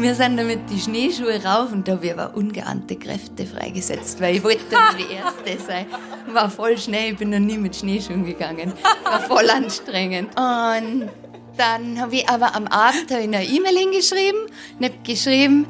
Wir 0.00 0.14
sind 0.14 0.36
damit 0.36 0.70
die 0.70 0.78
Schneeschuhe 0.78 1.42
rauf 1.42 1.72
und 1.72 1.88
da 1.88 1.92
habe 1.92 2.06
ich 2.06 2.12
aber 2.12 2.36
ungeahnte 2.36 2.94
Kräfte 2.94 3.44
freigesetzt, 3.44 4.20
weil 4.20 4.36
ich 4.36 4.44
wollte 4.44 4.60
dann 4.70 4.96
die 4.96 5.12
Erste 5.12 5.64
sein. 5.66 5.86
War 6.32 6.48
voll 6.48 6.78
schnell, 6.78 7.12
ich 7.12 7.18
bin 7.18 7.30
noch 7.30 7.40
nie 7.40 7.58
mit 7.58 7.74
Schneeschuhen 7.74 8.24
gegangen. 8.24 8.72
War 9.02 9.20
voll 9.20 9.50
anstrengend. 9.50 10.28
Und 10.36 11.10
dann 11.56 12.00
habe 12.00 12.14
ich 12.14 12.28
aber 12.28 12.54
am 12.54 12.68
Abend 12.68 13.10
eine 13.10 13.44
E-Mail 13.44 13.76
hingeschrieben 13.76 14.46
und 14.78 14.84
habe 14.84 14.98
geschrieben, 15.02 15.66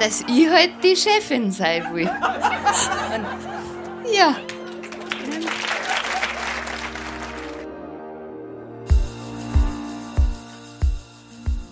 dass 0.00 0.22
ich 0.22 0.50
halt 0.50 0.72
die 0.82 0.96
Chefin 0.96 1.52
sein 1.52 1.84
will. 1.94 2.10
Und 3.14 4.12
ja. 4.12 4.34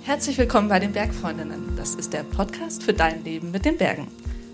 Herzlich 0.07 0.39
willkommen 0.39 0.69
bei 0.69 0.79
den 0.79 0.93
Bergfreundinnen. 0.93 1.77
Das 1.77 1.97
ist 1.97 2.13
der 2.13 2.23
Podcast 2.23 2.85
für 2.85 2.93
dein 2.93 3.25
Leben 3.25 3.51
mit 3.51 3.65
den 3.65 3.77
Bergen. 3.77 4.07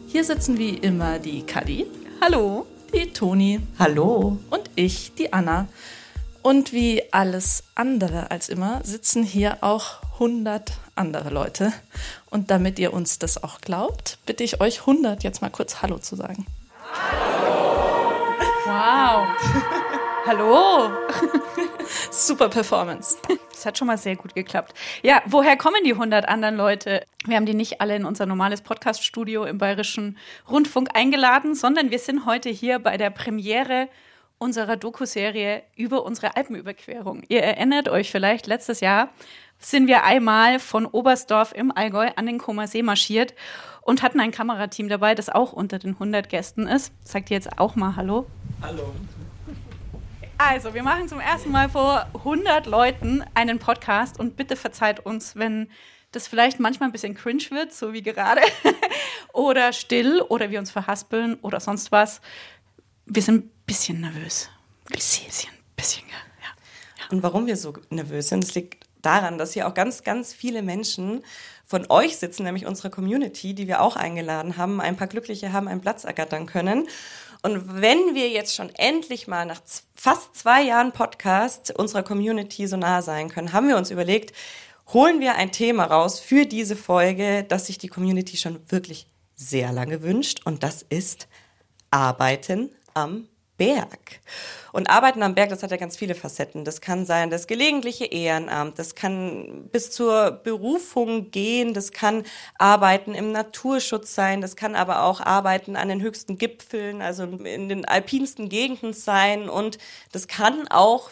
Hier 0.08 0.24
sitzen 0.24 0.56
wie 0.56 0.70
immer 0.70 1.18
die 1.18 1.42
Kadi. 1.42 1.84
Hallo. 2.22 2.64
Die 2.94 3.12
Toni. 3.12 3.60
Hallo. 3.78 4.38
Und 4.48 4.70
ich, 4.76 5.12
die 5.14 5.34
Anna. 5.34 5.68
Und 6.40 6.72
wie 6.72 7.02
alles 7.12 7.64
andere 7.74 8.30
als 8.30 8.48
immer 8.48 8.80
sitzen 8.82 9.24
hier 9.24 9.58
auch 9.60 10.00
100 10.14 10.72
andere 10.94 11.28
Leute. 11.28 11.70
Und 12.30 12.50
damit 12.50 12.78
ihr 12.78 12.94
uns 12.94 13.18
das 13.18 13.44
auch 13.44 13.60
glaubt, 13.60 14.16
bitte 14.24 14.44
ich 14.44 14.62
euch 14.62 14.80
100 14.80 15.22
jetzt 15.22 15.42
mal 15.42 15.50
kurz 15.50 15.82
Hallo 15.82 15.98
zu 15.98 16.16
sagen. 16.16 16.46
Wow. 18.64 19.26
Hallo. 20.24 20.90
Super 22.10 22.48
Performance. 22.48 23.16
Das 23.52 23.66
hat 23.66 23.78
schon 23.78 23.86
mal 23.86 23.98
sehr 23.98 24.16
gut 24.16 24.34
geklappt. 24.34 24.74
Ja, 25.04 25.22
woher 25.26 25.56
kommen 25.56 25.84
die 25.84 25.92
100 25.92 26.28
anderen 26.28 26.56
Leute? 26.56 27.04
Wir 27.26 27.36
haben 27.36 27.46
die 27.46 27.54
nicht 27.54 27.80
alle 27.80 27.94
in 27.94 28.04
unser 28.04 28.26
normales 28.26 28.60
Podcaststudio 28.60 29.44
im 29.44 29.58
Bayerischen 29.58 30.18
Rundfunk 30.50 30.88
eingeladen, 30.94 31.54
sondern 31.54 31.92
wir 31.92 32.00
sind 32.00 32.26
heute 32.26 32.48
hier 32.48 32.80
bei 32.80 32.96
der 32.96 33.10
Premiere 33.10 33.88
unserer 34.38 34.76
Dokuserie 34.76 35.62
über 35.76 36.04
unsere 36.04 36.34
Alpenüberquerung. 36.34 37.22
Ihr 37.28 37.44
erinnert 37.44 37.88
euch 37.88 38.10
vielleicht, 38.10 38.48
letztes 38.48 38.80
Jahr 38.80 39.10
sind 39.60 39.86
wir 39.86 40.02
einmal 40.02 40.58
von 40.58 40.84
Oberstdorf 40.84 41.52
im 41.54 41.70
Allgäu 41.70 42.10
an 42.16 42.26
den 42.26 42.38
Comer 42.38 42.66
See 42.66 42.82
marschiert 42.82 43.32
und 43.82 44.02
hatten 44.02 44.18
ein 44.18 44.32
Kamerateam 44.32 44.88
dabei, 44.88 45.14
das 45.14 45.28
auch 45.28 45.52
unter 45.52 45.78
den 45.78 45.92
100 45.92 46.28
Gästen 46.28 46.66
ist. 46.66 46.92
Sagt 47.06 47.30
ihr 47.30 47.36
jetzt 47.36 47.60
auch 47.60 47.76
mal 47.76 47.94
Hallo? 47.94 48.26
Hallo. 48.60 48.92
Also, 50.44 50.74
wir 50.74 50.82
machen 50.82 51.06
zum 51.06 51.20
ersten 51.20 51.52
Mal 51.52 51.68
vor 51.68 52.04
100 52.14 52.66
Leuten 52.66 53.24
einen 53.32 53.60
Podcast 53.60 54.18
und 54.18 54.36
bitte 54.36 54.56
verzeiht 54.56 54.98
uns, 55.06 55.36
wenn 55.36 55.68
das 56.10 56.26
vielleicht 56.26 56.58
manchmal 56.58 56.88
ein 56.88 56.92
bisschen 56.92 57.14
cringe 57.14 57.44
wird, 57.50 57.72
so 57.72 57.92
wie 57.92 58.02
gerade, 58.02 58.40
oder 59.32 59.72
still 59.72 60.20
oder 60.20 60.50
wir 60.50 60.58
uns 60.58 60.72
verhaspeln 60.72 61.36
oder 61.42 61.60
sonst 61.60 61.92
was. 61.92 62.20
Wir 63.06 63.22
sind 63.22 63.44
ein 63.44 63.50
bisschen 63.66 64.00
nervös. 64.00 64.50
Bisschen, 64.88 65.26
bisschen, 65.26 65.50
bisschen 65.76 66.08
ja. 66.08 66.16
ja. 66.44 67.10
Und 67.12 67.22
warum 67.22 67.46
wir 67.46 67.56
so 67.56 67.74
nervös 67.90 68.28
sind, 68.28 68.42
das 68.42 68.56
liegt 68.56 68.84
daran, 69.00 69.38
dass 69.38 69.52
hier 69.52 69.68
auch 69.68 69.74
ganz, 69.74 70.02
ganz 70.02 70.34
viele 70.34 70.62
Menschen 70.62 71.22
von 71.64 71.86
euch 71.88 72.16
sitzen, 72.16 72.42
nämlich 72.42 72.66
unsere 72.66 72.90
Community, 72.90 73.54
die 73.54 73.68
wir 73.68 73.80
auch 73.80 73.94
eingeladen 73.94 74.56
haben. 74.56 74.80
Ein 74.80 74.96
paar 74.96 75.06
Glückliche 75.06 75.52
haben 75.52 75.68
einen 75.68 75.80
Platz 75.80 76.02
ergattern 76.02 76.46
können. 76.46 76.88
Und 77.42 77.82
wenn 77.82 78.14
wir 78.14 78.28
jetzt 78.28 78.54
schon 78.54 78.70
endlich 78.76 79.26
mal 79.26 79.44
nach 79.44 79.60
fast 79.96 80.36
zwei 80.36 80.62
Jahren 80.62 80.92
Podcast 80.92 81.76
unserer 81.76 82.04
Community 82.04 82.68
so 82.68 82.76
nah 82.76 83.02
sein 83.02 83.28
können, 83.28 83.52
haben 83.52 83.66
wir 83.66 83.76
uns 83.76 83.90
überlegt, 83.90 84.32
holen 84.92 85.20
wir 85.20 85.34
ein 85.34 85.50
Thema 85.50 85.84
raus 85.84 86.20
für 86.20 86.46
diese 86.46 86.76
Folge, 86.76 87.44
das 87.44 87.66
sich 87.66 87.78
die 87.78 87.88
Community 87.88 88.36
schon 88.36 88.60
wirklich 88.70 89.08
sehr 89.34 89.72
lange 89.72 90.02
wünscht. 90.02 90.42
Und 90.44 90.62
das 90.62 90.82
ist 90.82 91.26
Arbeiten 91.90 92.70
am 92.94 93.28
Berg. 93.62 94.20
Und 94.72 94.90
Arbeiten 94.90 95.22
am 95.22 95.36
Berg, 95.36 95.50
das 95.50 95.62
hat 95.62 95.70
ja 95.70 95.76
ganz 95.76 95.96
viele 95.96 96.16
Facetten. 96.16 96.64
Das 96.64 96.80
kann 96.80 97.06
sein 97.06 97.30
das 97.30 97.46
gelegentliche 97.46 98.06
Ehrenamt, 98.06 98.76
das 98.78 98.96
kann 98.96 99.68
bis 99.70 99.92
zur 99.92 100.32
Berufung 100.32 101.30
gehen, 101.30 101.72
das 101.72 101.92
kann 101.92 102.24
Arbeiten 102.58 103.14
im 103.14 103.30
Naturschutz 103.30 104.16
sein, 104.16 104.40
das 104.40 104.56
kann 104.56 104.74
aber 104.74 105.04
auch 105.04 105.20
Arbeiten 105.20 105.76
an 105.76 105.88
den 105.88 106.02
höchsten 106.02 106.38
Gipfeln, 106.38 107.02
also 107.02 107.22
in 107.22 107.68
den 107.68 107.84
alpinsten 107.84 108.48
Gegenden 108.48 108.94
sein 108.94 109.48
und 109.48 109.78
das 110.10 110.26
kann 110.26 110.66
auch 110.68 111.10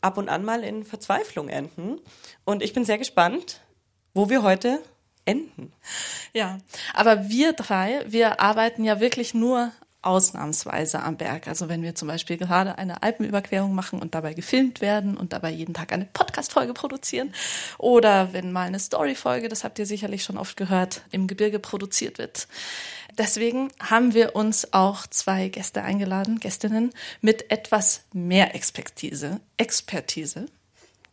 ab 0.00 0.18
und 0.18 0.28
an 0.28 0.44
mal 0.44 0.64
in 0.64 0.84
Verzweiflung 0.84 1.48
enden. 1.48 2.00
Und 2.44 2.60
ich 2.60 2.72
bin 2.72 2.84
sehr 2.84 2.98
gespannt, 2.98 3.60
wo 4.14 4.28
wir 4.30 4.42
heute 4.42 4.82
enden. 5.26 5.72
Ja, 6.32 6.58
aber 6.92 7.28
wir 7.28 7.52
drei, 7.52 8.04
wir 8.08 8.40
arbeiten 8.40 8.82
ja 8.82 8.98
wirklich 8.98 9.32
nur 9.32 9.70
ausnahmsweise 10.04 11.02
am 11.02 11.16
Berg. 11.16 11.48
Also 11.48 11.68
wenn 11.68 11.82
wir 11.82 11.94
zum 11.94 12.08
Beispiel 12.08 12.36
gerade 12.36 12.78
eine 12.78 13.02
Alpenüberquerung 13.02 13.74
machen 13.74 14.00
und 14.00 14.14
dabei 14.14 14.34
gefilmt 14.34 14.80
werden 14.80 15.16
und 15.16 15.32
dabei 15.32 15.50
jeden 15.50 15.74
Tag 15.74 15.92
eine 15.92 16.06
Podcast-Folge 16.06 16.74
produzieren 16.74 17.32
oder 17.78 18.32
wenn 18.32 18.52
mal 18.52 18.66
eine 18.66 18.78
Story-Folge, 18.78 19.48
das 19.48 19.64
habt 19.64 19.78
ihr 19.78 19.86
sicherlich 19.86 20.24
schon 20.24 20.38
oft 20.38 20.56
gehört, 20.56 21.02
im 21.10 21.26
Gebirge 21.26 21.58
produziert 21.58 22.18
wird. 22.18 22.48
Deswegen 23.16 23.70
haben 23.80 24.12
wir 24.14 24.34
uns 24.34 24.72
auch 24.72 25.06
zwei 25.06 25.48
Gäste 25.48 25.82
eingeladen, 25.82 26.40
Gästinnen 26.40 26.90
mit 27.20 27.50
etwas 27.50 28.02
mehr 28.12 28.54
Expertise. 28.54 29.40
Expertise. 29.56 30.46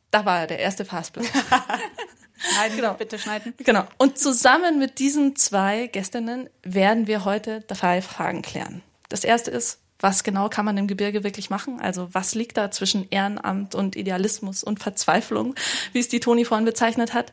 Da 0.09 0.25
war 0.25 0.47
der 0.47 0.59
erste 0.59 0.83
Fastblock. 0.83 1.25
Schneiden, 2.41 2.75
genau. 2.77 2.93
bitte 2.93 3.19
schneiden. 3.19 3.53
Genau. 3.57 3.83
Und 3.97 4.17
zusammen 4.17 4.79
mit 4.79 4.99
diesen 4.99 5.35
zwei 5.35 5.87
Gästinnen 5.87 6.49
werden 6.63 7.07
wir 7.07 7.25
heute 7.25 7.61
drei 7.61 8.01
Fragen 8.01 8.41
klären. 8.41 8.81
Das 9.09 9.23
erste 9.23 9.51
ist, 9.51 9.79
was 9.99 10.23
genau 10.23 10.49
kann 10.49 10.65
man 10.65 10.77
im 10.77 10.87
Gebirge 10.87 11.23
wirklich 11.23 11.49
machen? 11.49 11.79
Also 11.79 12.09
was 12.11 12.33
liegt 12.33 12.57
da 12.57 12.71
zwischen 12.71 13.07
Ehrenamt 13.09 13.75
und 13.75 13.95
Idealismus 13.95 14.63
und 14.63 14.79
Verzweiflung, 14.79 15.55
wie 15.93 15.99
es 15.99 16.09
die 16.09 16.19
Toni 16.19 16.43
vorhin 16.43 16.65
bezeichnet 16.65 17.13
hat? 17.13 17.31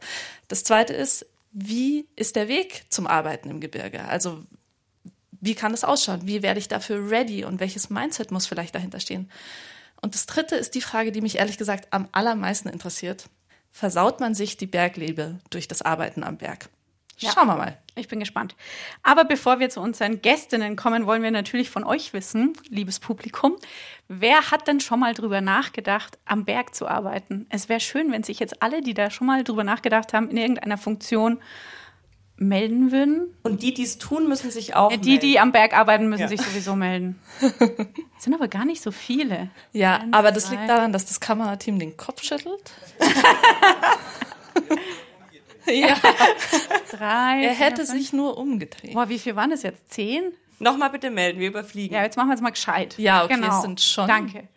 Das 0.49 0.65
zweite 0.65 0.93
ist, 0.93 1.27
wie 1.51 2.07
ist 2.15 2.37
der 2.37 2.49
Weg 2.49 2.85
zum 2.91 3.07
Arbeiten 3.07 3.49
im 3.49 3.61
Gebirge? 3.61 4.05
Also 4.05 4.45
wie 5.41 5.55
kann 5.55 5.73
es 5.73 5.85
ausschauen? 5.85 6.21
Wie 6.25 6.43
werde 6.43 6.61
ich 6.61 6.69
dafür 6.69 7.11
ready 7.11 7.45
und 7.45 7.61
welches 7.61 7.91
Mindset 7.91 8.31
muss 8.31 8.47
vielleicht 8.47 8.75
dahinter 8.75 9.01
stehen? 9.01 9.31
Und 10.03 10.15
das 10.15 10.27
dritte 10.27 10.57
ist 10.57 10.75
die 10.75 10.81
Frage, 10.81 11.11
die 11.11 11.23
mich 11.23 11.39
ehrlich 11.39 11.59
gesagt 11.59 11.89
am 11.91 12.09
allermeisten 12.13 12.69
interessiert 12.69 13.29
versaut 13.71 14.21
man 14.21 14.35
sich 14.35 14.57
die 14.57 14.67
Bergliebe 14.67 15.39
durch 15.51 15.69
das 15.69 15.83
Arbeiten 15.83 16.25
am 16.25 16.39
Berg. 16.39 16.69
Ja. 17.19 17.33
Schauen 17.33 17.49
wir 17.49 17.57
mal. 17.57 17.77
Ich 17.97 18.07
bin 18.07 18.21
gespannt. 18.21 18.55
Aber 19.03 19.25
bevor 19.25 19.59
wir 19.59 19.71
zu 19.71 19.81
unseren 19.81 20.23
Gästinnen 20.23 20.77
kommen, 20.77 21.05
wollen 21.05 21.23
wir 21.23 21.33
natürlich 21.33 21.69
von 21.69 21.83
euch 21.83 22.13
wissen, 22.13 22.53
liebes 22.69 23.01
Publikum, 23.01 23.57
wer 24.07 24.53
hat 24.53 24.69
denn 24.69 24.79
schon 24.79 25.01
mal 25.01 25.15
drüber 25.15 25.41
nachgedacht, 25.41 26.17
am 26.25 26.45
Berg 26.45 26.77
zu 26.77 26.87
arbeiten? 26.87 27.47
Es 27.51 27.69
wäre 27.69 27.81
schön, 27.81 28.13
wenn 28.13 28.23
sich 28.23 28.39
jetzt 28.39 28.63
alle, 28.63 28.83
die 28.83 28.95
da 28.95 29.11
schon 29.11 29.27
mal 29.27 29.43
drüber 29.43 29.65
nachgedacht 29.65 30.13
haben, 30.13 30.31
in 30.31 30.37
irgendeiner 30.37 30.79
Funktion 30.79 31.41
melden 32.39 32.93
würden. 32.93 33.35
Und 33.43 33.63
die, 33.63 33.75
die 33.75 33.83
es 33.83 33.99
tun, 33.99 34.29
müssen 34.29 34.51
sich 34.51 34.75
auch. 34.75 34.91
Ja, 34.91 34.97
die, 34.97 35.11
melden. 35.11 35.27
die 35.27 35.39
am 35.39 35.53
Berg 35.53 35.77
arbeiten, 35.77 36.09
müssen 36.09 36.23
ja. 36.23 36.29
sich 36.29 36.41
sowieso 36.41 36.77
melden. 36.77 37.19
Das 38.19 38.25
sind 38.25 38.35
aber 38.35 38.49
gar 38.49 38.65
nicht 38.65 38.83
so 38.83 38.91
viele. 38.91 39.49
Ja, 39.73 39.99
Eins, 39.99 40.13
aber 40.13 40.33
das 40.33 40.47
zwei. 40.47 40.57
liegt 40.57 40.69
daran, 40.69 40.93
dass 40.93 41.07
das 41.07 41.21
Kamerateam 41.21 41.79
den 41.79 41.97
Kopf 41.97 42.25
schüttelt. 42.25 42.73
ja. 45.67 45.95
Drei. 46.91 47.45
Er 47.45 47.55
hätte 47.55 47.87
fünf. 47.87 47.91
sich 47.91 48.13
nur 48.13 48.37
umgedreht. 48.37 48.95
Boah, 48.95 49.09
wie 49.09 49.21
viel 49.21 49.37
waren 49.37 49.53
es 49.53 49.63
jetzt? 49.63 49.93
Zehn? 49.93 50.33
Nochmal 50.59 50.91
bitte 50.91 51.13
melden, 51.13 51.39
wir 51.39 51.47
überfliegen. 51.47 51.95
Ja, 51.95 52.03
jetzt 52.03 52.17
machen 52.17 52.27
wir 52.27 52.35
es 52.35 52.41
mal 52.41 52.51
gescheit. 52.51 52.99
Ja, 52.99 53.23
okay, 53.23 53.35
genau. 53.35 53.57
es 53.57 53.63
sind 53.63 53.81
schon. 53.81 54.09
Danke. 54.09 54.49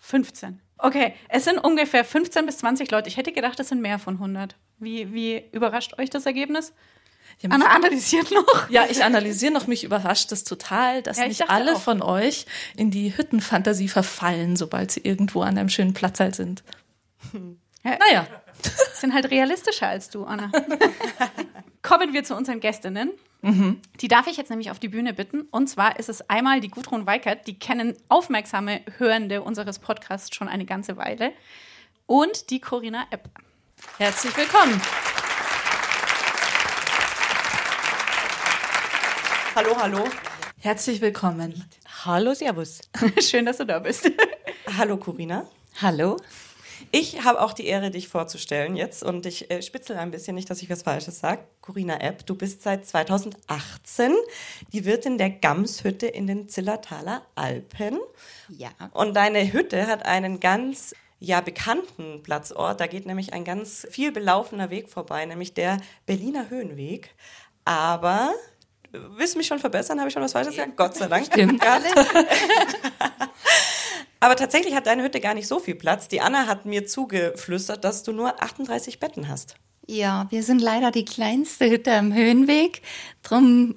15. 0.00 0.60
Okay, 0.78 1.14
es 1.28 1.44
sind 1.44 1.58
ungefähr 1.58 2.04
15 2.04 2.46
bis 2.46 2.58
20 2.58 2.90
Leute. 2.90 3.08
Ich 3.08 3.16
hätte 3.16 3.30
gedacht, 3.30 3.60
es 3.60 3.68
sind 3.68 3.80
mehr 3.80 4.00
von 4.00 4.14
100. 4.14 4.56
Wie, 4.78 5.14
wie 5.14 5.44
überrascht 5.52 5.96
euch 6.00 6.10
das 6.10 6.26
Ergebnis? 6.26 6.72
Ja, 7.40 7.50
Anna 7.50 7.66
analysiert 7.66 8.30
noch. 8.30 8.70
Ja, 8.70 8.86
ich 8.88 9.04
analysiere 9.04 9.52
noch. 9.52 9.66
Mich 9.66 9.84
überrascht 9.84 10.32
es 10.32 10.44
total, 10.44 11.02
dass 11.02 11.18
ja, 11.18 11.28
nicht 11.28 11.50
alle 11.50 11.76
auch. 11.76 11.80
von 11.80 12.02
euch 12.02 12.46
in 12.76 12.90
die 12.90 13.16
Hüttenfantasie 13.16 13.88
verfallen, 13.88 14.56
sobald 14.56 14.90
sie 14.90 15.00
irgendwo 15.00 15.42
an 15.42 15.58
einem 15.58 15.68
schönen 15.68 15.94
Platz 15.94 16.20
halt 16.20 16.34
sind. 16.34 16.62
Ja, 17.84 17.98
naja. 17.98 18.26
Sind 18.94 19.12
halt 19.12 19.30
realistischer 19.30 19.88
als 19.88 20.08
du, 20.08 20.24
Anna. 20.24 20.50
Kommen 21.82 22.14
wir 22.14 22.24
zu 22.24 22.34
unseren 22.34 22.60
Gästinnen. 22.60 23.10
Mhm. 23.42 23.80
Die 24.00 24.08
darf 24.08 24.26
ich 24.26 24.38
jetzt 24.38 24.48
nämlich 24.48 24.70
auf 24.70 24.78
die 24.78 24.88
Bühne 24.88 25.12
bitten. 25.12 25.42
Und 25.50 25.68
zwar 25.68 25.98
ist 25.98 26.08
es 26.08 26.28
einmal 26.30 26.60
die 26.60 26.70
Gudrun 26.70 27.06
Weikert, 27.06 27.46
die 27.46 27.58
kennen 27.58 27.94
aufmerksame 28.08 28.80
Hörende 28.96 29.42
unseres 29.42 29.78
Podcasts 29.78 30.34
schon 30.34 30.48
eine 30.48 30.64
ganze 30.64 30.96
Weile. 30.96 31.32
Und 32.06 32.48
die 32.50 32.60
Corinna 32.60 33.06
Epp. 33.10 33.28
Herzlich 33.98 34.34
willkommen. 34.36 34.80
Hallo, 39.56 39.76
hallo. 39.76 40.04
Herzlich 40.58 41.00
willkommen. 41.00 41.64
Hallo, 42.04 42.34
Servus. 42.34 42.80
Schön, 43.20 43.46
dass 43.46 43.58
du 43.58 43.64
da 43.64 43.78
bist. 43.78 44.10
Hallo, 44.76 44.96
Corinna. 44.96 45.46
Hallo. 45.80 46.16
Ich 46.90 47.22
habe 47.22 47.40
auch 47.40 47.52
die 47.52 47.66
Ehre, 47.66 47.92
dich 47.92 48.08
vorzustellen 48.08 48.74
jetzt 48.74 49.04
und 49.04 49.26
ich 49.26 49.52
äh, 49.52 49.62
spitzel 49.62 49.96
ein 49.96 50.10
bisschen, 50.10 50.34
nicht, 50.34 50.50
dass 50.50 50.60
ich 50.60 50.70
was 50.70 50.82
Falsches 50.82 51.20
sage. 51.20 51.44
Corinna 51.60 52.00
Epp, 52.00 52.26
du 52.26 52.34
bist 52.34 52.62
seit 52.62 52.84
2018 52.84 54.12
die 54.72 54.84
Wirtin 54.84 55.18
der 55.18 55.30
Gamshütte 55.30 56.08
in 56.08 56.26
den 56.26 56.48
Zillertaler 56.48 57.22
Alpen. 57.36 58.00
Ja. 58.48 58.70
Und 58.92 59.14
deine 59.14 59.52
Hütte 59.52 59.86
hat 59.86 60.04
einen 60.04 60.40
ganz 60.40 60.96
ja, 61.20 61.40
bekannten 61.40 62.24
Platzort. 62.24 62.80
Da 62.80 62.88
geht 62.88 63.06
nämlich 63.06 63.32
ein 63.32 63.44
ganz 63.44 63.86
viel 63.88 64.10
belaufener 64.10 64.70
Weg 64.70 64.88
vorbei, 64.88 65.24
nämlich 65.26 65.54
der 65.54 65.78
Berliner 66.06 66.50
Höhenweg. 66.50 67.14
Aber 67.64 68.34
willst 69.16 69.34
du 69.34 69.38
mich 69.38 69.46
schon 69.46 69.58
verbessern? 69.58 69.98
Habe 69.98 70.08
ich 70.08 70.14
schon 70.14 70.22
was 70.22 70.32
Falsches 70.32 70.54
gesagt? 70.54 70.76
Gott 70.76 70.94
sei 70.96 71.08
Dank. 71.08 71.26
Stimmt. 71.26 71.62
Aber 74.20 74.36
tatsächlich 74.36 74.74
hat 74.74 74.86
deine 74.86 75.02
Hütte 75.02 75.20
gar 75.20 75.34
nicht 75.34 75.48
so 75.48 75.58
viel 75.58 75.74
Platz. 75.74 76.08
Die 76.08 76.20
Anna 76.20 76.46
hat 76.46 76.64
mir 76.64 76.86
zugeflüstert, 76.86 77.84
dass 77.84 78.02
du 78.02 78.12
nur 78.12 78.42
38 78.42 78.98
Betten 79.00 79.28
hast. 79.28 79.56
Ja, 79.86 80.26
wir 80.30 80.42
sind 80.42 80.62
leider 80.62 80.90
die 80.90 81.04
kleinste 81.04 81.68
Hütte 81.68 81.92
am 81.92 82.14
Höhenweg. 82.14 82.80
Drum 83.22 83.74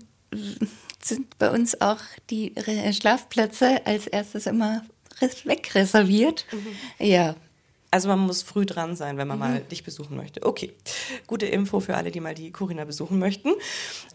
sind 1.03 1.37
bei 1.37 1.49
uns 1.49 1.81
auch 1.81 1.99
die 2.29 2.53
Schlafplätze 2.93 3.85
als 3.85 4.07
erstes 4.07 4.45
immer 4.45 4.83
res- 5.19 5.45
wegreserviert. 5.45 6.45
Ja, 6.97 7.35
Also 7.89 8.09
man 8.09 8.19
muss 8.19 8.43
früh 8.43 8.65
dran 8.65 8.95
sein, 8.97 9.17
wenn 9.17 9.27
man 9.27 9.39
mal 9.39 9.59
dich 9.61 9.83
besuchen 9.83 10.17
möchte. 10.17 10.45
Okay, 10.45 10.73
gute 11.25 11.45
Info 11.45 11.79
für 11.79 11.95
alle, 11.95 12.11
die 12.11 12.19
mal 12.19 12.35
die 12.35 12.51
Corinna 12.51 12.83
besuchen 12.83 13.17
möchten. 13.17 13.53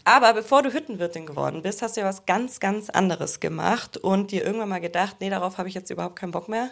Aber 0.03 0.33
bevor 0.33 0.61
du 0.61 0.71
Hüttenwirtin 0.71 1.25
geworden 1.25 1.63
bist, 1.63 1.81
hast 1.81 1.97
du 1.97 2.01
ja 2.01 2.07
was 2.07 2.25
ganz, 2.27 2.59
ganz 2.59 2.91
anderes 2.91 3.39
gemacht 3.39 3.97
und 3.97 4.31
dir 4.31 4.45
irgendwann 4.45 4.69
mal 4.69 4.79
gedacht, 4.79 5.17
nee, 5.19 5.29
darauf 5.29 5.57
habe 5.57 5.69
ich 5.69 5.75
jetzt 5.75 5.89
überhaupt 5.89 6.17
keinen 6.17 6.31
Bock 6.31 6.49
mehr. 6.49 6.69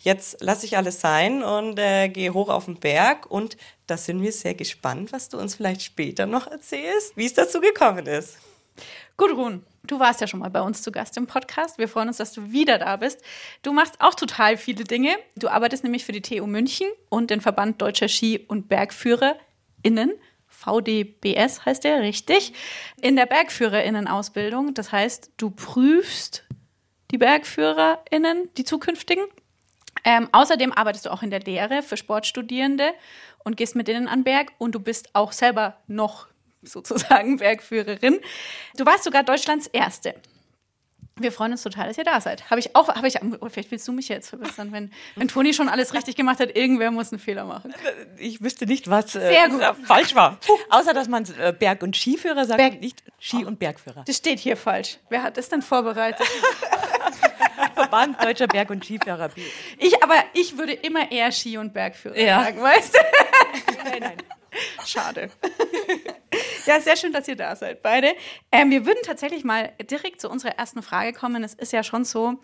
Jetzt 0.00 0.42
lasse 0.42 0.66
ich 0.66 0.76
alles 0.76 1.00
sein 1.00 1.42
und 1.42 1.78
äh, 1.78 2.08
gehe 2.08 2.34
hoch 2.34 2.48
auf 2.48 2.66
den 2.66 2.76
Berg 2.76 3.30
und 3.30 3.56
da 3.86 3.96
sind 3.96 4.20
wir 4.20 4.32
sehr 4.32 4.54
gespannt, 4.54 5.12
was 5.12 5.28
du 5.28 5.38
uns 5.38 5.54
vielleicht 5.54 5.82
später 5.82 6.26
noch 6.26 6.46
erzählst, 6.46 7.16
wie 7.16 7.26
es 7.26 7.34
dazu 7.34 7.60
gekommen 7.60 8.06
ist. 8.06 8.38
Gudrun, 9.16 9.64
du 9.86 9.98
warst 9.98 10.20
ja 10.20 10.26
schon 10.26 10.40
mal 10.40 10.50
bei 10.50 10.62
uns 10.62 10.82
zu 10.82 10.92
Gast 10.92 11.16
im 11.16 11.26
Podcast. 11.26 11.78
Wir 11.78 11.88
freuen 11.88 12.08
uns, 12.08 12.16
dass 12.16 12.32
du 12.32 12.52
wieder 12.52 12.78
da 12.78 12.96
bist. 12.96 13.22
Du 13.62 13.72
machst 13.72 14.00
auch 14.00 14.14
total 14.14 14.56
viele 14.56 14.84
Dinge. 14.84 15.16
Du 15.36 15.48
arbeitest 15.48 15.84
nämlich 15.84 16.04
für 16.04 16.12
die 16.12 16.22
TU 16.22 16.46
München 16.46 16.88
und 17.08 17.30
den 17.30 17.40
Verband 17.40 17.80
Deutscher 17.80 18.08
Ski- 18.08 18.44
und 18.48 18.68
BergführerInnen. 18.68 20.12
VDBS 20.48 21.66
heißt 21.66 21.84
der, 21.84 22.00
richtig. 22.00 22.52
In 23.00 23.16
der 23.16 23.26
BergführerInnen-Ausbildung. 23.26 24.74
Das 24.74 24.92
heißt, 24.92 25.32
du 25.36 25.50
prüfst 25.50 26.44
die 27.10 27.18
BergführerInnen, 27.18 28.48
die 28.56 28.64
zukünftigen. 28.64 29.24
Ähm, 30.04 30.28
außerdem 30.32 30.72
arbeitest 30.72 31.06
du 31.06 31.12
auch 31.12 31.22
in 31.22 31.30
der 31.30 31.40
Lehre 31.40 31.82
für 31.82 31.96
Sportstudierende 31.96 32.92
und 33.44 33.56
gehst 33.56 33.76
mit 33.76 33.88
denen 33.88 34.08
an 34.08 34.24
Berg 34.24 34.52
und 34.58 34.74
du 34.74 34.80
bist 34.80 35.14
auch 35.14 35.32
selber 35.32 35.78
noch 35.86 36.26
sozusagen 36.66 37.36
Bergführerin. 37.38 38.20
Du 38.76 38.84
warst 38.86 39.04
sogar 39.04 39.22
Deutschlands 39.22 39.66
Erste. 39.68 40.14
Wir 41.16 41.30
freuen 41.30 41.52
uns 41.52 41.62
total, 41.62 41.86
dass 41.86 41.96
ihr 41.96 42.02
da 42.02 42.20
seid. 42.20 42.50
Habe 42.50 42.58
ich 42.58 42.74
auch, 42.74 42.88
habe 42.88 43.06
ich, 43.06 43.20
oh, 43.22 43.48
vielleicht 43.48 43.70
willst 43.70 43.86
du 43.86 43.92
mich 43.92 44.08
jetzt 44.08 44.30
verbessern, 44.30 44.72
wenn, 44.72 44.92
wenn 45.14 45.28
Toni 45.28 45.54
schon 45.54 45.68
alles 45.68 45.94
richtig 45.94 46.16
gemacht 46.16 46.40
hat, 46.40 46.56
irgendwer 46.56 46.90
muss 46.90 47.12
einen 47.12 47.20
Fehler 47.20 47.44
machen. 47.44 47.72
Ich 48.18 48.42
wüsste 48.42 48.66
nicht, 48.66 48.90
was 48.90 49.14
äh, 49.14 49.32
falsch 49.84 50.16
war. 50.16 50.40
Außer, 50.70 50.92
dass 50.92 51.06
man 51.06 51.24
äh, 51.38 51.52
Berg- 51.56 51.84
und 51.84 51.94
Skiführer 51.96 52.44
sagt, 52.46 52.58
Berg- 52.58 52.80
nicht 52.80 53.04
Ski- 53.20 53.44
und 53.44 53.60
Bergführer. 53.60 54.02
Das 54.04 54.16
steht 54.16 54.40
hier 54.40 54.56
falsch. 54.56 54.98
Wer 55.08 55.22
hat 55.22 55.36
das 55.36 55.48
denn 55.48 55.62
vorbereitet? 55.62 56.26
Verband 57.74 58.20
Deutscher 58.22 58.48
Berg- 58.48 58.70
und 58.70 58.84
Skifahrer. 58.84 59.30
Ich, 59.78 60.02
aber 60.02 60.16
ich 60.32 60.58
würde 60.58 60.72
immer 60.72 61.12
eher 61.12 61.30
Ski- 61.30 61.58
und 61.58 61.72
Bergführer 61.72 62.18
Ja. 62.18 62.42
sagen, 62.42 62.60
weißt 62.60 62.94
du? 62.94 62.98
Nein, 63.84 63.98
nein. 64.00 64.16
Schade. 64.86 65.30
ja, 66.66 66.80
sehr 66.80 66.96
schön, 66.96 67.12
dass 67.12 67.28
ihr 67.28 67.36
da 67.36 67.56
seid, 67.56 67.82
beide. 67.82 68.12
Ähm, 68.52 68.70
wir 68.70 68.86
würden 68.86 69.00
tatsächlich 69.04 69.44
mal 69.44 69.72
direkt 69.90 70.20
zu 70.20 70.28
unserer 70.28 70.52
ersten 70.52 70.82
Frage 70.82 71.12
kommen. 71.12 71.44
Es 71.44 71.54
ist 71.54 71.72
ja 71.72 71.82
schon 71.82 72.04
so, 72.04 72.40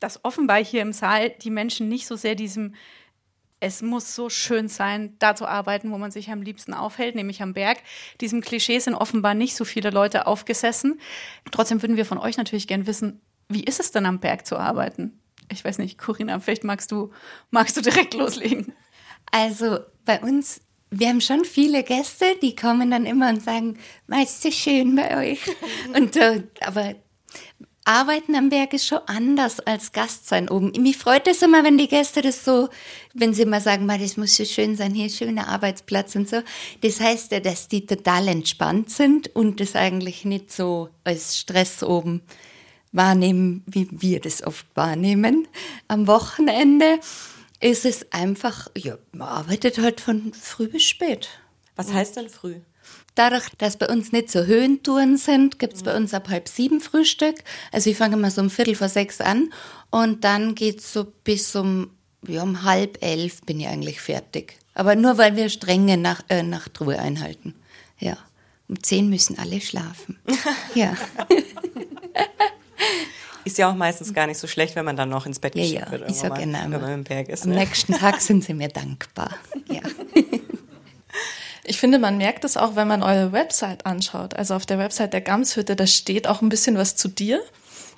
dass 0.00 0.24
offenbar 0.24 0.62
hier 0.62 0.82
im 0.82 0.92
Saal 0.92 1.30
die 1.30 1.50
Menschen 1.50 1.88
nicht 1.88 2.06
so 2.06 2.16
sehr 2.16 2.34
diesem 2.34 2.74
es 3.58 3.80
muss 3.80 4.14
so 4.14 4.28
schön 4.28 4.68
sein, 4.68 5.16
da 5.18 5.34
zu 5.34 5.46
arbeiten, 5.46 5.90
wo 5.90 5.98
man 5.98 6.10
sich 6.10 6.30
am 6.30 6.42
liebsten 6.42 6.74
aufhält, 6.74 7.14
nämlich 7.14 7.42
am 7.42 7.54
Berg. 7.54 7.78
Diesem 8.20 8.42
Klischee 8.42 8.78
sind 8.78 8.94
offenbar 8.94 9.34
nicht 9.34 9.56
so 9.56 9.64
viele 9.64 9.90
Leute 9.90 10.26
aufgesessen. 10.26 11.00
Trotzdem 11.50 11.82
würden 11.82 11.96
wir 11.96 12.04
von 12.04 12.18
euch 12.18 12.36
natürlich 12.36 12.68
gern 12.68 12.86
wissen, 12.86 13.20
wie 13.48 13.64
ist 13.64 13.80
es 13.80 13.92
denn 13.92 14.06
am 14.06 14.20
Berg 14.20 14.46
zu 14.46 14.56
arbeiten? 14.56 15.18
Ich 15.50 15.64
weiß 15.64 15.78
nicht, 15.78 15.98
Corinna, 15.98 16.38
vielleicht 16.40 16.64
magst 16.64 16.92
du, 16.92 17.12
magst 17.50 17.76
du 17.76 17.80
direkt 17.80 18.14
loslegen. 18.14 18.74
Also 19.30 19.78
bei 20.04 20.20
uns, 20.20 20.60
wir 20.90 21.08
haben 21.08 21.20
schon 21.20 21.44
viele 21.44 21.82
Gäste, 21.82 22.24
die 22.42 22.54
kommen 22.54 22.90
dann 22.90 23.06
immer 23.06 23.28
und 23.28 23.42
sagen, 23.42 23.78
"Ma, 24.06 24.22
ist 24.22 24.42
so 24.42 24.50
schön 24.50 24.96
bei 24.96 25.32
euch. 25.32 25.40
Und, 25.94 26.16
äh, 26.16 26.42
aber 26.60 26.94
Arbeiten 27.84 28.34
am 28.34 28.48
Berg 28.48 28.72
ist 28.72 28.86
schon 28.86 28.98
anders 29.06 29.60
als 29.60 29.92
Gast 29.92 30.28
sein 30.28 30.48
oben. 30.48 30.72
Mich 30.82 30.96
freut 30.96 31.28
es 31.28 31.40
immer, 31.42 31.62
wenn 31.62 31.78
die 31.78 31.86
Gäste 31.86 32.20
das 32.20 32.44
so, 32.44 32.68
wenn 33.14 33.32
sie 33.32 33.42
immer 33.42 33.60
sagen, 33.60 33.86
"Ma, 33.86 33.96
das 33.96 34.16
muss 34.16 34.36
so 34.36 34.44
schön 34.44 34.76
sein, 34.76 34.92
hier 34.92 35.08
schöner 35.08 35.48
Arbeitsplatz 35.48 36.16
und 36.16 36.28
so. 36.28 36.42
Das 36.80 37.00
heißt 37.00 37.30
ja, 37.30 37.40
dass 37.40 37.68
die 37.68 37.86
total 37.86 38.26
entspannt 38.28 38.90
sind 38.90 39.34
und 39.36 39.60
das 39.60 39.76
eigentlich 39.76 40.24
nicht 40.24 40.50
so 40.52 40.88
als 41.04 41.38
Stress 41.38 41.82
oben 41.84 42.22
wahrnehmen, 42.90 43.62
wie 43.66 43.88
wir 43.90 44.20
das 44.20 44.42
oft 44.44 44.66
wahrnehmen. 44.74 45.46
Am 45.86 46.08
Wochenende 46.08 46.98
ist 47.66 47.84
es 47.84 48.12
einfach, 48.12 48.68
ja, 48.76 48.96
man 49.12 49.28
arbeitet 49.28 49.78
halt 49.78 50.00
von 50.00 50.32
früh 50.32 50.68
bis 50.68 50.84
spät. 50.84 51.28
Was 51.74 51.92
heißt 51.92 52.16
denn 52.16 52.28
früh? 52.28 52.60
Dadurch, 53.16 53.48
dass 53.58 53.76
bei 53.76 53.88
uns 53.88 54.12
nicht 54.12 54.30
so 54.30 54.44
Höhentouren 54.44 55.16
sind, 55.16 55.58
gibt's 55.58 55.82
bei 55.82 55.96
uns 55.96 56.14
ab 56.14 56.28
halb 56.28 56.48
sieben 56.48 56.80
Frühstück. 56.80 57.36
Also 57.72 57.90
ich 57.90 57.96
fange 57.96 58.16
immer 58.16 58.30
so 58.30 58.40
um 58.40 58.50
Viertel 58.50 58.74
vor 58.74 58.88
sechs 58.88 59.20
an 59.20 59.52
und 59.90 60.22
dann 60.22 60.54
geht's 60.54 60.92
so 60.92 61.06
bis 61.24 61.56
um, 61.56 61.90
ja, 62.26 62.42
um 62.42 62.62
halb 62.62 63.02
elf 63.02 63.40
bin 63.42 63.58
ich 63.58 63.66
eigentlich 63.66 64.00
fertig. 64.00 64.58
Aber 64.74 64.94
nur 64.94 65.18
weil 65.18 65.34
wir 65.34 65.48
strenge 65.48 65.96
Nach 65.96 66.22
äh, 66.28 66.42
Nachtruhe 66.42 66.98
einhalten. 66.98 67.54
Ja. 67.98 68.18
Um 68.68 68.82
zehn 68.82 69.08
müssen 69.08 69.38
alle 69.38 69.60
schlafen. 69.60 70.18
ja. 70.74 70.94
Ist 73.46 73.58
ja 73.58 73.70
auch 73.70 73.74
meistens 73.76 74.12
gar 74.12 74.26
nicht 74.26 74.38
so 74.38 74.48
schlecht, 74.48 74.74
wenn 74.74 74.84
man 74.84 74.96
dann 74.96 75.08
noch 75.08 75.24
ins 75.24 75.38
Bett 75.38 75.54
Ja, 75.54 75.62
geschickt 75.62 75.82
ja, 75.86 75.90
wird. 75.92 76.10
ich 76.10 76.16
sag 76.16 76.40
immer, 76.42 76.62
wenn 76.64 76.80
man 76.80 76.92
im 76.94 77.04
Berg 77.04 77.28
ist. 77.28 77.44
Am 77.44 77.50
Ne? 77.50 77.56
nächsten 77.56 77.92
Tag 77.92 78.20
sind 78.20 78.42
sie 78.44 78.54
mir 78.54 78.68
dankbar. 78.68 79.30
Ja. 79.68 79.80
Ich 81.64 81.78
finde, 81.78 81.98
man 81.98 82.16
merkt 82.18 82.44
es 82.44 82.56
auch, 82.56 82.76
wenn 82.76 82.86
man 82.88 83.02
eure 83.02 83.32
Website 83.32 83.86
anschaut. 83.86 84.34
Also 84.34 84.54
auf 84.54 84.66
der 84.66 84.78
Website 84.78 85.12
der 85.12 85.20
Gamshütte, 85.20 85.74
da 85.76 85.86
steht 85.86 86.26
auch 86.28 86.40
ein 86.42 86.48
bisschen 86.48 86.76
was 86.76 86.94
zu 86.96 87.08
dir. 87.08 87.40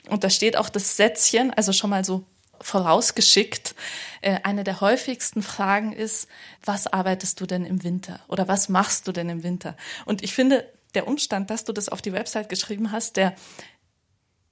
Und 0.08 0.24
da 0.24 0.30
steht 0.30 0.56
auch 0.56 0.68
das 0.70 0.96
Sätzchen, 0.96 1.52
also 1.52 1.72
schon 1.72 1.90
mal 1.90 2.04
so 2.04 2.24
vorausgeschickt. 2.60 3.74
Äh, 4.22 4.38
eine 4.42 4.64
der 4.64 4.80
häufigsten 4.80 5.42
Fragen 5.42 5.92
ist, 5.92 6.28
was 6.64 6.86
arbeitest 6.86 7.40
du 7.40 7.46
denn 7.46 7.64
im 7.66 7.84
Winter? 7.84 8.20
Oder 8.28 8.48
was 8.48 8.68
machst 8.68 9.06
du 9.06 9.12
denn 9.12 9.28
im 9.28 9.42
Winter? 9.42 9.76
Und 10.06 10.22
ich 10.22 10.34
finde, 10.34 10.66
der 10.94 11.06
Umstand, 11.06 11.50
dass 11.50 11.64
du 11.64 11.72
das 11.72 11.88
auf 11.90 12.00
die 12.02 12.12
Website 12.14 12.48
geschrieben 12.48 12.90
hast, 12.92 13.16
der, 13.16 13.34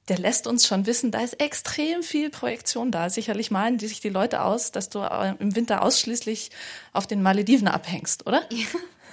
der 0.09 0.19
lässt 0.19 0.47
uns 0.47 0.67
schon 0.67 0.87
wissen, 0.87 1.11
da 1.11 1.21
ist 1.21 1.41
extrem 1.41 2.03
viel 2.03 2.31
Projektion 2.31 2.91
da. 2.91 3.11
Sicherlich 3.11 3.51
malen 3.51 3.79
die 3.79 3.89
sich 3.89 4.01
die 4.01 4.09
Leute 4.09 4.43
aus, 4.43 4.71
dass 4.71 4.89
du 4.89 5.01
äh, 5.01 5.35
im 5.39 5.57
Winter 5.57 5.83
ausschließlich 5.83 6.51
auf 6.93 7.07
den 7.07 7.23
Malediven 7.23 7.69
abhängst, 7.69 8.27
oder? 8.27 8.43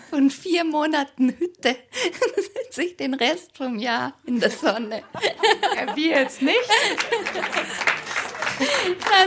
Von 0.10 0.30
vier 0.30 0.64
Monaten 0.64 1.30
Hütte 1.30 1.76
sitze 2.56 2.84
ich 2.84 2.98
den 2.98 3.16
Rest 3.16 3.58
vom 3.58 3.80
Jahr 3.80 4.14
in 4.26 4.40
der 4.40 4.52
Sonne. 4.52 5.02
Ja, 5.76 5.96
wie 5.96 6.10
jetzt 6.10 6.42
nicht? 6.44 6.60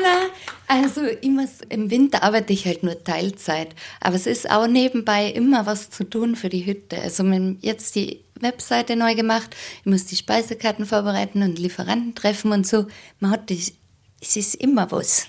Na. 0.02 0.30
Also 0.68 1.02
muss, 1.22 1.60
im 1.68 1.90
Winter 1.90 2.22
arbeite 2.22 2.52
ich 2.52 2.66
halt 2.66 2.82
nur 2.82 3.02
Teilzeit. 3.02 3.74
Aber 4.00 4.16
es 4.16 4.26
ist 4.26 4.50
auch 4.50 4.66
nebenbei 4.66 5.28
immer 5.28 5.66
was 5.66 5.90
zu 5.90 6.04
tun 6.04 6.34
für 6.36 6.48
die 6.48 6.66
Hütte. 6.66 7.00
Also 7.00 7.24
wir 7.24 7.56
jetzt 7.60 7.94
die 7.94 8.25
Webseite 8.40 8.96
neu 8.96 9.14
gemacht. 9.14 9.54
Ich 9.80 9.86
muss 9.86 10.04
die 10.06 10.16
Speisekarten 10.16 10.86
vorbereiten 10.86 11.42
und 11.42 11.58
Lieferanten 11.58 12.14
treffen 12.14 12.52
und 12.52 12.66
so. 12.66 12.86
Man 13.20 13.30
hat 13.30 13.50
das, 13.50 13.72
es 14.20 14.36
ist 14.36 14.54
immer 14.56 14.90
was. 14.90 15.26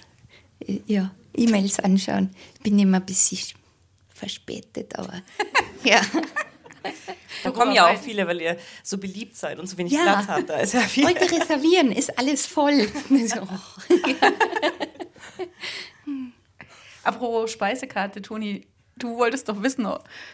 Ja, 0.85 1.11
E-Mails 1.35 1.79
anschauen. 1.79 2.31
Ich 2.55 2.61
bin 2.61 2.79
immer 2.79 2.97
ein 2.97 3.05
bisschen 3.05 3.39
verspätet, 4.13 4.97
aber 4.97 5.21
ja. 5.83 6.01
Da 7.43 7.51
kommen 7.51 7.73
ja 7.73 7.91
auch 7.91 7.97
viele, 7.99 8.25
weil 8.27 8.41
ihr 8.41 8.57
so 8.81 8.97
beliebt 8.97 9.35
seid 9.35 9.59
und 9.59 9.67
so 9.67 9.77
wenig 9.77 9.93
Ja. 9.93 10.03
Platz 10.03 10.27
habt. 10.27 10.49
Da 10.49 10.57
ist 10.57 10.73
ja 10.73 10.79
viel. 10.81 11.03
Wollte 11.05 11.29
reservieren, 11.29 11.91
ist 11.91 12.17
alles 12.17 12.45
voll. 12.45 12.87
So. 13.09 13.47
Apropos 17.03 17.51
Speisekarte, 17.51 18.21
Toni, 18.21 18.67
Du 18.99 19.17
wolltest 19.17 19.47
doch 19.49 19.61
wissen, 19.61 19.87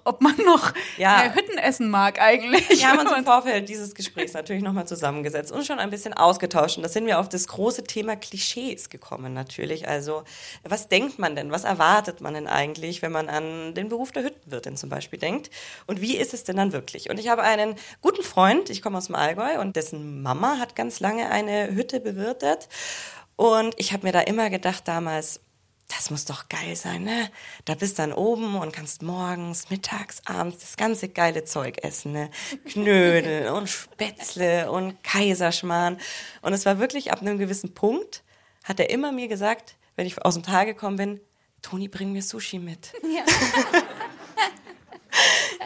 ob 0.03 0.21
man 0.21 0.35
noch 0.45 0.73
Ja. 0.97 1.25
äh, 1.25 1.33
Hütten 1.35 1.57
essen 1.57 1.89
mag 1.89 2.19
eigentlich. 2.21 2.69
Wir 2.69 2.87
haben 2.89 2.99
uns 2.99 3.11
im 3.11 3.25
Vorfeld 3.25 3.67
dieses 3.69 3.93
Gesprächs 3.95 4.33
natürlich 4.33 4.63
nochmal 4.63 4.87
zusammengesetzt 4.87 5.51
und 5.51 5.65
schon 5.65 5.79
ein 5.79 5.89
bisschen 5.89 6.13
ausgetauscht. 6.13 6.77
Und 6.77 6.83
da 6.83 6.89
sind 6.89 7.05
wir 7.05 7.19
auf 7.19 7.29
das 7.29 7.47
große 7.47 7.83
Thema 7.83 8.15
Klischees 8.15 8.89
gekommen 8.89 9.33
natürlich. 9.33 9.87
Also 9.87 10.23
was 10.63 10.87
denkt 10.89 11.19
man 11.19 11.35
denn? 11.35 11.51
Was 11.51 11.63
erwartet 11.63 12.21
man 12.21 12.33
denn 12.33 12.47
eigentlich, 12.47 13.01
wenn 13.01 13.11
man 13.11 13.29
an 13.29 13.73
den 13.73 13.89
Beruf 13.89 14.11
der 14.11 14.23
Hüttenwirtin 14.23 14.77
zum 14.77 14.89
Beispiel 14.89 15.19
denkt? 15.19 15.49
Und 15.87 16.01
wie 16.01 16.15
ist 16.17 16.33
es 16.33 16.43
denn 16.43 16.57
dann 16.57 16.71
wirklich? 16.73 17.09
Und 17.09 17.19
ich 17.19 17.27
habe 17.29 17.43
einen 17.43 17.75
guten 18.01 18.23
Freund, 18.23 18.69
ich 18.69 18.81
komme 18.81 18.97
aus 18.97 19.07
dem 19.07 19.15
Allgäu 19.15 19.59
und 19.59 19.75
dessen 19.75 20.21
Mama 20.21 20.57
hat 20.59 20.75
ganz 20.75 20.99
lange 20.99 21.29
eine 21.29 21.73
Hütte 21.75 21.99
bewirtet. 21.99 22.69
Und 23.35 23.73
ich 23.77 23.93
habe 23.93 24.05
mir 24.05 24.13
da 24.13 24.19
immer 24.21 24.49
gedacht 24.49 24.87
damals, 24.87 25.39
das 25.87 26.09
muss 26.09 26.25
doch 26.25 26.49
geil 26.49 26.75
sein, 26.75 27.03
ne? 27.03 27.29
Da 27.65 27.75
bist 27.75 27.99
dann 27.99 28.13
oben 28.13 28.55
und 28.55 28.71
kannst 28.71 29.01
morgens, 29.03 29.69
mittags, 29.69 30.21
abends 30.25 30.59
das 30.59 30.77
ganze 30.77 31.09
geile 31.09 31.43
Zeug 31.43 31.83
essen, 31.83 32.13
ne? 32.13 32.29
Knödel 32.65 33.49
und 33.49 33.69
Spätzle 33.69 34.71
und 34.71 35.03
Kaiserschmarrn. 35.03 35.99
Und 36.41 36.53
es 36.53 36.65
war 36.65 36.79
wirklich 36.79 37.11
ab 37.11 37.21
einem 37.21 37.37
gewissen 37.37 37.73
Punkt, 37.73 38.23
hat 38.63 38.79
er 38.79 38.89
immer 38.89 39.11
mir 39.11 39.27
gesagt, 39.27 39.75
wenn 39.95 40.07
ich 40.07 40.23
aus 40.23 40.33
dem 40.35 40.43
Tag 40.43 40.67
gekommen 40.67 40.97
bin, 40.97 41.21
Toni, 41.61 41.87
bring 41.87 42.11
mir 42.11 42.21
Sushi 42.21 42.59
mit. 42.59 42.91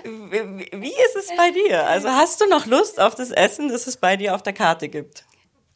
Wie 0.03 0.69
wie 0.71 0.91
ist 0.91 1.15
es 1.15 1.35
bei 1.35 1.51
dir? 1.51 1.87
Also 1.87 2.09
hast 2.09 2.39
du 2.41 2.47
noch 2.47 2.65
Lust 2.65 2.99
auf 2.99 3.15
das 3.15 3.31
Essen, 3.31 3.69
das 3.69 3.87
es 3.87 3.97
bei 3.97 4.15
dir 4.15 4.35
auf 4.35 4.43
der 4.43 4.53
Karte 4.53 4.89
gibt? 4.89 5.25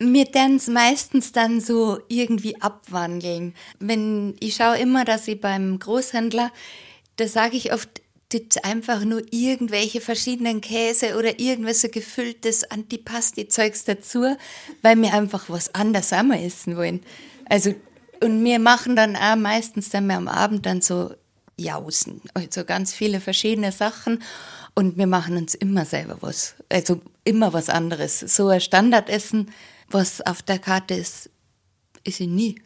Wir 0.03 0.25
es 0.33 0.67
meistens 0.67 1.31
dann 1.31 1.61
so 1.61 1.99
irgendwie 2.07 2.59
abwandeln. 2.59 3.53
Wenn 3.77 4.35
ich 4.39 4.55
schaue 4.55 4.79
immer, 4.79 5.05
dass 5.05 5.27
ich 5.27 5.39
beim 5.39 5.77
Großhändler, 5.77 6.51
da 7.17 7.27
sage 7.27 7.55
ich 7.55 7.71
oft, 7.71 8.01
gibt's 8.29 8.57
einfach 8.57 9.05
nur 9.05 9.21
irgendwelche 9.29 10.01
verschiedenen 10.01 10.59
Käse 10.59 11.17
oder 11.17 11.39
irgendwas 11.39 11.81
so 11.81 11.89
gefülltes 11.89 12.63
Antipasti-Zeugs 12.71 13.83
dazu, 13.83 14.35
weil 14.81 14.99
wir 14.99 15.13
einfach 15.13 15.49
was 15.49 15.75
anderes 15.75 16.13
einmal 16.13 16.43
essen 16.43 16.77
wollen. 16.77 17.01
Also, 17.47 17.75
und 18.23 18.43
wir 18.43 18.57
machen 18.57 18.95
dann 18.95 19.15
auch 19.15 19.35
meistens 19.35 19.89
dann 19.89 20.07
mal 20.07 20.17
am 20.17 20.27
Abend 20.27 20.65
dann 20.65 20.81
so 20.81 21.13
Jausen, 21.57 22.21
also 22.33 22.65
ganz 22.65 22.91
viele 22.91 23.19
verschiedene 23.19 23.71
Sachen 23.71 24.23
und 24.73 24.97
wir 24.97 25.05
machen 25.05 25.37
uns 25.37 25.53
immer 25.53 25.85
selber 25.85 26.17
was, 26.21 26.55
also 26.69 27.01
immer 27.23 27.53
was 27.53 27.69
anderes. 27.69 28.19
So 28.19 28.47
ein 28.47 28.61
Standardessen, 28.61 29.51
was 29.93 30.21
auf 30.21 30.41
der 30.41 30.59
Karte 30.59 30.93
ist, 30.93 31.29
ist 32.03 32.19
ich 32.19 32.27
nie. 32.27 32.61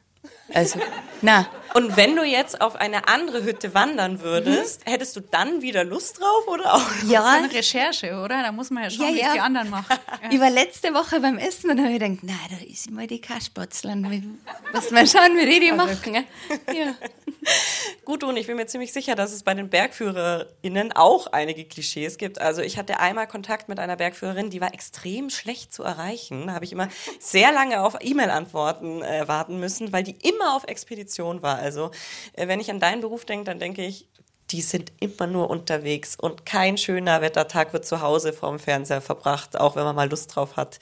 Also, 0.53 0.79
na, 1.21 1.47
Und 1.73 1.97
wenn 1.97 2.15
du 2.15 2.23
jetzt 2.23 2.61
auf 2.61 2.75
eine 2.75 3.07
andere 3.07 3.43
Hütte 3.43 3.73
wandern 3.73 4.21
würdest, 4.21 4.81
hättest 4.85 5.15
du 5.15 5.19
dann 5.19 5.61
wieder 5.61 5.83
Lust 5.83 6.19
drauf 6.21 6.47
oder 6.47 6.75
auch? 6.75 6.87
Das 6.87 7.03
ist 7.03 7.11
ja, 7.11 7.25
eine 7.25 7.51
Recherche, 7.51 8.21
oder? 8.23 8.43
Da 8.43 8.51
muss 8.51 8.69
man 8.69 8.83
ja 8.83 8.89
schauen, 8.89 9.07
Ja, 9.09 9.13
wie 9.13 9.19
ja. 9.19 9.27
es 9.27 9.33
die 9.33 9.39
anderen 9.41 9.69
machen. 9.69 9.97
Ich 10.31 10.39
war 10.39 10.49
letzte 10.49 10.93
Woche 10.93 11.19
beim 11.19 11.37
Essen 11.37 11.69
und 11.71 11.79
habe 11.79 11.91
ich 11.91 11.99
gedacht, 11.99 12.19
na, 12.21 12.33
da 12.49 12.65
ist 12.65 12.89
mal 12.89 13.07
die 13.07 13.19
Kaspertzlern. 13.21 14.39
Lass 14.73 14.91
mal 14.91 15.05
schauen, 15.05 15.35
wie 15.37 15.45
die 15.45 15.59
die 15.59 15.71
machen. 15.71 16.25
Ja. 16.73 16.93
Gut, 18.05 18.23
und 18.23 18.37
ich 18.37 18.47
bin 18.47 18.55
mir 18.55 18.65
ziemlich 18.67 18.91
sicher, 18.93 19.15
dass 19.15 19.31
es 19.31 19.43
bei 19.43 19.53
den 19.53 19.69
BergführerInnen 19.69 20.91
auch 20.93 21.27
einige 21.27 21.65
Klischees 21.65 22.17
gibt. 22.17 22.39
Also 22.41 22.61
ich 22.61 22.77
hatte 22.77 22.99
einmal 22.99 23.27
Kontakt 23.27 23.69
mit 23.69 23.79
einer 23.79 23.95
Bergführerin, 23.95 24.49
die 24.49 24.61
war 24.61 24.73
extrem 24.73 25.29
schlecht 25.29 25.73
zu 25.73 25.83
erreichen. 25.83 26.47
Da 26.47 26.53
habe 26.53 26.65
ich 26.65 26.71
immer 26.71 26.87
sehr 27.19 27.51
lange 27.51 27.81
auf 27.81 27.97
E-Mail-Antworten 27.99 29.01
äh, 29.01 29.27
warten 29.27 29.59
müssen, 29.59 29.91
weil 29.93 30.03
die 30.03 30.14
immer 30.21 30.55
auf 30.55 30.65
Expedition 30.65 31.41
war. 31.41 31.57
Also 31.57 31.91
äh, 32.33 32.47
wenn 32.47 32.59
ich 32.59 32.69
an 32.69 32.79
deinen 32.79 33.01
Beruf 33.01 33.25
denke, 33.25 33.45
dann 33.45 33.59
denke 33.59 33.85
ich, 33.85 34.07
die 34.51 34.61
sind 34.61 34.91
immer 34.99 35.27
nur 35.27 35.49
unterwegs 35.49 36.15
und 36.15 36.45
kein 36.45 36.77
schöner 36.77 37.21
Wettertag 37.21 37.73
wird 37.73 37.85
zu 37.85 38.01
Hause 38.01 38.31
vorm 38.31 38.59
Fernseher 38.59 39.01
verbracht, 39.01 39.59
auch 39.59 39.75
wenn 39.75 39.83
man 39.83 39.95
mal 39.95 40.09
Lust 40.09 40.35
drauf 40.35 40.55
hat. 40.55 40.79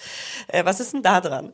Äh, 0.48 0.66
was 0.66 0.80
ist 0.80 0.94
denn 0.94 1.04
da 1.04 1.22
dran? 1.22 1.54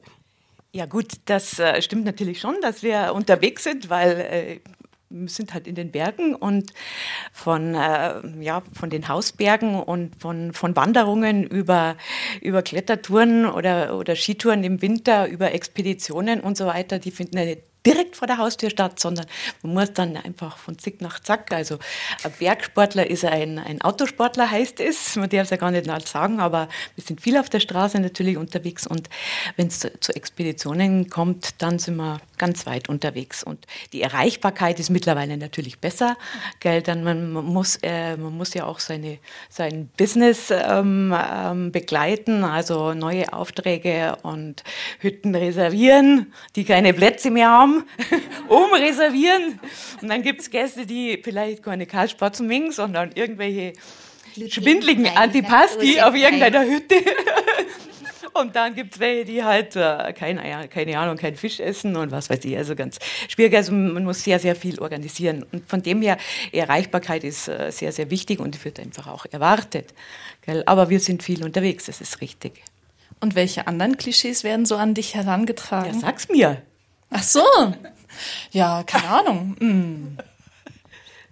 Ja 0.72 0.86
gut, 0.86 1.14
das 1.26 1.60
äh, 1.60 1.82
stimmt 1.82 2.06
natürlich 2.06 2.40
schon, 2.40 2.56
dass 2.62 2.84
wir 2.84 3.14
unterwegs 3.14 3.64
sind, 3.64 3.90
weil 3.90 4.62
wir 5.10 5.28
sind 5.28 5.54
halt 5.54 5.68
in 5.68 5.76
den 5.76 5.92
Bergen 5.92 6.36
und 6.36 6.72
von, 7.34 7.74
äh, 7.74 8.22
ja, 8.42 8.62
von 8.74 8.90
den 8.90 9.08
Hausbergen 9.08 9.82
und 9.82 10.16
von, 10.22 10.54
von 10.54 10.76
Wanderungen 10.76 11.44
über, 11.44 11.98
über 12.42 12.62
Klettertouren 12.62 13.48
oder, 13.48 13.98
oder 13.98 14.16
Skitouren 14.16 14.64
im 14.64 14.82
Winter, 14.82 15.28
über 15.28 15.52
Expeditionen 15.52 16.42
und 16.42 16.58
so 16.58 16.68
weiter, 16.68 17.00
die 17.00 17.12
finden 17.12 17.38
direkt 17.86 18.16
vor 18.16 18.28
der 18.28 18.38
Haustür 18.38 18.70
statt, 18.70 19.00
sondern 19.00 19.26
man 19.64 19.74
muss 19.74 19.94
dann 19.94 20.18
einfach 20.18 20.58
von 20.58 20.78
Zick 20.78 21.02
nach 21.02 21.20
Zack. 21.20 21.52
Also 21.54 21.80
ein 22.24 22.34
Bergsportler 22.38 23.10
ist 23.10 23.26
ein, 23.26 23.58
ein 23.60 23.82
Autosportler, 23.82 24.50
heißt 24.50 24.80
es. 24.80 25.16
Man 25.16 25.30
darf 25.30 25.44
es 25.44 25.50
ja 25.50 25.58
gar 25.58 25.72
nicht 25.72 25.86
laut 25.86 26.08
sagen, 26.08 26.40
aber 26.40 26.68
wir 26.96 27.04
sind 27.04 27.22
viel 27.22 27.38
auf 27.38 27.50
der 27.50 27.60
Straße 27.60 28.00
natürlich 28.00 28.38
unterwegs 28.38 28.86
und 28.86 29.10
wenn 29.56 29.68
es 29.68 29.80
zu, 29.80 30.00
zu 30.00 30.16
Expeditionen 30.16 31.10
kommt, 31.10 31.62
dann 31.62 31.80
sind 31.80 31.96
wir 31.98 32.20
ganz 32.40 32.66
weit 32.66 32.90
unterwegs. 32.90 33.44
Und 33.44 33.68
die 33.94 34.02
Erreichbarkeit 34.02 34.80
ist 34.80 34.90
mittlerweile 34.90 35.38
natürlich 35.38 35.80
besser, 35.80 36.18
gell? 36.60 36.82
Dann 36.82 37.04
man, 37.04 37.32
man, 37.32 37.46
muss, 37.46 37.76
äh, 37.84 38.18
man 38.18 38.36
muss 38.36 38.56
ja 38.56 38.66
auch 38.66 38.80
seine, 38.80 39.20
sein 39.50 39.90
Business 39.96 40.50
ähm, 40.50 41.16
ähm, 41.16 41.72
begleiten, 41.72 42.44
also 42.44 42.96
neue 42.96 43.32
Aufträge 43.32 44.18
und 44.24 44.64
Hütten 45.00 45.36
reservieren, 45.36 46.34
die 46.56 46.64
keine 46.64 46.94
Plätze 46.94 47.30
mehr 47.30 47.50
haben, 47.50 47.84
umreservieren. 48.48 49.60
Und 50.02 50.08
dann 50.10 50.24
gibt 50.24 50.42
es 50.42 50.50
Gäste, 50.50 50.88
die 50.88 51.22
vielleicht 51.24 51.62
keine 51.62 51.86
Kaltspatzen 51.86 52.48
mögen, 52.48 52.72
sondern 52.72 53.12
irgendwelche 53.14 53.74
schwindligen 54.48 55.08
Antipasti 55.08 56.00
auf 56.02 56.16
irgendeiner 56.16 56.64
Hütte. 56.64 56.96
Und 58.34 58.56
dann 58.56 58.76
gibt 58.76 58.94
es 58.94 59.00
welche, 59.00 59.26
die 59.26 59.44
halt, 59.44 59.76
äh, 59.76 60.14
keine, 60.14 60.68
keine 60.68 60.98
Ahnung, 61.00 61.18
keinen 61.18 61.36
Fisch 61.36 61.60
essen 61.60 61.96
und 61.96 62.12
was 62.12 62.30
weiß 62.30 62.44
ich. 62.46 62.56
Also 62.58 62.76
ganz 62.76 63.00
schwierig. 63.28 63.56
Also 63.56 63.72
man 63.74 64.04
muss 64.04 64.24
sehr, 64.24 64.40
sehr 64.40 64.56
viel 64.56 64.80
organisieren. 64.80 65.46
Und 65.52 65.68
von 65.70 65.82
dem 65.82 66.02
her, 66.02 66.18
Erreichbarkeit 66.52 67.24
ist 67.24 67.48
äh, 67.48 67.72
sehr, 67.72 67.92
sehr 67.92 68.10
wichtig 68.12 68.40
und 68.40 68.64
wird 68.64 68.80
einfach 68.80 69.08
auch 69.08 69.26
erwartet. 69.32 69.94
Gell? 70.46 70.64
Aber 70.66 70.90
wir 70.90 71.00
sind 71.00 71.24
viel 71.24 71.44
unterwegs, 71.44 71.86
das 71.86 72.02
ist 72.02 72.22
richtig. 72.22 72.62
Und 73.22 73.36
welche 73.36 73.68
anderen 73.68 73.98
Klischees 73.98 74.44
werden 74.44 74.66
so 74.66 74.76
an 74.78 74.94
dich 74.94 75.14
Ja, 75.14 75.24
herangetragen? 75.24 76.00
sag's 76.00 76.30
mir. 76.30 76.62
Ach 77.10 77.24
so. 77.24 77.42
Ja, 78.52 78.84
keine 78.84 79.08
Ahnung. 79.10 79.56
Hm. 79.60 80.18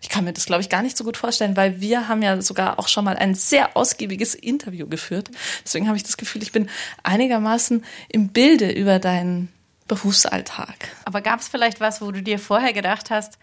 Ich 0.07 0.13
kann 0.13 0.23
mir 0.23 0.31
das, 0.31 0.45
glaube 0.45 0.61
ich, 0.61 0.69
gar 0.69 0.83
nicht 0.83 0.95
so 0.95 1.03
gut 1.03 1.17
vorstellen, 1.17 1.57
weil 1.57 1.81
wir 1.81 2.07
haben 2.07 2.21
ja 2.21 2.41
sogar 2.41 2.79
auch 2.79 2.87
schon 2.87 3.03
mal 3.03 3.17
ein 3.17 3.35
sehr 3.35 3.75
ausgiebiges 3.75 4.35
Interview 4.35 4.87
geführt. 4.87 5.29
Deswegen 5.65 5.87
habe 5.87 5.97
ich 5.97 6.03
das 6.03 6.15
Gefühl, 6.15 6.41
ich 6.43 6.53
bin 6.53 6.69
einigermaßen 7.03 7.83
im 8.07 8.29
Bilde 8.29 8.71
über 8.71 8.99
deinen 8.99 9.49
Berufsalltag. 9.89 10.75
Aber 11.03 11.19
gab 11.19 11.41
es 11.41 11.49
vielleicht 11.49 11.81
was, 11.81 12.01
wo 12.01 12.09
du 12.11 12.23
dir 12.23 12.39
vorher 12.39 12.71
gedacht 12.71 13.09
hast, 13.09 13.37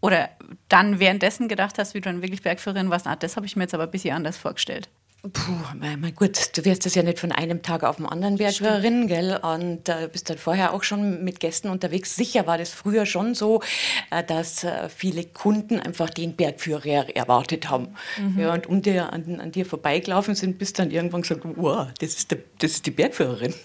oder 0.00 0.28
dann 0.68 0.98
währenddessen 0.98 1.46
gedacht 1.46 1.78
hast, 1.78 1.94
wie 1.94 2.00
du 2.00 2.10
dann 2.10 2.20
wirklich 2.20 2.42
Bergführerin 2.42 2.90
warst, 2.90 3.06
ah, 3.06 3.14
das 3.14 3.36
habe 3.36 3.46
ich 3.46 3.54
mir 3.54 3.62
jetzt 3.62 3.74
aber 3.74 3.84
ein 3.84 3.90
bisschen 3.92 4.16
anders 4.16 4.36
vorgestellt. 4.36 4.88
Puh, 5.22 5.52
mein, 5.78 6.14
gut, 6.16 6.56
du 6.56 6.64
wirst 6.64 6.84
das 6.84 6.96
ja 6.96 7.04
nicht 7.04 7.20
von 7.20 7.30
einem 7.30 7.62
Tag 7.62 7.84
auf 7.84 7.96
den 7.96 8.06
anderen 8.06 8.38
Bergführerin, 8.38 9.06
gell? 9.06 9.38
Und 9.40 9.88
äh, 9.88 10.08
bist 10.10 10.28
dann 10.28 10.36
vorher 10.36 10.74
auch 10.74 10.82
schon 10.82 11.22
mit 11.22 11.38
Gästen 11.38 11.68
unterwegs. 11.68 12.16
Sicher 12.16 12.48
war 12.48 12.58
das 12.58 12.70
früher 12.70 13.06
schon 13.06 13.36
so, 13.36 13.62
äh, 14.10 14.24
dass 14.24 14.64
äh, 14.64 14.88
viele 14.88 15.22
Kunden 15.22 15.78
einfach 15.78 16.10
den 16.10 16.34
Bergführer 16.34 17.14
erwartet 17.14 17.70
haben. 17.70 17.94
Ja, 18.36 18.52
und 18.52 18.66
um 18.66 18.82
dir, 18.82 19.12
an, 19.12 19.38
an 19.38 19.52
dir 19.52 19.64
vorbeigelaufen 19.64 20.34
sind, 20.34 20.58
bist 20.58 20.80
dann 20.80 20.90
irgendwann 20.90 21.22
gesagt, 21.22 21.42
wow, 21.44 21.86
das 22.00 22.14
ist, 22.14 22.32
der, 22.32 22.38
das 22.58 22.72
ist 22.72 22.86
die 22.86 22.90
Bergführerin. 22.90 23.54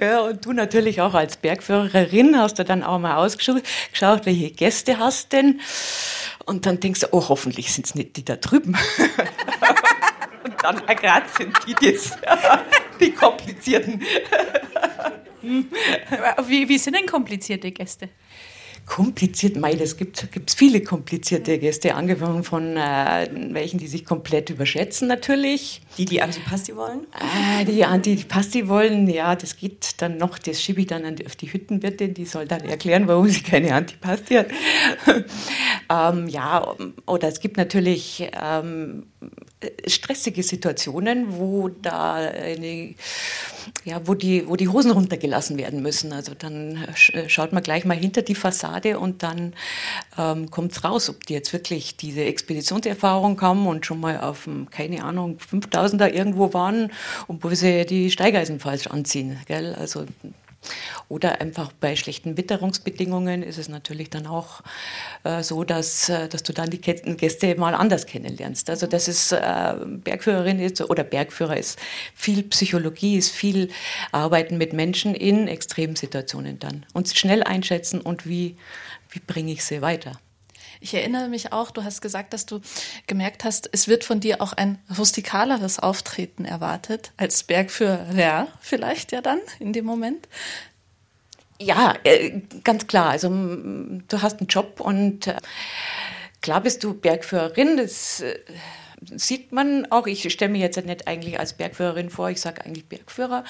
Ja, 0.00 0.20
und 0.20 0.44
du 0.44 0.52
natürlich 0.52 1.00
auch 1.00 1.14
als 1.14 1.36
Bergführerin 1.36 2.38
hast 2.38 2.58
du 2.58 2.64
dann 2.64 2.82
auch 2.82 2.98
mal 2.98 3.16
ausgeschaut, 3.16 3.62
geschaut, 3.90 4.24
welche 4.24 4.50
Gäste 4.50 4.98
hast 4.98 5.32
denn. 5.32 5.60
Und 6.44 6.66
dann 6.66 6.80
denkst 6.80 7.00
du, 7.00 7.06
oh, 7.12 7.28
hoffentlich 7.28 7.72
sind 7.72 7.86
es 7.86 7.94
nicht 7.94 8.16
die 8.16 8.24
da 8.24 8.36
drüben. 8.36 8.76
Dann 10.62 10.80
gerade 10.86 11.26
sind 11.36 11.56
die 11.66 11.74
das, 11.74 12.16
die 13.00 13.12
komplizierten. 13.12 14.00
Wie, 15.42 16.68
wie 16.68 16.78
sind 16.78 16.96
denn 16.96 17.06
komplizierte 17.06 17.72
Gäste? 17.72 18.08
Kompliziert, 18.84 19.56
mei, 19.56 19.76
das 19.76 19.96
gibt 19.96 20.26
es 20.44 20.54
viele 20.54 20.82
komplizierte 20.82 21.56
Gäste, 21.58 21.94
angefangen 21.94 22.42
von 22.42 22.76
äh, 22.76 23.28
welchen, 23.50 23.78
die 23.78 23.86
sich 23.86 24.04
komplett 24.04 24.50
überschätzen 24.50 25.06
natürlich. 25.06 25.82
Die, 25.98 26.04
die 26.04 26.20
Antipasti 26.20 26.74
wollen? 26.74 27.06
Ah, 27.12 27.62
die 27.62 27.84
Antipasti 27.84 28.66
wollen, 28.66 29.08
ja, 29.08 29.36
das 29.36 29.56
geht 29.56 30.02
dann 30.02 30.16
noch, 30.16 30.36
das 30.36 30.60
schiebe 30.60 30.80
ich 30.80 30.88
dann 30.88 31.04
auf 31.24 31.36
die 31.36 31.52
Hüttenwirtin, 31.52 32.12
die 32.12 32.24
soll 32.24 32.46
dann 32.46 32.62
erklären, 32.62 33.06
warum 33.06 33.28
sie 33.28 33.42
keine 33.42 33.74
Antipasti 33.74 34.34
hat. 34.34 34.46
Ähm, 35.90 36.26
ja, 36.28 36.74
oder 37.06 37.28
es 37.28 37.40
gibt 37.40 37.58
natürlich 37.58 38.30
ähm, 38.40 39.08
stressige 39.86 40.42
Situationen, 40.42 41.38
wo 41.38 41.68
da 41.68 42.14
eine, 42.14 42.94
ja, 43.84 44.00
wo 44.06 44.14
die, 44.14 44.48
wo 44.48 44.56
die 44.56 44.68
Hosen 44.68 44.90
runtergelassen 44.90 45.58
werden 45.58 45.82
müssen. 45.82 46.12
Also 46.12 46.32
dann 46.34 46.86
schaut 46.94 47.52
man 47.52 47.62
gleich 47.62 47.84
mal 47.84 47.96
hinter 47.96 48.22
die 48.22 48.34
Fassade 48.34 48.98
und 48.98 49.22
dann 49.22 49.54
ähm, 50.18 50.50
kommt 50.50 50.72
es 50.72 50.84
raus, 50.84 51.08
ob 51.08 51.26
die 51.26 51.34
jetzt 51.34 51.52
wirklich 51.52 51.96
diese 51.96 52.24
Expeditionserfahrung 52.24 53.40
haben 53.40 53.66
und 53.66 53.86
schon 53.86 54.00
mal 54.00 54.20
auf 54.20 54.48
keine 54.70 55.04
Ahnung, 55.04 55.38
5000er 55.38 56.08
irgendwo 56.08 56.52
waren, 56.52 56.92
obwohl 57.28 57.56
sie 57.56 57.86
die 57.86 58.10
Steigeisen 58.10 58.60
falsch 58.60 58.86
anziehen. 58.86 59.38
Gell? 59.46 59.74
Also 59.74 60.06
oder 61.08 61.40
einfach 61.40 61.72
bei 61.72 61.96
schlechten 61.96 62.36
Witterungsbedingungen 62.36 63.42
ist 63.42 63.58
es 63.58 63.68
natürlich 63.68 64.10
dann 64.10 64.26
auch 64.26 64.62
äh, 65.24 65.42
so, 65.42 65.64
dass, 65.64 66.08
äh, 66.08 66.28
dass 66.28 66.42
du 66.42 66.52
dann 66.52 66.70
die 66.70 66.80
Gäste 66.80 67.54
mal 67.56 67.74
anders 67.74 68.06
kennenlernst. 68.06 68.70
Also 68.70 68.86
das 68.86 69.08
ist 69.08 69.32
äh, 69.32 69.74
Bergführerin 69.86 70.60
ist, 70.60 70.80
oder 70.80 71.04
Bergführer 71.04 71.56
ist 71.56 71.78
viel 72.14 72.42
Psychologie, 72.44 73.18
ist 73.18 73.30
viel 73.30 73.68
Arbeiten 74.12 74.58
mit 74.58 74.72
Menschen 74.72 75.14
in 75.14 75.48
Extremsituationen 75.48 76.58
dann 76.58 76.86
und 76.92 77.08
schnell 77.08 77.42
einschätzen 77.42 78.00
und 78.00 78.26
wie, 78.26 78.56
wie 79.10 79.20
bringe 79.20 79.52
ich 79.52 79.64
sie 79.64 79.82
weiter. 79.82 80.20
Ich 80.82 80.94
erinnere 80.94 81.28
mich 81.28 81.52
auch, 81.52 81.70
du 81.70 81.84
hast 81.84 82.00
gesagt, 82.00 82.32
dass 82.32 82.44
du 82.44 82.60
gemerkt 83.06 83.44
hast, 83.44 83.68
es 83.70 83.86
wird 83.86 84.02
von 84.02 84.18
dir 84.18 84.42
auch 84.42 84.52
ein 84.52 84.78
rustikaleres 84.98 85.78
Auftreten 85.78 86.44
erwartet, 86.44 87.12
als 87.16 87.44
Bergführer 87.44 88.48
vielleicht 88.60 89.12
ja 89.12 89.20
dann 89.20 89.38
in 89.60 89.72
dem 89.72 89.84
Moment. 89.84 90.26
Ja, 91.60 91.94
äh, 92.02 92.40
ganz 92.64 92.88
klar. 92.88 93.10
Also 93.10 93.28
du 93.28 94.22
hast 94.22 94.40
einen 94.40 94.48
Job 94.48 94.80
und 94.80 95.28
äh, 95.28 95.36
klar 96.40 96.60
bist 96.60 96.82
du 96.82 96.94
Bergführerin. 96.94 97.76
Das 97.76 98.20
äh, 98.20 98.36
sieht 99.16 99.52
man 99.52 99.90
auch. 99.90 100.06
Ich 100.06 100.30
stelle 100.32 100.52
mir 100.52 100.58
jetzt 100.58 100.82
nicht 100.84 101.08
eigentlich 101.08 101.38
als 101.38 101.54
Bergführerin 101.54 102.10
vor, 102.10 102.30
ich 102.30 102.40
sage 102.40 102.64
eigentlich 102.64 102.86
Bergführer. 102.86 103.44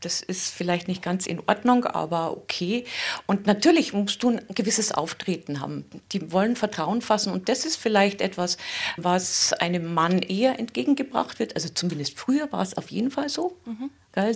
Das 0.00 0.22
ist 0.22 0.54
vielleicht 0.54 0.88
nicht 0.88 1.02
ganz 1.02 1.26
in 1.26 1.40
Ordnung, 1.46 1.84
aber 1.84 2.32
okay. 2.32 2.84
Und 3.26 3.46
natürlich 3.46 3.92
musst 3.92 4.22
du 4.22 4.30
ein 4.30 4.40
gewisses 4.54 4.92
Auftreten 4.92 5.60
haben. 5.60 5.84
Die 6.12 6.32
wollen 6.32 6.56
Vertrauen 6.56 7.02
fassen 7.02 7.32
und 7.32 7.48
das 7.48 7.64
ist 7.64 7.76
vielleicht 7.76 8.20
etwas, 8.20 8.56
was 8.96 9.52
einem 9.54 9.94
Mann 9.94 10.18
eher 10.20 10.58
entgegengebracht 10.58 11.38
wird. 11.38 11.54
Also 11.54 11.68
zumindest 11.68 12.18
früher 12.18 12.50
war 12.52 12.62
es 12.62 12.76
auf 12.76 12.90
jeden 12.90 13.10
Fall 13.10 13.28
so. 13.28 13.56
Mhm. 13.64 13.90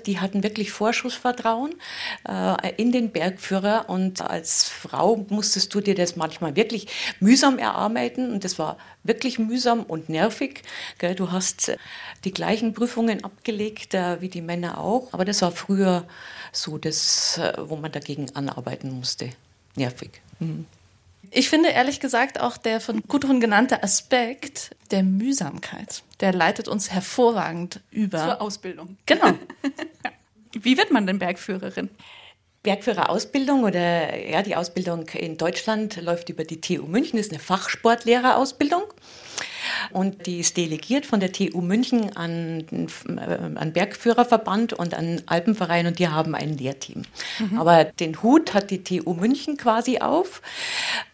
Die 0.06 0.20
hatten 0.20 0.42
wirklich 0.44 0.70
Vorschussvertrauen 0.70 1.75
äh, 2.28 2.72
in 2.76 2.92
den 2.92 3.11
Bergführer 3.11 3.88
und 3.88 4.20
als 4.20 4.68
Frau 4.68 5.26
musstest 5.28 5.75
du 5.75 5.80
dir 5.80 5.94
das 5.94 6.14
manchmal 6.14 6.54
wirklich 6.54 6.87
mühsam 7.18 7.58
erarbeiten 7.58 8.32
und 8.32 8.44
das 8.44 8.58
war 8.58 8.76
wirklich 9.02 9.38
mühsam 9.38 9.82
und 9.82 10.08
nervig. 10.08 10.31
Du 11.16 11.30
hast 11.30 11.68
äh, 11.68 11.76
die 12.24 12.32
gleichen 12.32 12.74
Prüfungen 12.74 13.24
abgelegt 13.24 13.94
äh, 13.94 14.20
wie 14.20 14.28
die 14.28 14.42
Männer 14.42 14.78
auch, 14.78 15.12
aber 15.12 15.24
das 15.24 15.42
war 15.42 15.52
früher 15.52 16.06
so 16.52 16.78
das, 16.78 17.38
äh, 17.38 17.54
wo 17.58 17.76
man 17.76 17.92
dagegen 17.92 18.34
anarbeiten 18.34 18.92
musste. 18.92 19.30
Nervig. 19.74 20.20
Mhm. 20.38 20.66
Ich 21.30 21.48
finde 21.48 21.70
ehrlich 21.70 22.00
gesagt 22.00 22.40
auch 22.40 22.58
der 22.58 22.80
von 22.80 23.02
Gudrun 23.08 23.40
genannte 23.40 23.82
Aspekt 23.82 24.76
der 24.90 25.02
Mühsamkeit, 25.02 26.02
der 26.20 26.34
leitet 26.34 26.68
uns 26.68 26.90
hervorragend 26.90 27.80
über. 27.90 28.18
Zur 28.18 28.42
Ausbildung. 28.42 28.98
Genau. 29.06 29.32
Wie 30.52 30.76
wird 30.76 30.90
man 30.90 31.06
denn 31.06 31.18
Bergführerin? 31.18 31.88
Bergführerausbildung 32.62 33.64
oder 33.64 34.16
ja, 34.16 34.42
die 34.42 34.54
Ausbildung 34.54 35.08
in 35.08 35.36
Deutschland 35.36 36.00
läuft 36.00 36.28
über 36.28 36.44
die 36.44 36.60
TU 36.60 36.86
München, 36.86 37.16
das 37.16 37.26
ist 37.26 37.32
eine 37.32 37.40
Fachsportlehrerausbildung. 37.40 38.82
Und 39.91 40.26
die 40.26 40.41
ist 40.41 40.57
delegiert 40.57 41.07
von 41.07 41.21
der 41.21 41.33
TU 41.33 41.61
München 41.61 42.17
an, 42.17 42.64
äh, 42.71 43.59
an 43.59 43.73
Bergführerverband 43.73 44.73
und 44.73 44.95
an 44.95 45.23
Alpenverein 45.26 45.87
und 45.87 45.99
die 45.99 46.09
haben 46.09 46.35
ein 46.35 46.57
Lehrteam. 46.57 47.02
Mhm. 47.38 47.59
Aber 47.59 47.85
den 47.85 48.23
Hut 48.23 48.55
hat 48.55 48.71
die 48.71 48.83
TU 48.83 49.14
München 49.14 49.57
quasi 49.57 49.99
auf. 49.99 50.43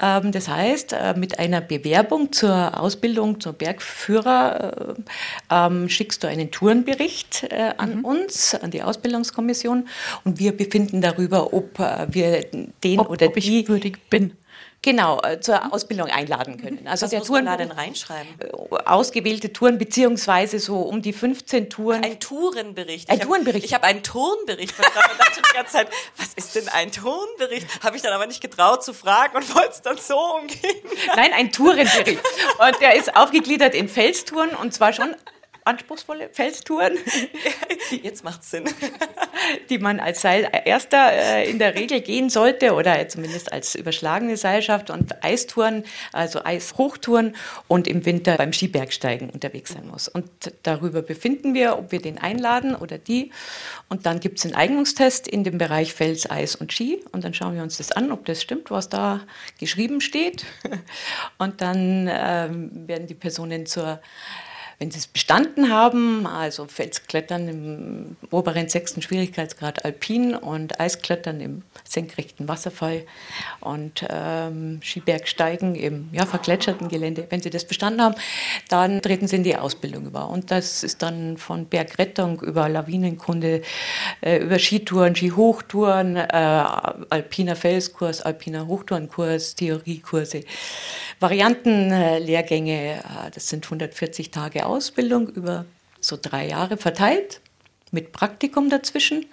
Ähm, 0.01 0.33
das 0.33 0.49
heißt, 0.49 0.93
äh, 0.93 1.15
mit 1.17 1.39
einer 1.39 1.61
Bewerbung 1.61 2.33
zur 2.33 2.79
Ausbildung 2.79 3.41
zum 3.41 3.55
Bergführer 3.55 4.95
äh, 5.51 5.67
ähm, 5.67 5.89
schickst 5.89 6.23
du 6.23 6.29
einen 6.29 6.51
Tourenbericht 6.51 7.49
an 7.79 7.99
mhm. 7.99 8.05
uns, 8.05 8.55
an 8.55 8.71
die 8.71 8.83
Ausbildungskommission 8.83 9.89
und 10.25 10.39
wir 10.39 10.57
befinden 10.57 11.01
darüber, 11.01 11.53
ob 11.53 11.79
wir 11.79 12.45
den 12.85 12.99
ob, 12.99 13.11
oder 13.11 13.27
ob 13.27 13.35
die 13.35 13.61
ich 13.61 13.69
würdig 13.69 13.99
bin. 14.11 14.33
Genau, 14.81 15.21
äh, 15.23 15.41
zur 15.41 15.73
Ausbildung 15.73 16.09
einladen 16.09 16.57
können. 16.57 16.87
Also 16.87 17.05
Was 17.05 17.11
der 17.11 17.19
muss 17.19 17.29
Touren 17.29 17.45
man 17.45 17.59
da 17.59 17.65
denn 17.65 17.73
reinschreiben? 17.73 18.29
Äh, 18.39 18.77
ausgewählte 18.85 19.53
Touren, 19.53 19.77
beziehungsweise 19.77 20.61
so 20.61 20.77
um 20.79 21.03
die 21.03 21.13
15 21.13 21.69
Touren. 21.69 22.05
Ein 22.05 22.21
Tourenbericht. 22.21 23.11
Ein 23.11 23.19
ich 23.19 23.25
Tourenbericht. 23.25 23.65
Hab, 23.65 23.69
ich 23.69 23.75
habe 23.75 23.85
einen 23.87 24.03
Turnbericht 24.05 24.73
verstanden 24.73 25.11
und 25.13 25.21
dachte 25.21 25.43
die 25.43 25.57
ganze 25.57 25.73
Zeit, 25.73 25.89
was 26.17 26.29
ist 26.35 26.55
denn 26.55 26.69
ein 26.69 26.93
Turnbericht? 26.93 27.67
Habe 27.83 27.97
ich 27.97 28.03
dann 28.03 28.13
aber 28.13 28.27
nicht 28.27 28.41
getraut 28.41 28.85
zu 28.85 28.95
fragen 28.95 29.37
und 29.37 29.53
wollte 29.55 29.71
es 29.71 29.83
dann 29.83 29.99
so 29.99 30.17
umgehen. 30.17 30.77
Nein, 31.17 31.33
ein 31.35 31.51
Tourenbericht. 31.51 32.21
Und 32.59 32.81
der 32.81 32.95
ist 32.95 33.17
aufgegliedert 33.17 33.75
in 33.75 33.89
Felstouren 33.89 34.51
und 34.51 34.73
zwar 34.73 34.93
schon 34.93 35.15
anspruchsvolle 35.69 36.31
Felstouren. 36.33 36.97
Jetzt 38.03 38.25
macht 38.25 38.43
Sinn. 38.43 38.65
Die 39.71 39.79
man 39.79 40.01
als 40.01 40.23
Seil-Erster 40.23 41.13
äh, 41.13 41.51
in 41.51 41.59
der 41.59 41.75
Regel 41.75 42.01
gehen 42.01 42.31
sollte 42.31 42.75
oder 42.75 43.09
zumindest 43.09 43.53
als 43.53 43.75
überschlagene 43.75 44.37
Seilschaft 44.37 44.91
und 44.91 45.23
Eistouren, 45.23 45.85
also 46.13 46.45
Eishochtouren 46.45 47.37
und 47.69 47.87
im 47.87 48.05
Winter 48.05 48.37
beim 48.37 48.53
Skibergsteigen 48.53 49.31
unterwegs 49.31 49.73
sein 49.73 49.87
muss. 49.87 50.09
Und 50.09 50.29
darüber 50.65 51.03
befinden 51.03 51.55
wir, 51.55 51.79
ob 51.79 51.93
wir 51.93 52.01
den 52.01 52.19
einladen 52.19 52.75
oder 52.75 52.99
die. 52.99 53.31
Und 53.89 54.07
dann 54.07 54.21
gibt 54.21 54.39
es 54.39 54.45
einen 54.45 54.55
Eignungstest 54.55 55.29
in 55.29 55.45
dem 55.45 55.59
Bereich 55.59 55.95
Fels, 55.95 56.29
Eis 56.29 56.57
und 56.57 56.73
Ski. 56.73 57.01
Und 57.13 57.25
dann 57.25 57.35
schauen 57.35 57.55
wir 57.55 57.63
uns 57.63 57.79
das 57.79 57.93
an, 57.93 58.11
ob 58.11 58.25
das 58.25 58.43
stimmt, 58.43 58.71
was 58.71 58.89
da 58.89 59.21
geschrieben 59.59 60.01
steht. 60.01 60.47
Und 61.39 61.61
dann 61.61 62.09
ähm, 62.11 62.89
werden 62.89 63.07
die 63.07 63.15
Personen 63.15 63.67
zur 63.67 64.01
wenn 64.79 64.93
sie 64.93 64.99
es 64.99 65.09
bestanden 65.09 65.71
haben, 65.71 66.25
also 66.25 66.67
Felsklettern 66.67 67.49
im 67.49 68.17
oberen 68.31 68.69
sechsten 68.69 69.03
Schwierigkeitsgrad 69.03 69.85
Alpin 69.85 70.37
und 70.37 70.79
Eisklettern 70.79 71.41
im 71.41 71.63
senkrechten 71.83 72.47
Wasserfall 72.47 73.03
und 73.61 74.07
ähm, 74.09 74.79
Skibergsteigen 74.81 75.75
im 75.75 76.11
ja, 76.13 76.27
vergletscherten 76.27 76.89
Gelände, 76.89 77.27
wenn 77.29 77.41
sie 77.41 77.51
das 77.51 77.65
bestanden 77.65 78.03
haben, 78.03 78.15
dann 78.69 79.03
treten 79.03 79.27
sie 79.27 79.37
in 79.37 79.43
die 79.43 79.57
Ausbildung 79.57 80.07
über. 80.07 80.31
Und 80.31 80.53
das 80.53 80.85
ist 80.85 81.03
dann 81.03 81.39
von 81.39 81.67
Bergrettung 81.67 82.41
über 82.43 82.69
Lawinenkunde, 82.69 83.63
äh, 84.21 84.39
über 84.39 84.61
Skitouren, 84.61 85.17
Skihochtouren, 85.17 86.15
äh, 86.15 86.29
alpiner 87.11 87.57
Felskurs, 87.57 88.21
alpiner 88.21 88.69
Hochtourenkurs, 88.69 89.57
Theoriekurse, 89.57 90.43
Variantenlehrgänge, 91.19 92.93
äh, 92.93 93.31
das 93.35 93.49
sind 93.49 93.65
140 93.65 94.31
Tage 94.31 94.68
Ausbildung 94.69 95.29
über 95.29 95.65
so 96.01 96.19
drei 96.21 96.49
Jahre 96.49 96.77
verteilt, 96.77 97.41
mit 97.91 98.13
Praktikum 98.13 98.71
dazwischen 98.71 99.27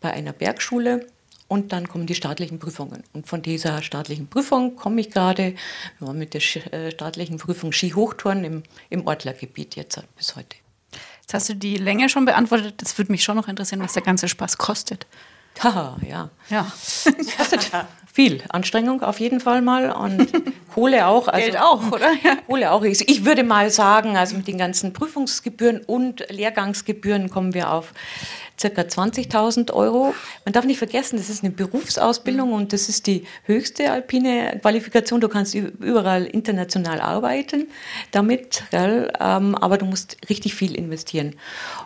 bei 0.00 0.10
einer 0.12 0.32
Bergschule. 0.32 1.06
Und 1.48 1.72
dann 1.72 1.86
kommen 1.86 2.06
die 2.06 2.14
staatlichen 2.14 2.58
Prüfungen. 2.58 3.04
Und 3.12 3.26
von 3.26 3.42
dieser 3.42 3.82
staatlichen 3.82 4.26
Prüfung 4.26 4.74
komme 4.74 5.02
ich 5.02 5.10
gerade, 5.10 5.54
wir 5.98 6.08
waren 6.08 6.18
mit 6.18 6.32
der 6.32 6.40
äh, 6.72 6.90
staatlichen 6.90 7.36
Prüfung 7.36 7.72
Skihochtouren 7.72 8.42
im, 8.42 8.62
im 8.88 9.06
Ortlergebiet 9.06 9.76
jetzt 9.76 10.02
bis 10.16 10.34
heute. 10.34 10.56
Jetzt 11.20 11.34
hast 11.34 11.50
du 11.50 11.54
die 11.54 11.76
Länge 11.76 12.08
schon 12.08 12.24
beantwortet. 12.24 12.76
Das 12.78 12.96
würde 12.96 13.12
mich 13.12 13.22
schon 13.22 13.36
noch 13.36 13.48
interessieren, 13.48 13.82
was 13.82 13.92
der 13.92 14.02
ganze 14.02 14.28
Spaß 14.28 14.56
kostet. 14.56 15.06
Haha, 15.60 15.96
ja. 16.08 16.30
Ja. 16.48 16.62
Kostet 17.36 17.70
viel. 18.12 18.42
Anstrengung 18.50 19.02
auf 19.02 19.20
jeden 19.20 19.40
Fall 19.40 19.62
mal 19.62 19.90
und 19.90 20.28
Kohle 20.74 21.06
auch. 21.06 21.28
Also 21.28 21.46
Geld 21.46 21.60
auch, 21.60 21.90
oder? 21.90 22.12
Ja. 22.22 22.36
Kohle 22.46 22.70
auch. 22.70 22.82
Ich 22.84 23.24
würde 23.24 23.42
mal 23.42 23.70
sagen, 23.70 24.16
also 24.16 24.36
mit 24.36 24.46
den 24.46 24.58
ganzen 24.58 24.92
Prüfungsgebühren 24.92 25.82
und 25.86 26.24
Lehrgangsgebühren 26.28 27.30
kommen 27.30 27.54
wir 27.54 27.72
auf 27.72 27.92
circa 28.62 28.82
20.000 28.82 29.72
Euro. 29.72 30.14
Man 30.44 30.52
darf 30.52 30.64
nicht 30.64 30.78
vergessen, 30.78 31.16
das 31.16 31.28
ist 31.28 31.44
eine 31.44 31.52
Berufsausbildung 31.52 32.52
und 32.52 32.72
das 32.72 32.88
ist 32.88 33.06
die 33.06 33.26
höchste 33.44 33.90
alpine 33.90 34.58
Qualifikation. 34.62 35.20
Du 35.20 35.28
kannst 35.28 35.54
überall 35.54 36.24
international 36.24 37.00
arbeiten 37.00 37.66
damit? 38.12 38.64
Ähm, 38.72 39.54
aber 39.54 39.78
du 39.78 39.84
musst 39.84 40.16
richtig 40.30 40.54
viel 40.54 40.74
investieren 40.74 41.34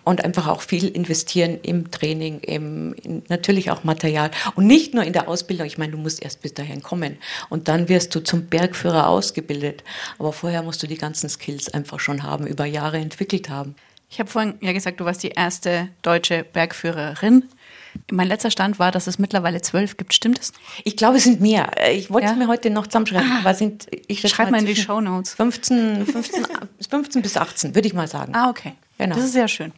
und 0.04 0.24
einfach 0.24 0.46
auch 0.46 0.60
viel 0.60 0.88
investieren 0.88 1.58
im 1.62 1.90
Training, 1.90 2.40
im, 2.40 2.94
natürlich 3.28 3.70
auch 3.70 3.84
Material 3.84 4.30
und 4.54 4.66
nicht 4.66 4.94
nur 4.94 5.04
in 5.04 5.12
der 5.12 5.28
Ausbildung. 5.28 5.66
Ich 5.66 5.78
meine, 5.78 5.92
du 5.92 5.98
musst 5.98 6.22
erst 6.22 6.42
bis 6.42 6.54
dahin 6.54 6.82
kommen 6.82 7.16
und 7.48 7.68
dann 7.68 7.88
wirst 7.88 8.14
du 8.14 8.20
zum 8.20 8.46
Bergführer 8.46 9.08
ausgebildet. 9.08 9.82
Aber 10.18 10.32
vorher 10.32 10.62
musst 10.62 10.82
du 10.82 10.86
die 10.86 10.98
ganzen 10.98 11.28
Skills 11.30 11.72
einfach 11.72 12.00
schon 12.00 12.22
haben, 12.22 12.46
über 12.46 12.66
Jahre 12.66 12.98
entwickelt 12.98 13.48
haben. 13.48 13.74
Ich 14.08 14.20
habe 14.20 14.30
vorhin 14.30 14.54
ja 14.60 14.72
gesagt, 14.72 15.00
du 15.00 15.04
warst 15.04 15.22
die 15.22 15.30
erste 15.30 15.88
deutsche 16.02 16.44
Bergführerin. 16.44 17.48
Mein 18.10 18.28
letzter 18.28 18.50
Stand 18.50 18.78
war, 18.78 18.92
dass 18.92 19.06
es 19.06 19.18
mittlerweile 19.18 19.60
zwölf 19.62 19.96
gibt. 19.96 20.14
Stimmt 20.14 20.38
es? 20.38 20.52
Ich 20.84 20.96
glaube, 20.96 21.16
es 21.16 21.24
sind 21.24 21.40
mehr. 21.40 21.70
Ich 21.92 22.10
wollte 22.10 22.26
Ja? 22.26 22.32
es 22.32 22.38
mir 22.38 22.46
heute 22.46 22.70
noch 22.70 22.86
zusammenschreiben, 22.86 23.44
es 23.44 23.58
sind, 23.58 23.86
ich 24.06 24.20
schätze 24.20 24.34
Schreib 24.34 24.50
mal 24.50 24.60
in 24.60 24.66
die 24.66 24.74
zwischen 24.74 24.86
Shownotes. 24.86 25.34
15, 25.34 26.06
15, 26.06 26.46
15 26.88 27.22
bis 27.22 27.36
18, 27.36 27.74
würde 27.74 27.88
ich 27.88 27.94
mal 27.94 28.06
sagen. 28.06 28.34
Ah, 28.34 28.50
okay. 28.50 28.74
Genau. 28.98 29.14
Das 29.16 29.24
ist 29.24 29.32
sehr 29.32 29.48
schön. 29.48 29.72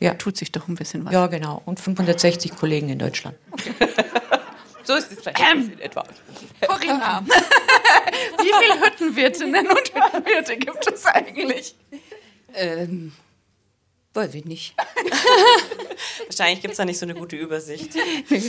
Ja. 0.00 0.14
Tut 0.14 0.36
sich 0.36 0.52
doch 0.52 0.68
ein 0.68 0.74
bisschen 0.74 1.04
was. 1.04 1.12
Ja, 1.12 1.26
genau. 1.26 1.62
Und 1.64 1.80
560 1.80 2.54
Kollegen 2.56 2.88
in 2.88 2.98
Deutschland. 2.98 3.36
so 4.84 4.94
ist 4.94 5.10
es 5.12 5.22
Verhältnis 5.22 5.68
in 5.68 5.80
etwa. 5.80 6.04
Corinna, 6.66 7.24
wie 8.38 8.52
viele 8.62 8.80
Hüttenwirtinnen 8.86 9.66
und 9.66 9.92
Hüttenwirte 9.94 10.56
gibt 10.56 10.86
es 10.92 11.04
eigentlich? 11.06 11.74
Ähm, 12.54 13.12
weiß 14.16 14.34
ich 14.34 14.44
nicht. 14.44 14.74
Wahrscheinlich 16.26 16.62
gibt 16.62 16.72
es 16.72 16.78
da 16.78 16.84
nicht 16.84 16.98
so 16.98 17.06
eine 17.06 17.14
gute 17.14 17.36
Übersicht. 17.36 17.90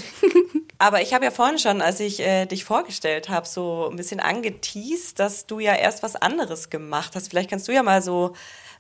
Aber 0.80 1.02
ich 1.02 1.14
habe 1.14 1.26
ja 1.26 1.32
vorhin 1.32 1.60
schon, 1.60 1.82
als 1.82 2.00
ich 2.00 2.20
äh, 2.20 2.46
dich 2.46 2.64
vorgestellt 2.64 3.30
habe, 3.30 3.48
so 3.48 3.90
ein 3.90 3.98
bisschen 3.98 4.20
angeteased, 4.20 5.20
dass 5.20 5.48
du 5.48 5.60
ja 5.60 5.74
erst 5.74 6.04
was 6.04 6.16
anderes 6.16 6.70
gemacht 6.70 7.16
hast. 7.16 7.30
Vielleicht 7.30 7.50
kannst 7.50 7.68
du 7.68 7.72
ja 7.72 7.84
mal 7.84 8.02
so 8.02 8.34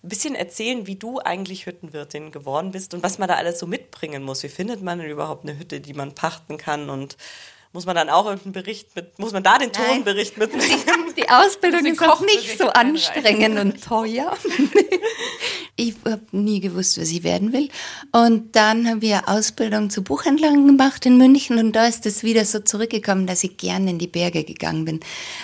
ein 0.04 0.10
bisschen 0.10 0.36
erzählen, 0.36 0.86
wie 0.86 0.96
du 0.96 1.20
eigentlich 1.20 1.66
Hüttenwirtin 1.66 2.32
geworden 2.32 2.72
bist 2.72 2.94
und 2.94 3.04
was 3.04 3.18
man 3.18 3.28
da 3.28 3.36
alles 3.36 3.60
so 3.60 3.66
mitbringen 3.66 4.24
muss. 4.24 4.44
Wie 4.44 4.50
findet 4.50 4.82
man 4.82 5.00
denn 5.00 5.10
überhaupt 5.10 5.44
eine 5.44 5.58
Hütte, 5.58 5.82
die 5.82 5.94
man 5.94 6.14
pachten 6.14 6.58
kann 6.58 6.90
und 6.90 7.18
muss 7.78 7.86
man 7.86 7.96
dann 7.96 8.10
auch 8.10 8.26
irgendeinen 8.26 8.54
Bericht 8.54 8.96
mit, 8.96 9.20
muss 9.20 9.34
man 9.34 9.44
da 9.44 9.60
den. 9.60 9.72
Tonbericht 9.72 10.36
mitbringen? 10.36 10.82
Die 11.16 11.30
Ausbildung 11.30 11.86
ist 11.86 12.02
auch 12.02 12.22
nicht 12.22 12.58
so 12.58 12.70
anstrengend 12.70 13.60
und 13.60 13.84
teuer. 13.84 14.36
ich 15.76 15.94
habe 16.04 16.24
nie 16.32 16.60
gewusst, 16.60 17.00
was 17.00 17.12
ich 17.12 17.22
werden 17.22 17.54
will. 17.54 17.70
Und 18.12 18.56
dann 18.56 18.88
habe 18.90 19.06
ich 19.06 19.14
eine 19.14 19.28
Ausbildung 19.28 19.92
zur 19.92 20.04
Buchhändlerin 20.04 20.66
gemacht 20.66 21.06
in 21.06 21.18
München 21.18 21.60
und 21.60 21.74
da 21.74 21.86
ist 21.86 22.08
es 22.08 22.24
wieder 22.24 22.46
so 22.46 22.62
zurückgekommen, 22.62 23.28
dass 23.28 23.44
ich 23.44 23.58
gerne 23.58 23.92
in 23.92 24.00
die 24.00 24.08
Berge 24.08 24.44
gegangen 24.44 24.86
bin. 24.86 25.00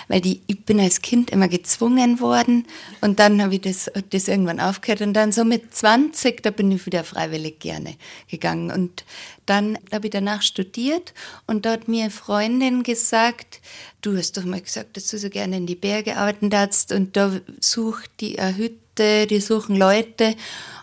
Weil 0.08 0.20
die, 0.20 0.42
ich 0.48 0.64
bin 0.64 0.80
als 0.80 1.02
Kind 1.02 1.30
immer 1.30 1.46
gezwungen 1.46 2.18
worden 2.18 2.66
und 3.00 3.20
dann 3.20 3.40
habe 3.40 3.54
ich 3.54 3.60
das, 3.60 3.88
das 4.10 4.26
irgendwann 4.26 4.58
aufgehört 4.58 5.02
und 5.02 5.14
dann 5.14 5.30
so 5.30 5.44
mit 5.44 5.72
20, 5.72 6.42
da 6.42 6.50
bin 6.50 6.72
ich 6.72 6.84
wieder 6.84 7.04
freiwillig 7.04 7.60
gerne 7.60 7.94
gegangen. 8.28 8.72
Und 8.72 9.04
dann 9.46 9.78
habe 9.92 10.06
ich 10.06 10.10
danach 10.10 10.42
studiert 10.42 11.14
und 11.46 11.66
hat 11.66 11.86
mir 11.86 12.10
Freundin 12.24 12.82
gesagt, 12.84 13.60
du 14.00 14.16
hast 14.16 14.38
doch 14.38 14.46
mal 14.46 14.62
gesagt, 14.62 14.96
dass 14.96 15.08
du 15.08 15.18
so 15.18 15.28
gerne 15.28 15.58
in 15.58 15.66
die 15.66 15.74
Berge 15.74 16.16
arbeiten 16.16 16.48
darfst 16.48 16.90
und 16.90 17.18
da 17.18 17.32
sucht 17.60 18.10
die 18.20 18.38
eine 18.38 18.56
Hütte, 18.56 19.26
die 19.26 19.40
suchen 19.40 19.76
Leute 19.76 20.34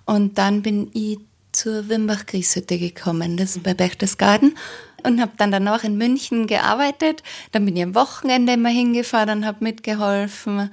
und 0.06 0.38
dann 0.38 0.62
bin 0.62 0.92
ich 0.94 1.18
zur 1.52 1.90
Wimbach-Krieshütte 1.90 2.78
gekommen, 2.78 3.38
das 3.38 3.56
ist 3.56 3.64
bei 3.64 3.74
Berchtesgaden 3.74 4.56
und 5.02 5.20
habe 5.20 5.32
dann 5.38 5.50
danach 5.50 5.84
in 5.84 5.98
München 5.98 6.46
gearbeitet. 6.46 7.24
Dann 7.52 7.66
bin 7.66 7.76
ich 7.76 7.84
am 7.84 7.96
Wochenende 7.96 8.54
immer 8.54 8.70
hingefahren 8.70 9.40
und 9.40 9.46
habe 9.48 9.64
mitgeholfen. 9.64 10.70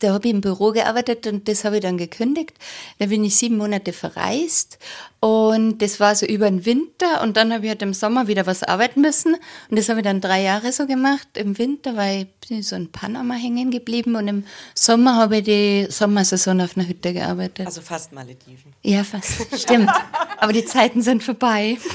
Da 0.00 0.12
habe 0.12 0.28
ich 0.28 0.34
im 0.34 0.40
Büro 0.40 0.72
gearbeitet 0.72 1.26
und 1.26 1.48
das 1.48 1.64
habe 1.64 1.76
ich 1.76 1.82
dann 1.82 1.98
gekündigt. 1.98 2.54
Da 2.98 3.06
bin 3.06 3.24
ich 3.24 3.36
sieben 3.36 3.56
Monate 3.56 3.92
verreist 3.92 4.78
und 5.20 5.78
das 5.78 5.98
war 5.98 6.14
so 6.14 6.26
über 6.26 6.48
den 6.48 6.64
Winter 6.64 7.22
und 7.22 7.36
dann 7.36 7.52
habe 7.52 7.64
ich 7.64 7.70
halt 7.70 7.82
im 7.82 7.94
Sommer 7.94 8.28
wieder 8.28 8.46
was 8.46 8.62
arbeiten 8.62 9.00
müssen 9.00 9.34
und 9.68 9.78
das 9.78 9.88
habe 9.88 10.00
ich 10.00 10.04
dann 10.04 10.20
drei 10.20 10.42
Jahre 10.42 10.72
so 10.72 10.86
gemacht. 10.86 11.28
Im 11.34 11.58
Winter 11.58 11.96
war 11.96 12.12
ich 12.12 12.28
so 12.66 12.76
in 12.76 12.90
Panama 12.92 13.34
hängen 13.34 13.70
geblieben 13.70 14.16
und 14.16 14.28
im 14.28 14.44
Sommer 14.74 15.16
habe 15.16 15.38
ich 15.38 15.44
die 15.44 15.86
Sommersaison 15.90 16.60
auf 16.60 16.76
einer 16.76 16.88
Hütte 16.88 17.12
gearbeitet. 17.12 17.66
Also 17.66 17.80
fast 17.80 18.12
Malediven. 18.12 18.72
Ja, 18.82 19.04
fast. 19.04 19.60
Stimmt. 19.60 19.90
Aber 20.38 20.52
die 20.52 20.64
Zeiten 20.64 21.02
sind 21.02 21.22
vorbei. 21.22 21.78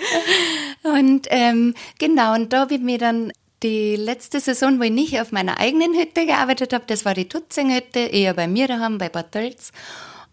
und 0.82 1.26
ähm, 1.30 1.74
genau, 1.98 2.34
und 2.34 2.52
da 2.52 2.60
habe 2.60 2.74
ich 2.74 2.80
mir 2.80 2.98
dann 2.98 3.32
die 3.62 3.96
letzte 3.96 4.40
Saison, 4.40 4.78
wo 4.78 4.82
ich 4.84 4.90
nicht 4.90 5.20
auf 5.20 5.32
meiner 5.32 5.58
eigenen 5.58 5.94
Hütte 5.94 6.26
gearbeitet 6.26 6.72
habe, 6.72 6.84
das 6.86 7.04
war 7.04 7.14
die 7.14 7.28
Tutzing-Hütte, 7.28 8.00
eher 8.00 8.34
bei 8.34 8.48
mir 8.48 8.68
daheim, 8.68 8.98
bei 8.98 9.08
Bad 9.08 9.32
Tölz. 9.32 9.72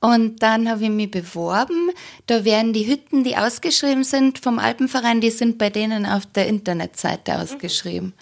Und 0.01 0.41
dann 0.41 0.69
habe 0.69 0.83
ich 0.83 0.89
mich 0.89 1.11
beworben. 1.11 1.91
Da 2.25 2.45
werden 2.45 2.71
die 2.71 2.87
Hütten, 2.87 3.25
die 3.25 3.35
ausgeschrieben 3.35 4.05
sind 4.05 4.39
vom 4.39 4.57
Alpenverein, 4.57 5.19
die 5.19 5.29
sind 5.29 5.57
bei 5.57 5.69
denen 5.69 6.05
auf 6.05 6.25
der 6.25 6.47
Internetseite 6.47 7.37
ausgeschrieben. 7.37 8.13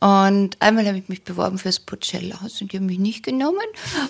Und 0.00 0.56
einmal 0.60 0.86
habe 0.86 0.98
ich 0.98 1.08
mich 1.08 1.24
beworben 1.24 1.58
fürs 1.58 1.80
Pocella-Haus 1.80 2.62
und 2.62 2.72
die 2.72 2.78
haben 2.78 2.86
mich 2.86 3.00
nicht 3.00 3.24
genommen. 3.24 3.58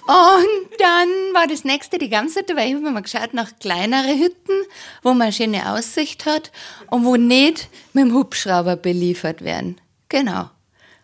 Und 0.06 0.78
dann 0.78 1.08
war 1.32 1.46
das 1.48 1.64
nächste 1.64 1.98
die 1.98 2.10
Gamshütte, 2.10 2.54
weil 2.54 2.68
ich 2.68 2.74
habe 2.74 2.84
mir 2.84 2.90
mal 2.90 3.00
geschaut 3.00 3.32
nach 3.32 3.50
kleinere 3.58 4.16
Hütten, 4.16 4.64
wo 5.02 5.10
man 5.10 5.22
eine 5.22 5.32
schöne 5.32 5.72
Aussicht 5.72 6.26
hat 6.26 6.52
und 6.88 7.04
wo 7.04 7.16
nicht 7.16 7.68
mit 7.94 8.04
dem 8.04 8.14
Hubschrauber 8.14 8.76
beliefert 8.76 9.42
werden. 9.42 9.80
Genau. 10.08 10.50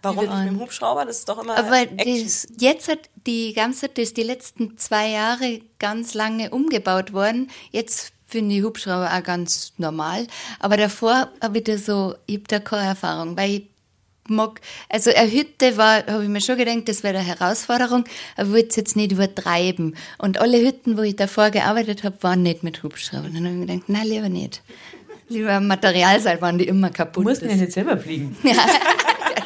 Warum 0.02 0.26
nicht 0.26 0.36
mit 0.36 0.48
dem 0.48 0.60
Hubschrauber? 0.60 1.06
Das 1.06 1.18
ist 1.20 1.28
doch 1.28 1.42
immer 1.42 1.56
Aber 1.56 1.80
Action. 1.80 2.24
das, 2.24 2.46
jetzt 2.58 2.88
hat 2.88 2.98
die 3.26 3.54
Gamshütte 3.54 4.02
ist 4.02 4.16
die 4.16 4.22
letzten 4.22 4.76
zwei 4.76 5.08
Jahre 5.10 5.60
ganz 5.78 6.12
lange 6.14 6.50
umgebaut 6.50 7.12
worden. 7.14 7.50
Jetzt 7.70 8.12
finde 8.26 8.54
ich 8.56 8.62
Hubschrauber 8.62 9.10
auch 9.14 9.22
ganz 9.22 9.72
normal. 9.78 10.26
Aber 10.58 10.76
davor 10.76 11.30
habe 11.40 11.58
ich 11.58 11.64
da 11.64 11.78
so, 11.78 12.16
ich 12.26 12.36
habe 12.36 12.44
da 12.48 12.58
keine 12.60 12.88
Erfahrung, 12.88 13.36
weil 13.36 13.50
ich 13.50 13.62
mag, 14.28 14.60
also 14.88 15.10
eine 15.14 15.30
Hütte 15.30 15.76
war, 15.76 16.06
habe 16.06 16.24
ich 16.24 16.28
mir 16.28 16.40
schon 16.40 16.56
gedacht, 16.56 16.88
das 16.88 17.02
wäre 17.02 17.18
eine 17.18 17.26
Herausforderung, 17.26 18.04
aber 18.36 18.48
ich 18.48 18.54
wollte 18.54 18.68
es 18.68 18.76
jetzt 18.76 18.96
nicht 18.96 19.12
übertreiben. 19.12 19.96
Und 20.18 20.38
alle 20.38 20.60
Hütten, 20.60 20.96
wo 20.96 21.02
ich 21.02 21.16
davor 21.16 21.50
gearbeitet 21.50 22.04
habe, 22.04 22.22
waren 22.22 22.42
nicht 22.42 22.62
mit 22.62 22.82
Hubschrauber. 22.82 23.28
Dann 23.28 23.44
habe 23.44 23.48
ich 23.48 23.54
mir 23.54 23.66
gedacht, 23.66 23.88
nein, 23.88 24.06
lieber 24.06 24.28
nicht. 24.28 24.62
Lieber 25.34 25.60
Material 25.60 26.20
sein, 26.20 26.40
waren 26.40 26.58
die 26.58 26.66
immer 26.68 26.90
kaputt. 26.90 27.26
ist. 27.28 27.42
nicht 27.42 27.72
selber 27.72 27.96
fliegen. 27.98 28.36
Ja, 28.44 28.54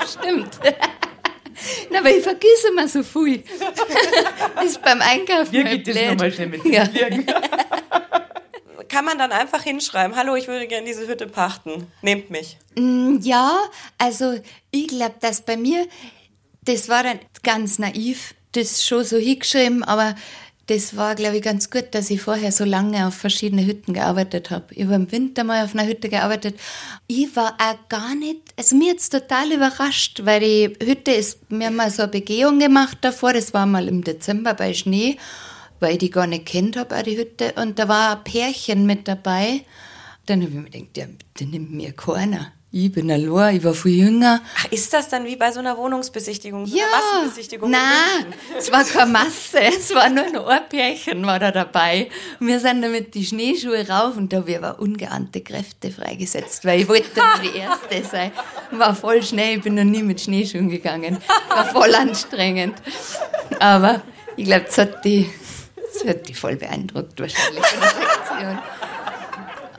stimmt. 0.07 0.59
Na, 1.91 1.99
aber 2.01 2.11
ich 2.11 2.23
vergesse 2.23 2.69
immer 2.73 2.87
so 2.89 3.03
viel. 3.03 3.43
Das 4.57 4.65
ist 4.67 4.83
beim 4.83 5.01
Einkaufen 5.01 5.51
Hier 5.51 5.65
halt 5.65 5.85
geht 5.85 5.97
es 5.97 6.11
nochmal 6.11 6.33
schnell 6.33 6.49
mit 6.49 6.65
Ja. 6.67 6.85
Fliegen. 6.85 7.27
Kann 8.89 9.05
man 9.05 9.19
dann 9.19 9.33
einfach 9.33 9.63
hinschreiben, 9.63 10.17
hallo, 10.17 10.35
ich 10.35 10.49
würde 10.49 10.67
gerne 10.67 10.87
diese 10.87 11.07
Hütte 11.07 11.27
pachten. 11.27 11.87
Nehmt 12.03 12.31
mich. 12.31 12.57
Mm, 12.77 13.19
Ja, 13.23 13.59
also 13.99 14.39
ich 14.71 14.89
glaube, 14.89 15.15
dass 15.21 15.43
bei 15.43 15.57
mir, 15.57 15.87
das 16.63 16.89
war 16.89 17.03
dann 17.03 17.19
ganz 17.43 17.79
naiv, 17.79 18.35
das 18.53 18.85
schon 18.85 19.05
so 19.05 19.19
hingeschrieben, 19.19 19.85
aber 19.85 20.15
das 20.69 20.97
war, 20.97 21.15
glaube 21.15 21.39
ich, 21.39 21.43
ganz 21.43 21.71
gut, 21.71 21.87
dass 21.93 22.11
ich 22.11 22.21
vorher 22.21 22.53
so 22.53 22.65
lange 22.65 23.07
auf 23.07 23.15
verschiedene 23.15 23.65
Hütten 23.65 23.95
gearbeitet 23.95 24.51
habe. 24.51 24.67
Ich 24.75 24.85
habe 24.85 24.97
im 24.97 25.11
Winter 25.11 25.43
mal 25.43 25.65
auf 25.65 25.75
einer 25.75 25.87
Hütte 25.87 26.11
gearbeitet. 26.11 26.61
Ich 27.07 27.35
war 27.37 27.55
auch 27.55 27.89
gar 27.89 28.15
nicht, 28.15 28.43
also 28.55 28.77
mir 28.77 28.93
jetzt 28.93 29.09
total 29.09 29.51
überrascht, 29.51 30.21
weil 30.25 30.41
die 30.41 30.77
Hütte 30.85 31.13
ist, 31.13 31.41
wir 31.49 31.67
haben 31.67 31.77
mal 31.77 31.91
so 31.91 32.03
eine 32.03 32.11
Begehung 32.11 32.59
gemacht 32.59 32.99
davor, 33.01 33.33
das 33.33 33.55
war 33.55 33.65
mal 33.65 33.89
im 33.89 34.05
Dezember 34.05 34.53
bei 34.53 34.75
Schnee, 34.75 35.17
weil 35.81 35.93
ich 35.93 35.99
die 35.99 36.11
gar 36.11 36.27
nicht 36.27 36.45
kennt 36.45 36.77
habe, 36.77 36.97
auch 36.97 37.03
die 37.03 37.17
Hütte. 37.17 37.55
Und 37.57 37.79
da 37.79 37.89
war 37.89 38.19
ein 38.19 38.25
Pärchen 38.25 38.85
mit 38.85 39.09
dabei. 39.09 39.63
Dann 40.27 40.43
habe 40.43 40.51
ich 40.51 40.57
mir 40.59 40.65
gedacht, 40.65 40.97
ja, 40.99 41.07
bitte 41.07 41.51
nimmt 41.51 41.73
mir 41.73 41.93
keiner. 41.93 42.53
Ich 42.71 42.93
bin 42.93 43.11
allein, 43.11 43.57
ich 43.57 43.65
war 43.65 43.73
viel 43.73 44.05
jünger. 44.05 44.43
Ach, 44.59 44.67
ist 44.71 44.93
das 44.93 45.09
dann 45.09 45.25
wie 45.25 45.37
bei 45.37 45.51
so 45.51 45.59
einer 45.61 45.79
Wohnungsbesichtigung? 45.79 46.67
So 46.67 46.77
Ja, 46.77 46.85
eine 46.85 46.97
Massenbesichtigung? 47.23 47.69
in 47.69 47.73
nein, 47.73 48.35
es 48.59 48.71
war 48.71 48.85
keine 48.85 49.11
Masse, 49.11 49.59
es 49.61 49.95
war 49.95 50.11
nur 50.11 50.47
ein 50.47 50.69
Pärchen 50.69 51.25
war 51.25 51.39
da 51.39 51.51
dabei. 51.51 52.11
Und 52.39 52.47
wir 52.47 52.61
sind 52.61 52.83
damit 52.83 53.15
die 53.15 53.25
Schneeschuhe 53.25 53.89
rauf 53.89 54.19
und 54.19 54.31
da 54.35 54.39
habe 54.39 54.51
ich 54.51 54.59
aber 54.59 54.79
ungeahnte 54.81 55.41
Kräfte 55.41 55.91
freigesetzt, 55.91 56.67
weil 56.67 56.83
ich 56.83 56.89
wollte 56.91 57.09
dann 57.15 57.41
die 57.43 57.57
Erste 57.57 58.05
sein. 58.07 58.33
War 58.73 58.95
voll 58.95 59.23
schnell, 59.23 59.57
ich 59.57 59.63
bin 59.63 59.75
noch 59.75 59.85
nie 59.85 60.03
mit 60.03 60.21
Schneeschuhen 60.21 60.69
gegangen. 60.69 61.17
War 61.49 61.65
voll 61.65 61.95
anstrengend. 61.95 62.75
Aber 63.61 64.03
ich 64.37 64.45
glaube, 64.45 64.67
das 64.67 64.77
hat 64.77 65.03
die, 65.07 65.31
das 65.95 66.07
hat 66.07 66.29
die 66.29 66.35
voll 66.35 66.57
beeindruckt 66.57 67.19
wahrscheinlich. 67.19 67.65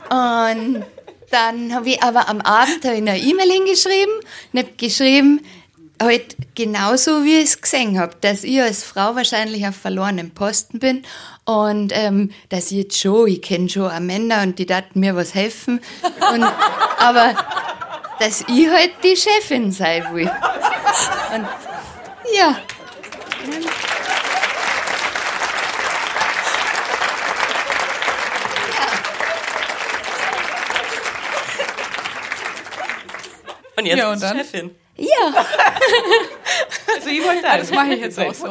Und 0.09 0.85
dann 1.31 1.73
habe 1.73 1.89
ich 1.89 2.03
aber 2.03 2.29
am 2.29 2.41
Abend 2.41 2.83
ich 2.83 2.91
eine 2.91 3.17
E-Mail 3.17 3.51
hingeschrieben 3.51 4.13
und 4.53 4.59
habe 4.59 4.71
geschrieben, 4.77 5.41
halt 6.01 6.35
genauso 6.55 7.23
wie 7.23 7.39
ich 7.39 7.45
es 7.45 7.61
gesehen 7.61 7.99
habe, 7.99 8.15
dass 8.21 8.43
ich 8.43 8.61
als 8.61 8.83
Frau 8.83 9.15
wahrscheinlich 9.15 9.67
auf 9.67 9.75
verlorenem 9.75 10.31
Posten 10.31 10.79
bin 10.79 11.03
und 11.45 11.91
ähm, 11.93 12.31
dass 12.49 12.71
ich 12.71 12.77
jetzt 12.77 12.99
schon, 12.99 13.27
ich 13.27 13.41
kenne 13.41 13.69
schon 13.69 13.91
auch 13.91 13.99
Männer 13.99 14.43
und 14.43 14.59
die 14.59 14.65
daten 14.65 14.99
mir 14.99 15.15
was 15.15 15.35
helfen, 15.35 15.81
und, 16.33 16.43
aber 16.97 17.35
dass 18.19 18.41
ich 18.41 18.69
halt 18.69 18.91
die 19.03 19.15
Chefin 19.15 19.71
sein 19.71 20.03
will. 20.13 20.31
Und 21.33 21.47
ja, 22.37 22.55
Und 33.79 33.85
jetzt 33.85 33.97
Ja, 33.97 34.11
und 34.11 34.21
dann? 34.21 34.37
Chefin. 34.37 34.71
ja. 34.97 35.07
Also 36.95 37.09
ich 37.09 37.23
wollte 37.23 37.41
Das 37.43 37.71
mache 37.71 37.93
ich 37.93 38.01
jetzt 38.01 38.19
auch 38.19 38.33
so. 38.33 38.47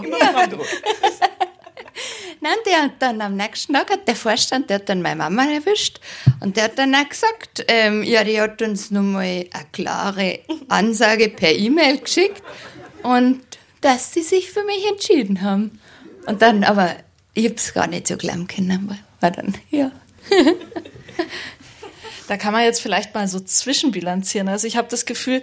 Nein, 2.40 2.56
der 2.64 2.82
hat 2.84 2.92
dann 3.00 3.20
am 3.20 3.36
nächsten 3.36 3.74
Tag 3.74 3.90
hat 3.90 4.06
der 4.06 4.14
Vorstand, 4.16 4.70
der 4.70 4.76
hat 4.76 4.88
dann 4.88 5.02
meine 5.02 5.16
Mama 5.16 5.44
erwischt 5.44 6.00
und 6.40 6.56
der 6.56 6.64
hat 6.64 6.78
dann 6.78 6.94
auch 6.94 7.08
gesagt, 7.08 7.64
ähm, 7.68 8.02
ja, 8.04 8.22
die 8.24 8.40
hat 8.40 8.62
uns 8.62 8.90
nochmal 8.90 9.46
eine 9.52 9.66
klare 9.72 10.38
Ansage 10.68 11.28
per 11.28 11.52
E-Mail 11.52 11.98
geschickt 11.98 12.42
und 13.02 13.42
dass 13.80 14.12
sie 14.14 14.22
sich 14.22 14.50
für 14.50 14.62
mich 14.64 14.88
entschieden 14.88 15.42
haben. 15.42 15.80
Und 16.26 16.40
dann, 16.40 16.62
aber 16.64 16.94
ich 17.34 17.46
hab's 17.48 17.74
gar 17.74 17.88
nicht 17.88 18.06
so 18.06 18.16
glauben 18.16 18.46
können, 18.46 18.96
war 19.20 19.30
dann, 19.32 19.54
ja. 19.70 19.90
Da 22.28 22.36
kann 22.36 22.52
man 22.52 22.62
jetzt 22.62 22.80
vielleicht 22.80 23.14
mal 23.14 23.26
so 23.26 23.40
zwischenbilanzieren. 23.40 24.48
Also 24.48 24.66
ich 24.66 24.76
habe 24.76 24.88
das 24.88 25.06
Gefühl, 25.06 25.42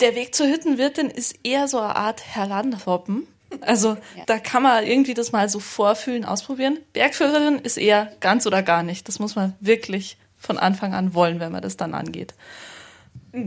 der 0.00 0.14
Weg 0.14 0.34
zur 0.34 0.48
Hüttenwirtin 0.48 1.08
ist 1.10 1.36
eher 1.44 1.68
so 1.68 1.78
eine 1.78 1.96
Art 1.96 2.22
Heranhoppen. 2.34 3.26
Also 3.60 3.90
ja. 4.16 4.24
da 4.26 4.38
kann 4.38 4.62
man 4.62 4.84
irgendwie 4.84 5.14
das 5.14 5.32
mal 5.32 5.48
so 5.48 5.60
vorfühlen, 5.60 6.24
ausprobieren. 6.24 6.78
Bergführerin 6.92 7.60
ist 7.60 7.78
eher 7.78 8.12
ganz 8.20 8.46
oder 8.46 8.62
gar 8.62 8.82
nicht. 8.82 9.08
Das 9.08 9.20
muss 9.20 9.36
man 9.36 9.54
wirklich 9.60 10.18
von 10.36 10.58
Anfang 10.58 10.92
an 10.92 11.14
wollen, 11.14 11.40
wenn 11.40 11.52
man 11.52 11.62
das 11.62 11.76
dann 11.76 11.94
angeht. 11.94 12.34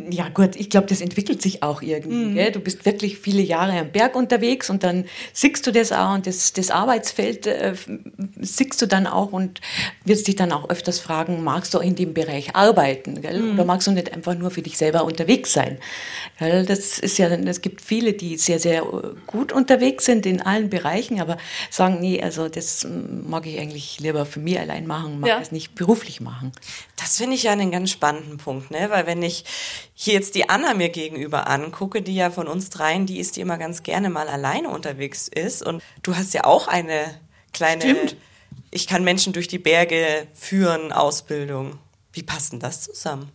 Ja 0.09 0.29
gut, 0.29 0.55
ich 0.55 0.69
glaube, 0.69 0.87
das 0.87 1.01
entwickelt 1.01 1.41
sich 1.41 1.63
auch 1.63 1.81
irgendwie. 1.81 2.41
Mhm. 2.41 2.51
Du 2.53 2.59
bist 2.59 2.85
wirklich 2.85 3.17
viele 3.17 3.41
Jahre 3.41 3.79
am 3.79 3.91
Berg 3.91 4.15
unterwegs 4.15 4.69
und 4.69 4.83
dann 4.83 5.05
siehst 5.33 5.65
du 5.65 5.71
das 5.71 5.91
auch 5.91 6.13
und 6.13 6.27
das, 6.27 6.53
das 6.53 6.71
Arbeitsfeld 6.71 7.47
äh, 7.47 7.73
siehst 8.39 8.81
du 8.81 8.87
dann 8.87 9.07
auch 9.07 9.31
und 9.31 9.61
wirst 10.05 10.27
dich 10.27 10.35
dann 10.35 10.51
auch 10.51 10.69
öfters 10.69 10.99
fragen, 10.99 11.43
magst 11.43 11.73
du 11.73 11.79
in 11.79 11.95
dem 11.95 12.13
Bereich 12.13 12.55
arbeiten? 12.55 13.21
Mhm. 13.21 13.53
Oder 13.53 13.65
magst 13.65 13.87
du 13.87 13.91
nicht 13.91 14.13
einfach 14.13 14.35
nur 14.35 14.51
für 14.51 14.61
dich 14.61 14.77
selber 14.77 15.03
unterwegs 15.03 15.53
sein? 15.53 15.79
Gell? 16.39 16.65
Das 16.65 16.99
ist 16.99 17.17
ja, 17.17 17.27
es 17.27 17.61
gibt 17.61 17.81
viele, 17.81 18.13
die 18.13 18.37
sehr, 18.37 18.59
sehr 18.59 18.83
gut 19.27 19.51
unterwegs 19.51 20.05
sind 20.05 20.25
in 20.25 20.41
allen 20.41 20.69
Bereichen, 20.69 21.19
aber 21.19 21.37
sagen, 21.69 21.99
nee, 21.99 22.21
also 22.21 22.49
das 22.49 22.87
mag 23.27 23.45
ich 23.45 23.59
eigentlich 23.59 23.99
lieber 23.99 24.25
für 24.25 24.39
mich 24.39 24.59
allein 24.59 24.87
machen, 24.87 25.19
mag 25.19 25.29
ja. 25.29 25.39
das 25.39 25.51
nicht 25.51 25.75
beruflich 25.75 26.21
machen. 26.21 26.51
Das 26.97 27.17
finde 27.17 27.35
ich 27.35 27.43
ja 27.43 27.51
einen 27.51 27.71
ganz 27.71 27.89
spannenden 27.91 28.37
Punkt, 28.37 28.71
ne? 28.71 28.89
weil 28.89 29.05
wenn 29.05 29.23
ich 29.23 29.43
hier 29.93 30.13
jetzt 30.13 30.35
die 30.35 30.49
Anna 30.49 30.73
mir 30.73 30.89
gegenüber 30.89 31.47
angucke, 31.47 32.01
die 32.01 32.15
ja 32.15 32.29
von 32.29 32.47
uns 32.47 32.69
dreien, 32.69 33.05
die 33.05 33.19
ist, 33.19 33.35
die 33.35 33.41
immer 33.41 33.57
ganz 33.57 33.83
gerne 33.83 34.09
mal 34.09 34.27
alleine 34.27 34.69
unterwegs 34.69 35.27
ist. 35.27 35.63
Und 35.63 35.83
du 36.03 36.15
hast 36.15 36.33
ja 36.33 36.43
auch 36.45 36.67
eine 36.67 37.03
kleine, 37.53 37.81
Stimmt. 37.81 38.15
ich 38.71 38.87
kann 38.87 39.03
Menschen 39.03 39.33
durch 39.33 39.47
die 39.47 39.59
Berge 39.59 40.27
führen, 40.33 40.91
Ausbildung. 40.91 41.77
Wie 42.13 42.23
passt 42.23 42.53
denn 42.53 42.59
das 42.59 42.83
zusammen? 42.83 43.31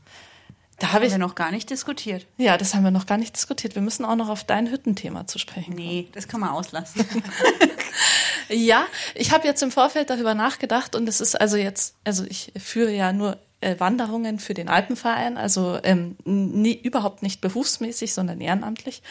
Da 0.79 0.93
habe 0.93 1.07
ich 1.07 1.13
wir 1.13 1.19
noch 1.19 1.35
gar 1.35 1.51
nicht 1.51 1.71
diskutiert. 1.71 2.27
Ja, 2.37 2.59
das 2.59 2.75
haben 2.75 2.85
wir 2.85 2.91
noch 2.91 3.07
gar 3.07 3.17
nicht 3.17 3.35
diskutiert. 3.35 3.75
Wir 3.75 3.83
müssen 3.83 4.05
auch 4.05 4.17
noch 4.17 4.29
auf 4.29 4.45
dein 4.45 4.71
Hüttenthema 4.71 5.27
zu 5.27 5.39
sprechen. 5.39 5.75
Kommen. 5.75 5.87
Nee, 5.87 6.09
das 6.13 6.29
kann 6.29 6.41
man 6.41 6.51
auslassen. 6.51 7.03
ja, 8.51 8.87
ich 9.15 9.33
habe 9.33 9.47
jetzt 9.47 9.63
im 9.63 9.71
Vorfeld 9.71 10.11
darüber 10.11 10.35
nachgedacht 10.35 10.95
und 10.95 11.09
es 11.09 11.23
ist 11.23 11.41
also 11.41 11.57
jetzt, 11.57 11.95
also 12.05 12.25
ich 12.25 12.53
führe 12.59 12.93
ja 12.93 13.15
nur 13.15 13.39
äh, 13.61 13.79
Wanderungen 13.79 14.39
für 14.39 14.55
den 14.55 14.69
Alpenverein, 14.69 15.37
also 15.37 15.79
ähm, 15.83 16.17
nie, 16.25 16.75
überhaupt 16.75 17.23
nicht 17.23 17.41
berufsmäßig, 17.41 18.13
sondern 18.13 18.41
ehrenamtlich. 18.41 19.03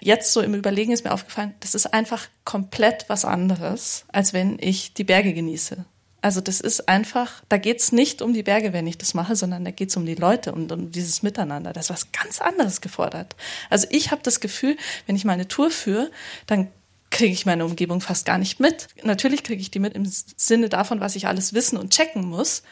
Jetzt 0.00 0.32
so 0.32 0.40
im 0.40 0.54
Überlegen 0.54 0.92
ist 0.92 1.04
mir 1.04 1.12
aufgefallen, 1.12 1.54
das 1.60 1.74
ist 1.74 1.92
einfach 1.94 2.26
komplett 2.44 3.04
was 3.08 3.24
anderes, 3.24 4.04
als 4.08 4.32
wenn 4.32 4.58
ich 4.60 4.94
die 4.94 5.04
Berge 5.04 5.32
genieße. 5.32 5.84
Also 6.24 6.40
das 6.40 6.60
ist 6.60 6.88
einfach, 6.88 7.42
da 7.50 7.58
geht's 7.58 7.92
nicht 7.92 8.22
um 8.22 8.32
die 8.32 8.42
Berge, 8.42 8.72
wenn 8.72 8.86
ich 8.86 8.96
das 8.96 9.12
mache, 9.12 9.36
sondern 9.36 9.62
da 9.62 9.70
geht's 9.70 9.94
um 9.94 10.06
die 10.06 10.14
Leute 10.14 10.52
und 10.52 10.72
um 10.72 10.90
dieses 10.90 11.22
Miteinander. 11.22 11.74
Da 11.74 11.80
ist 11.80 11.90
was 11.90 12.12
ganz 12.12 12.40
anderes 12.40 12.80
gefordert. 12.80 13.36
Also 13.68 13.86
ich 13.90 14.10
habe 14.10 14.22
das 14.22 14.40
Gefühl, 14.40 14.78
wenn 15.06 15.16
ich 15.16 15.26
mal 15.26 15.34
eine 15.34 15.48
Tour 15.48 15.70
führe, 15.70 16.10
dann 16.46 16.68
kriege 17.10 17.32
ich 17.32 17.46
meine 17.46 17.64
Umgebung 17.64 18.00
fast 18.00 18.24
gar 18.24 18.38
nicht 18.38 18.58
mit. 18.58 18.88
Natürlich 19.04 19.44
kriege 19.44 19.60
ich 19.60 19.70
die 19.70 19.78
mit 19.78 19.94
im 19.94 20.04
Sinne 20.06 20.68
davon, 20.68 21.00
was 21.00 21.14
ich 21.14 21.28
alles 21.28 21.52
wissen 21.52 21.76
und 21.76 21.92
checken 21.92 22.24
muss 22.24 22.62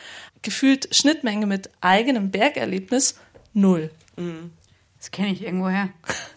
gefühlt 0.42 0.94
Schnittmenge 0.94 1.46
mit 1.46 1.70
eigenem 1.80 2.30
Bergerlebnis 2.30 3.18
null. 3.54 3.90
Mhm. 4.16 4.52
Das 4.98 5.10
kenne 5.10 5.32
ich 5.32 5.42
irgendwoher. 5.42 5.88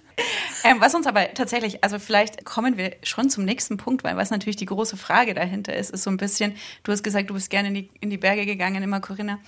ähm, 0.63 0.77
was 0.79 0.95
uns 0.95 1.05
aber 1.07 1.33
tatsächlich, 1.33 1.83
also 1.83 1.99
vielleicht 1.99 2.45
kommen 2.45 2.77
wir 2.77 2.95
schon 3.03 3.29
zum 3.29 3.45
nächsten 3.45 3.77
Punkt, 3.77 4.03
weil 4.03 4.17
was 4.17 4.31
natürlich 4.31 4.55
die 4.55 4.65
große 4.65 4.97
Frage 4.97 5.33
dahinter 5.33 5.75
ist, 5.75 5.91
ist 5.91 6.03
so 6.03 6.09
ein 6.09 6.17
bisschen, 6.17 6.55
du 6.83 6.91
hast 6.91 7.03
gesagt, 7.03 7.29
du 7.29 7.33
bist 7.33 7.49
gerne 7.49 7.67
in 7.67 7.73
die, 7.73 7.89
in 7.99 8.09
die 8.09 8.17
Berge 8.17 8.45
gegangen, 8.45 8.81
immer 8.81 9.01
Corinna. 9.01 9.39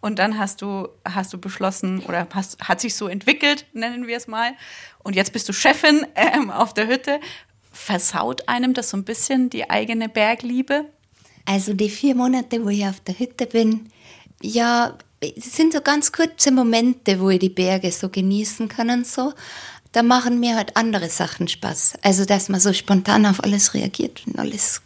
Und 0.00 0.18
dann 0.18 0.38
hast 0.38 0.62
du, 0.62 0.88
hast 1.04 1.32
du 1.32 1.38
beschlossen 1.38 2.00
oder 2.00 2.26
hast, 2.34 2.60
hat 2.66 2.80
sich 2.80 2.94
so 2.94 3.08
entwickelt, 3.08 3.66
nennen 3.72 4.06
wir 4.06 4.16
es 4.16 4.26
mal. 4.26 4.52
Und 5.02 5.16
jetzt 5.16 5.32
bist 5.32 5.48
du 5.48 5.52
Chefin 5.52 6.06
ähm, 6.14 6.50
auf 6.50 6.74
der 6.74 6.88
Hütte. 6.88 7.20
Versaut 7.70 8.48
einem 8.48 8.74
das 8.74 8.90
so 8.90 8.96
ein 8.96 9.04
bisschen 9.04 9.48
die 9.48 9.70
eigene 9.70 10.08
Bergliebe? 10.08 10.86
Also 11.44 11.74
die 11.74 11.90
vier 11.90 12.14
Monate, 12.14 12.64
wo 12.64 12.68
ich 12.68 12.86
auf 12.86 13.00
der 13.00 13.18
Hütte 13.18 13.46
bin, 13.46 13.91
ja, 14.42 14.96
es 15.20 15.56
sind 15.56 15.72
so 15.72 15.80
ganz 15.80 16.12
kurze 16.12 16.50
Momente, 16.50 17.20
wo 17.20 17.30
ich 17.30 17.38
die 17.38 17.48
Berge 17.48 17.90
so 17.92 18.08
genießen 18.08 18.68
kann 18.68 18.90
und 18.90 19.06
so. 19.06 19.32
Da 19.92 20.02
machen 20.02 20.40
mir 20.40 20.56
halt 20.56 20.76
andere 20.76 21.08
Sachen 21.08 21.48
Spaß. 21.48 21.94
Also, 22.02 22.24
dass 22.24 22.48
man 22.48 22.60
so 22.60 22.72
spontan 22.72 23.26
auf 23.26 23.42
alles 23.44 23.74
reagiert 23.74 24.22
und 24.26 24.38
alles 24.38 24.80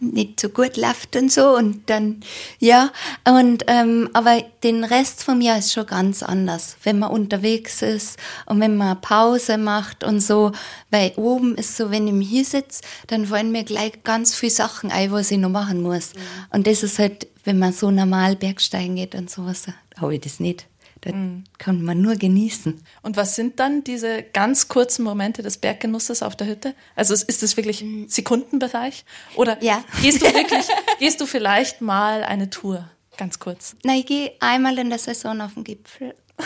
nicht 0.00 0.40
so 0.40 0.48
gut 0.48 0.76
läuft 0.76 1.16
und 1.16 1.32
so 1.32 1.56
und 1.56 1.88
dann 1.88 2.20
ja 2.58 2.90
und 3.26 3.64
ähm, 3.66 4.10
aber 4.12 4.42
den 4.62 4.84
Rest 4.84 5.24
vom 5.24 5.40
Jahr 5.40 5.58
ist 5.58 5.72
schon 5.72 5.86
ganz 5.86 6.22
anders 6.22 6.76
wenn 6.82 6.98
man 6.98 7.10
unterwegs 7.10 7.80
ist 7.80 8.18
und 8.44 8.60
wenn 8.60 8.76
man 8.76 9.00
Pause 9.00 9.56
macht 9.56 10.04
und 10.04 10.20
so 10.20 10.52
weil 10.90 11.12
oben 11.16 11.54
ist 11.54 11.76
so 11.76 11.90
wenn 11.90 12.08
ich 12.08 12.28
hier 12.28 12.44
sitze 12.44 12.82
dann 13.06 13.26
fallen 13.26 13.52
mir 13.52 13.64
gleich 13.64 14.04
ganz 14.04 14.34
viele 14.34 14.52
Sachen 14.52 14.90
ein 14.90 15.12
was 15.12 15.30
ich 15.30 15.38
noch 15.38 15.48
machen 15.48 15.80
muss 15.80 16.14
mhm. 16.14 16.20
und 16.50 16.66
das 16.66 16.82
ist 16.82 16.98
halt 16.98 17.26
wenn 17.46 17.58
man 17.58 17.72
so 17.72 17.90
normal 17.90 18.36
Bergsteigen 18.36 18.96
geht 18.96 19.14
und 19.14 19.30
sowas 19.30 19.66
habe 19.96 20.14
ich 20.14 20.20
das 20.20 20.40
nicht 20.40 20.66
das 21.06 21.14
mhm. 21.14 21.44
kann 21.58 21.82
man 21.82 22.00
nur 22.00 22.16
genießen. 22.16 22.82
Und 23.02 23.16
was 23.16 23.36
sind 23.36 23.60
dann 23.60 23.84
diese 23.84 24.22
ganz 24.22 24.68
kurzen 24.68 25.04
Momente 25.04 25.42
des 25.42 25.58
Berggenusses 25.58 26.22
auf 26.22 26.36
der 26.36 26.48
Hütte? 26.48 26.74
Also 26.94 27.14
ist 27.14 27.42
es 27.42 27.56
wirklich 27.56 27.82
mhm. 27.82 28.08
Sekundenbereich? 28.08 29.04
Oder 29.36 29.62
ja. 29.62 29.84
gehst 30.02 30.22
du 30.22 30.26
wirklich, 30.26 30.66
gehst 30.98 31.20
du 31.20 31.26
vielleicht 31.26 31.80
mal 31.80 32.24
eine 32.24 32.50
Tour? 32.50 32.88
Ganz 33.16 33.38
kurz. 33.38 33.76
Na, 33.84 33.94
ich 33.94 34.06
gehe 34.06 34.32
einmal 34.40 34.78
in 34.78 34.90
der 34.90 34.98
Saison 34.98 35.40
auf 35.40 35.54
den 35.54 35.64
Gipfel. 35.64 36.14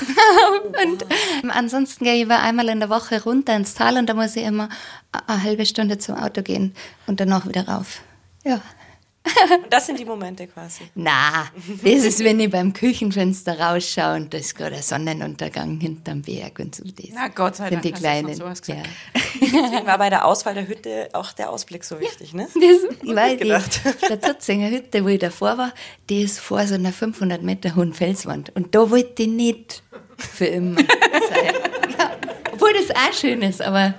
und 1.43 1.51
ansonsten 1.51 2.05
gehe 2.05 2.23
ich 2.23 2.31
einmal 2.31 2.69
in 2.69 2.79
der 2.79 2.91
Woche 2.91 3.23
runter 3.25 3.57
ins 3.57 3.75
Tal 3.75 3.97
und 3.97 4.07
da 4.07 4.15
muss 4.15 4.37
ich 4.37 4.45
immer 4.45 4.69
eine 5.11 5.43
halbe 5.43 5.67
Stunde 5.67 5.99
zum 5.99 6.15
Auto 6.15 6.43
gehen 6.43 6.75
und 7.09 7.19
danach 7.19 7.49
wieder 7.49 7.67
rauf. 7.67 8.01
Ja. 8.45 8.61
Das 9.71 9.87
sind 9.87 9.99
die 9.99 10.05
Momente 10.05 10.47
quasi. 10.47 10.85
Na, 10.95 11.51
das 11.83 12.05
ist, 12.05 12.25
wenn 12.25 12.41
ich 12.41 12.51
beim 12.51 12.73
Küchenfenster 12.73 13.59
rausschaue 13.59 14.17
und 14.17 14.33
da 14.35 14.39
ist 14.39 14.55
gerade 14.55 14.77
ein 14.77 14.83
Sonnenuntergang 14.83 15.79
hinterm 15.81 16.23
Berg 16.23 16.59
und 16.59 16.75
so. 16.75 16.85
Das 16.85 17.07
Na 17.13 17.29
Gott 17.29 17.57
sei 17.57 17.71
Dank. 17.71 17.83
Die 17.83 17.93
kleinen. 17.93 18.37
Ja. 18.37 18.53
Deswegen 19.41 19.87
war 19.87 19.99
bei 19.99 20.11
der 20.11 20.25
Auswahl 20.25 20.55
der 20.55 20.67
Hütte 20.67 21.09
auch 21.13 21.33
der 21.33 21.51
Ausblick 21.51 21.85
so 21.85 22.01
wichtig, 22.01 22.35
ne? 22.35 22.49
Das, 22.55 23.15
weil 23.15 23.37
die, 23.37 23.49
der 23.49 24.21
Tutzinger 24.21 24.71
Hütte, 24.71 25.05
wo 25.05 25.09
ich 25.09 25.19
davor 25.19 25.59
war, 25.59 25.73
die 26.09 26.23
ist 26.23 26.41
vor 26.41 26.67
so 26.67 26.75
einer 26.75 26.93
500 26.93 27.43
Meter 27.43 27.77
hohen 27.77 27.93
Felswand. 27.93 28.55
Und 28.57 28.75
da 28.75 28.91
wollte 28.91 29.23
ich 29.23 29.29
nicht 29.29 29.83
für 30.17 30.47
immer 30.47 30.77
sein. 30.77 31.55
Ja, 31.99 32.11
obwohl 32.53 32.73
das 32.73 32.91
auch 32.95 33.13
schön 33.13 33.43
ist, 33.43 33.63
aber 33.63 33.95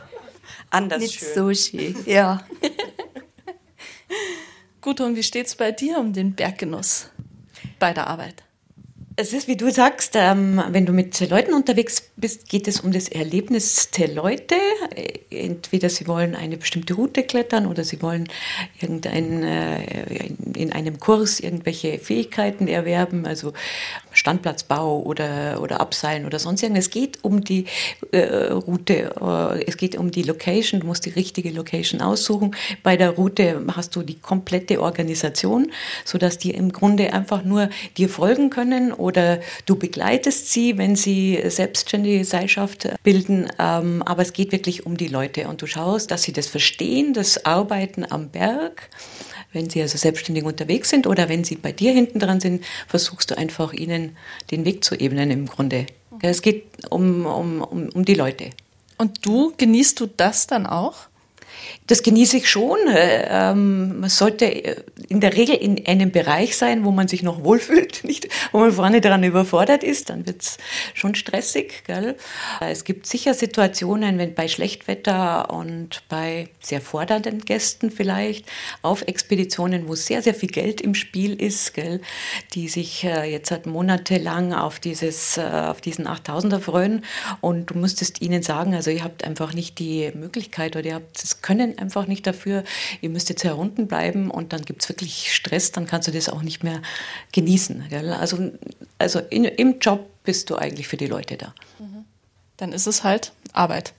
Anders 0.69 1.01
nicht 1.01 1.19
schön. 1.19 1.34
so 1.36 1.53
schön. 1.53 1.95
Ja. 2.05 2.41
Gut, 4.82 5.00
und 5.00 5.15
wie 5.15 5.24
steht 5.24 5.46
es 5.46 5.56
bei 5.56 5.72
dir 5.72 6.00
um 6.00 6.12
den 6.12 6.34
Berggenuss 6.34 7.12
bei 7.78 7.94
der 7.94 8.08
Arbeit? 8.08 8.44
Es 9.21 9.34
ist, 9.34 9.47
wie 9.47 9.55
du 9.55 9.69
sagst, 9.69 10.15
ähm, 10.15 10.63
wenn 10.71 10.88
du 10.88 10.93
mit 10.93 11.19
Leuten 11.29 11.53
unterwegs 11.53 12.10
bist, 12.15 12.49
geht 12.49 12.67
es 12.67 12.79
um 12.79 12.91
das 12.91 13.07
Erlebnis 13.07 13.91
der 13.91 14.07
Leute. 14.07 14.55
Entweder 15.29 15.89
sie 15.89 16.07
wollen 16.07 16.34
eine 16.34 16.57
bestimmte 16.57 16.95
Route 16.95 17.21
klettern 17.21 17.67
oder 17.67 17.84
sie 17.84 18.01
wollen 18.01 18.29
irgendein, 18.81 19.43
äh, 19.43 20.25
in 20.55 20.71
einem 20.71 20.99
Kurs 20.99 21.39
irgendwelche 21.39 21.99
Fähigkeiten 21.99 22.67
erwerben, 22.67 23.27
also 23.27 23.53
Standplatzbau 24.12 25.03
oder, 25.03 25.62
oder 25.62 25.81
Abseilen 25.81 26.25
oder 26.25 26.39
sonst 26.39 26.63
irgendwas. 26.63 26.86
Es 26.86 26.89
geht 26.89 27.23
um 27.23 27.43
die 27.43 27.65
äh, 28.12 28.51
Route, 28.51 29.13
äh, 29.21 29.63
es 29.67 29.77
geht 29.77 29.95
um 29.97 30.10
die 30.10 30.23
Location, 30.23 30.79
du 30.79 30.88
musst 30.88 31.05
die 31.05 31.12
richtige 31.12 31.51
Location 31.51 32.01
aussuchen. 32.01 32.55
Bei 32.81 32.97
der 32.97 33.12
Route 33.12 33.63
hast 33.75 33.95
du 33.95 34.01
die 34.01 34.19
komplette 34.19 34.81
Organisation, 34.81 35.71
sodass 36.05 36.39
die 36.39 36.55
im 36.55 36.71
Grunde 36.71 37.13
einfach 37.13 37.43
nur 37.43 37.69
dir 37.97 38.10
folgen 38.10 38.49
können 38.49 38.91
oder 38.91 39.11
du 39.12 39.76
begleitest 39.76 40.52
sie, 40.52 40.78
wenn 40.78 40.95
sie 40.95 41.39
selbstständige 41.47 42.19
Gesellschaft 42.19 42.89
bilden. 43.04 43.47
Ähm, 43.60 44.02
aber 44.04 44.21
es 44.21 44.34
geht 44.34 44.52
wirklich 44.52 44.86
um 44.86 44.97
die 44.97 45.08
Leute 45.08 45.47
und 45.47 45.62
du 45.62 45.67
schaust, 45.67 46.12
dass 46.12 46.24
sie 46.24 46.34
das 46.34 46.47
verstehen, 46.47 47.13
das 47.13 47.45
Arbeiten 47.45 48.06
am 48.10 48.30
Berg 48.30 48.89
wenn 49.54 49.69
sie 49.69 49.82
also 49.82 49.97
selbstständig 49.97 50.43
unterwegs 50.43 50.89
sind 50.89 51.08
oder 51.08 51.30
wenn 51.30 51.43
sie 51.43 51.56
bei 51.56 51.71
dir 51.71 51.91
hinten 51.91 52.19
dran 52.19 52.39
sind, 52.39 52.63
versuchst 52.88 53.32
du 53.32 53.38
einfach 53.38 53.74
ihnen 53.74 54.15
den 54.50 54.65
Weg 54.65 54.84
zu 54.84 54.95
ebnen 54.95 55.30
im 55.32 55.47
Grunde. 55.47 55.88
Es 56.21 56.41
geht 56.41 56.65
um, 56.89 57.26
um, 57.26 57.62
um, 57.62 57.89
um 57.89 58.06
die 58.06 58.13
Leute. 58.13 58.52
Und 58.97 59.26
du, 59.26 59.54
genießt 59.58 60.00
du 60.00 60.06
das 60.06 60.47
dann 60.47 60.65
auch? 60.65 61.08
Das 61.88 62.04
genieße 62.04 62.38
ich 62.38 62.50
schon. 62.50 62.78
Äh, 62.88 63.28
ähm, 63.30 64.00
man 64.00 64.10
sollte 64.10 64.45
in 64.45 65.19
der 65.19 65.36
Regel 65.36 65.56
in 65.56 65.86
einem 65.86 66.12
Bereich 66.12 66.58
sein, 66.58 66.86
wo 66.86 66.91
man 66.91 67.08
sich 67.08 67.24
noch 67.24 67.43
wohlfühlt, 67.43 68.04
nicht, 68.04 68.28
wo 68.52 68.60
man 68.60 68.71
vorne 68.71 69.02
daran 69.02 69.24
überfordert 69.24 69.84
ist. 69.84 70.10
Dann 70.10 70.26
wird 70.26 70.41
es 70.41 70.58
schon 70.93 71.15
stressig. 71.15 71.84
Gell? 71.86 72.15
Es 72.62 72.84
gibt 72.84 73.08
sicher 73.08 73.34
Situationen, 73.34 74.17
wenn 74.17 74.34
bei 74.34 74.47
Schlechtwetter 74.47 75.50
und 75.52 76.04
bei 76.08 76.47
sehr 76.62 76.82
fordernden 76.82 77.43
Gästen 77.43 77.91
vielleicht 77.91 78.45
auf 78.82 79.02
Expeditionen, 79.04 79.88
wo 79.88 79.95
sehr, 79.95 80.21
sehr 80.21 80.34
viel 80.34 80.50
Geld 80.50 80.82
im 80.82 80.95
Spiel 80.95 81.41
ist, 81.41 81.74
gell? 81.74 82.02
die 82.54 82.69
sich 82.69 83.04
äh, 83.04 83.30
jetzt 83.30 83.50
seit 83.50 83.65
monatelang 83.65 84.54
auf, 84.54 84.80
dieses, 84.80 85.38
äh, 85.38 85.41
auf 85.41 85.82
diesen 85.82 86.08
8000er 86.08 86.60
freuen. 86.60 87.04
Und 87.41 87.71
du 87.71 87.78
müsstest 87.78 88.21
ihnen 88.21 88.43
sagen, 88.43 88.74
also 88.74 88.91
ihr 88.91 89.04
habt 89.04 89.24
einfach 89.24 89.54
nicht 89.54 89.80
die 89.80 90.12
Möglichkeit 90.13 90.76
oder 90.76 90.86
ihr 90.86 90.95
habt 90.95 91.21
das 91.21 91.41
Können 91.41 91.51
einfach 91.60 92.08
nicht 92.08 92.26
dafür. 92.28 92.64
Ihr 93.02 93.10
müsst 93.10 93.30
jetzt 93.30 93.44
herunten 93.44 93.88
bleiben 93.88 94.32
und 94.32 94.54
dann 94.54 94.62
gibt 94.62 94.84
es 94.84 94.90
wirklich 94.90 95.34
Stress, 95.34 95.72
dann 95.72 95.88
kannst 95.88 96.08
du 96.08 96.12
das 96.12 96.30
auch 96.30 96.44
nicht 96.44 96.64
mehr 96.64 96.82
genießen. 97.32 97.86
Gell? 97.90 98.14
Also, 98.14 98.52
also 98.98 99.20
in, 99.20 99.46
im 99.46 99.80
Job 99.80 100.08
bist 100.24 100.50
du 100.50 100.56
eigentlich 100.56 100.88
für 100.88 100.98
die 100.98 101.08
Leute 101.08 101.38
da. 101.38 101.54
Dann 102.58 102.74
ist 102.74 102.88
es 102.88 103.04
halt 103.04 103.32
Arbeit. 103.54 103.94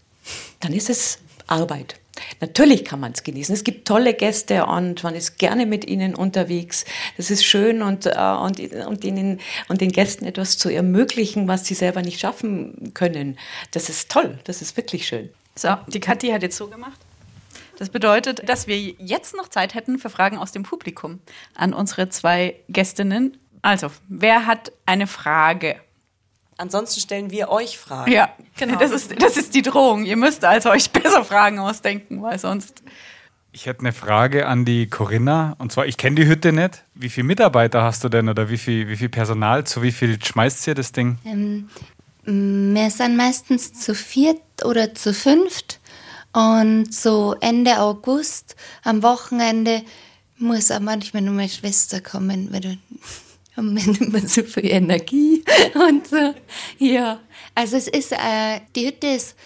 Dann 0.61 0.73
ist 0.73 0.88
es 0.88 1.19
Arbeit. 1.49 1.97
Natürlich 2.41 2.85
kann 2.85 3.01
man 3.01 3.12
es 3.12 3.23
genießen. 3.23 3.55
Es 3.55 3.65
gibt 3.65 3.88
tolle 3.88 4.15
Gäste 4.15 4.67
und 4.67 5.03
man 5.03 5.15
ist 5.15 5.38
gerne 5.38 5.67
mit 5.67 5.87
ihnen 5.87 6.15
unterwegs. 6.15 6.85
Das 7.17 7.31
ist 7.31 7.45
schön 7.45 7.83
und, 7.83 8.07
äh, 8.07 8.11
und, 8.11 8.61
und, 8.61 9.05
ihnen, 9.05 9.41
und 9.69 9.81
den 9.81 9.91
Gästen 9.91 10.27
etwas 10.27 10.59
zu 10.59 10.69
ermöglichen, 10.69 11.49
was 11.49 11.65
sie 11.65 11.75
selber 11.75 12.03
nicht 12.03 12.21
schaffen 12.21 12.93
können. 12.95 13.38
Das 13.71 13.88
ist 13.88 14.11
toll. 14.11 14.38
Das 14.45 14.62
ist 14.62 14.77
wirklich 14.77 15.07
schön. 15.07 15.31
So, 15.57 15.77
die 15.88 16.01
Kathi 16.01 16.29
hat 16.29 16.43
jetzt 16.43 16.57
so 16.57 16.69
gemacht. 16.69 16.99
Das 17.83 17.90
bedeutet, 17.90 18.49
dass 18.49 18.68
wir 18.68 18.79
jetzt 18.79 19.35
noch 19.35 19.49
Zeit 19.49 19.75
hätten 19.75 19.99
für 19.99 20.09
Fragen 20.09 20.38
aus 20.38 20.53
dem 20.53 20.62
Publikum 20.62 21.18
an 21.57 21.75
unsere 21.75 22.09
zwei 22.09 22.55
Gästinnen. 22.68 23.37
Also, 23.61 23.88
wer 24.07 24.47
hat 24.47 24.71
eine 24.87 25.09
Frage? 25.09 25.75
Ansonsten 26.59 27.01
stellen 27.01 27.33
wir 27.33 27.49
euch 27.49 27.79
Fragen. 27.79 28.12
Ja, 28.12 28.29
genau. 28.57 28.79
Das 28.79 28.92
ist, 28.92 29.21
das 29.21 29.37
ist 29.37 29.57
die 29.57 29.62
Drohung. 29.62 30.05
Ihr 30.05 30.16
müsst 30.16 30.45
also 30.45 30.71
euch 30.71 30.92
besser 30.92 31.25
Fragen 31.25 31.59
ausdenken, 31.59 32.23
weil 32.23 32.38
sonst. 32.38 32.85
Ich 33.51 33.66
hätte 33.66 33.81
eine 33.81 33.92
Frage 33.92 34.47
an 34.47 34.64
die 34.64 34.87
Corinna. 34.87 35.57
Und 35.59 35.73
zwar, 35.73 35.85
ich 35.87 35.97
kenne 35.97 36.14
die 36.14 36.27
Hütte 36.27 36.53
nicht. 36.53 36.85
Wie 36.95 37.09
viele 37.09 37.27
Mitarbeiter 37.27 37.83
hast 37.83 38.05
du 38.05 38.09
denn 38.09 38.29
oder 38.29 38.49
wie 38.49 38.59
viel, 38.59 38.87
wie 38.87 38.97
viel 38.97 39.09
Personal? 39.09 39.64
Zu 39.64 39.83
wie 39.83 39.90
viel 39.90 40.23
schmeißt 40.25 40.68
ihr 40.68 40.77
das 40.77 40.92
Ding? 40.92 41.18
Ähm, 41.25 41.68
wir 42.25 42.90
sind 42.90 43.16
meistens 43.16 43.73
zu 43.73 43.97
viert 43.97 44.40
oder 44.64 44.95
zu 44.95 45.12
fünft. 45.12 45.81
Und 46.33 46.95
so 46.95 47.35
Ende 47.40 47.79
August, 47.79 48.57
am 48.85 49.03
Wochenende, 49.03 49.83
muss 50.38 50.71
auch 50.71 50.81
manchmal 50.81 51.23
nur 51.23 51.35
meine 51.35 51.49
Schwester 51.49 52.01
kommen, 52.01 52.53
weil 52.53 52.61
du 52.61 52.79
haben 53.57 53.77
wir 53.77 53.87
nicht 53.87 54.12
mehr 54.12 54.27
so 54.27 54.42
viel 54.42 54.71
Energie 54.71 55.45
und 55.75 56.07
so. 56.09 56.35
Ja, 56.79 57.21
also 57.55 57.77
es 57.77 57.88
ist, 57.88 58.12
äh, 58.12 58.61
die 58.75 58.87
Hütte 58.87 59.09
ist, 59.09 59.37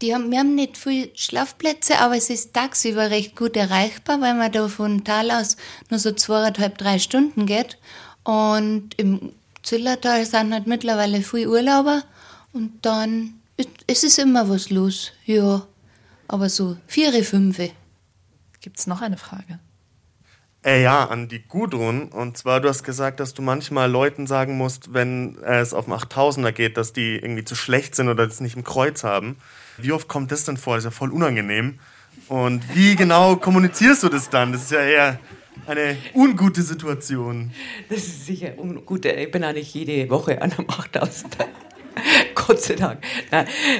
die 0.00 0.14
haben, 0.14 0.30
wir 0.30 0.38
haben 0.38 0.54
nicht 0.54 0.78
viel 0.78 1.10
Schlafplätze, 1.14 1.98
aber 1.98 2.16
es 2.16 2.30
ist 2.30 2.54
tagsüber 2.54 3.10
recht 3.10 3.36
gut 3.36 3.54
erreichbar, 3.56 4.20
weil 4.22 4.34
man 4.34 4.50
da 4.50 4.66
von 4.68 5.04
Tal 5.04 5.30
aus 5.30 5.58
nur 5.90 6.00
so 6.00 6.12
zweieinhalb, 6.12 6.78
drei 6.78 6.98
Stunden 6.98 7.44
geht. 7.44 7.76
Und 8.24 8.90
im 8.96 9.32
Zillertal 9.62 10.24
sind 10.24 10.54
halt 10.54 10.66
mittlerweile 10.66 11.20
viel 11.20 11.48
Urlauber 11.48 12.02
und 12.54 12.72
dann 12.82 13.34
ist 13.86 14.04
es 14.04 14.16
immer 14.16 14.48
was 14.48 14.70
los, 14.70 15.12
ja. 15.26 15.66
Aber 16.30 16.48
so 16.48 16.76
vier, 16.86 17.12
fünf. 17.24 17.58
Gibt 18.60 18.78
es 18.78 18.86
noch 18.86 19.02
eine 19.02 19.16
Frage? 19.16 19.58
Äh, 20.64 20.80
ja, 20.80 21.06
an 21.06 21.26
die 21.26 21.42
Gudrun. 21.42 22.06
Und 22.06 22.38
zwar, 22.38 22.60
du 22.60 22.68
hast 22.68 22.84
gesagt, 22.84 23.18
dass 23.18 23.34
du 23.34 23.42
manchmal 23.42 23.90
Leuten 23.90 24.28
sagen 24.28 24.56
musst, 24.56 24.94
wenn 24.94 25.38
es 25.38 25.74
auf 25.74 25.86
dem 25.86 25.94
8000er 25.94 26.52
geht, 26.52 26.76
dass 26.76 26.92
die 26.92 27.16
irgendwie 27.16 27.44
zu 27.44 27.56
schlecht 27.56 27.96
sind 27.96 28.08
oder 28.08 28.28
das 28.28 28.38
nicht 28.38 28.54
im 28.54 28.62
Kreuz 28.62 29.02
haben. 29.02 29.38
Wie 29.76 29.90
oft 29.90 30.06
kommt 30.06 30.30
das 30.30 30.44
denn 30.44 30.56
vor? 30.56 30.76
Das 30.76 30.84
ist 30.84 30.92
ja 30.92 30.96
voll 30.96 31.10
unangenehm. 31.10 31.80
Und 32.28 32.76
wie 32.76 32.94
genau 32.94 33.34
kommunizierst 33.34 34.04
du 34.04 34.08
das 34.08 34.30
dann? 34.30 34.52
Das 34.52 34.62
ist 34.62 34.70
ja 34.70 34.82
eher 34.82 35.18
eine 35.66 35.96
ungute 36.14 36.62
Situation. 36.62 37.50
Das 37.88 37.98
ist 37.98 38.26
sicher 38.26 38.56
ungut. 38.56 39.04
Ich 39.04 39.32
bin 39.32 39.42
auch 39.42 39.52
nicht 39.52 39.74
jede 39.74 40.08
Woche 40.08 40.40
an 40.40 40.52
einem 40.52 40.68
8000er. 40.68 41.48
Gott 42.46 42.60
sei 42.60 42.74
Dank. 42.74 43.00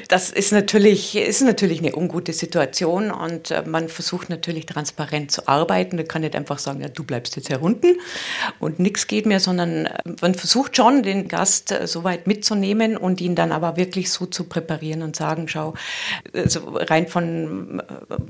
Das 0.09 0.31
ist 0.31 0.53
natürlich, 0.53 1.17
ist 1.17 1.43
natürlich 1.43 1.79
eine 1.81 1.95
ungute 1.95 2.33
Situation 2.33 3.11
und 3.11 3.51
äh, 3.51 3.63
man 3.67 3.89
versucht 3.89 4.29
natürlich 4.29 4.67
transparent 4.67 5.31
zu 5.31 5.49
arbeiten. 5.49 5.97
Man 5.97 6.09
kann 6.09 6.23
nicht 6.23 6.37
einfach 6.37 6.59
sagen, 6.59 6.81
ja, 6.81 6.89
du 6.89 7.05
bleibst 7.05 7.37
jetzt 7.37 7.49
herunten 7.49 7.97
und 8.59 8.79
nichts 8.79 9.07
geht 9.07 9.27
mehr, 9.27 9.41
sondern 9.41 9.87
äh, 9.87 9.99
man 10.21 10.35
versucht 10.35 10.77
schon, 10.77 11.03
den 11.03 11.29
Gast 11.29 11.73
äh, 11.73 11.87
so 11.87 12.05
weit 12.05 12.27
mitzunehmen 12.27 12.97
und 12.97 13.21
ihn 13.21 13.35
dann 13.35 13.53
aber 13.53 13.77
wirklich 13.77 14.11
so 14.11 14.27
zu 14.27 14.45
präparieren 14.45 15.03
und 15.03 15.17
sagen, 15.17 15.49
schau, 15.49 15.75
also 16.35 16.61
rein 16.75 17.09
von, 17.09 17.83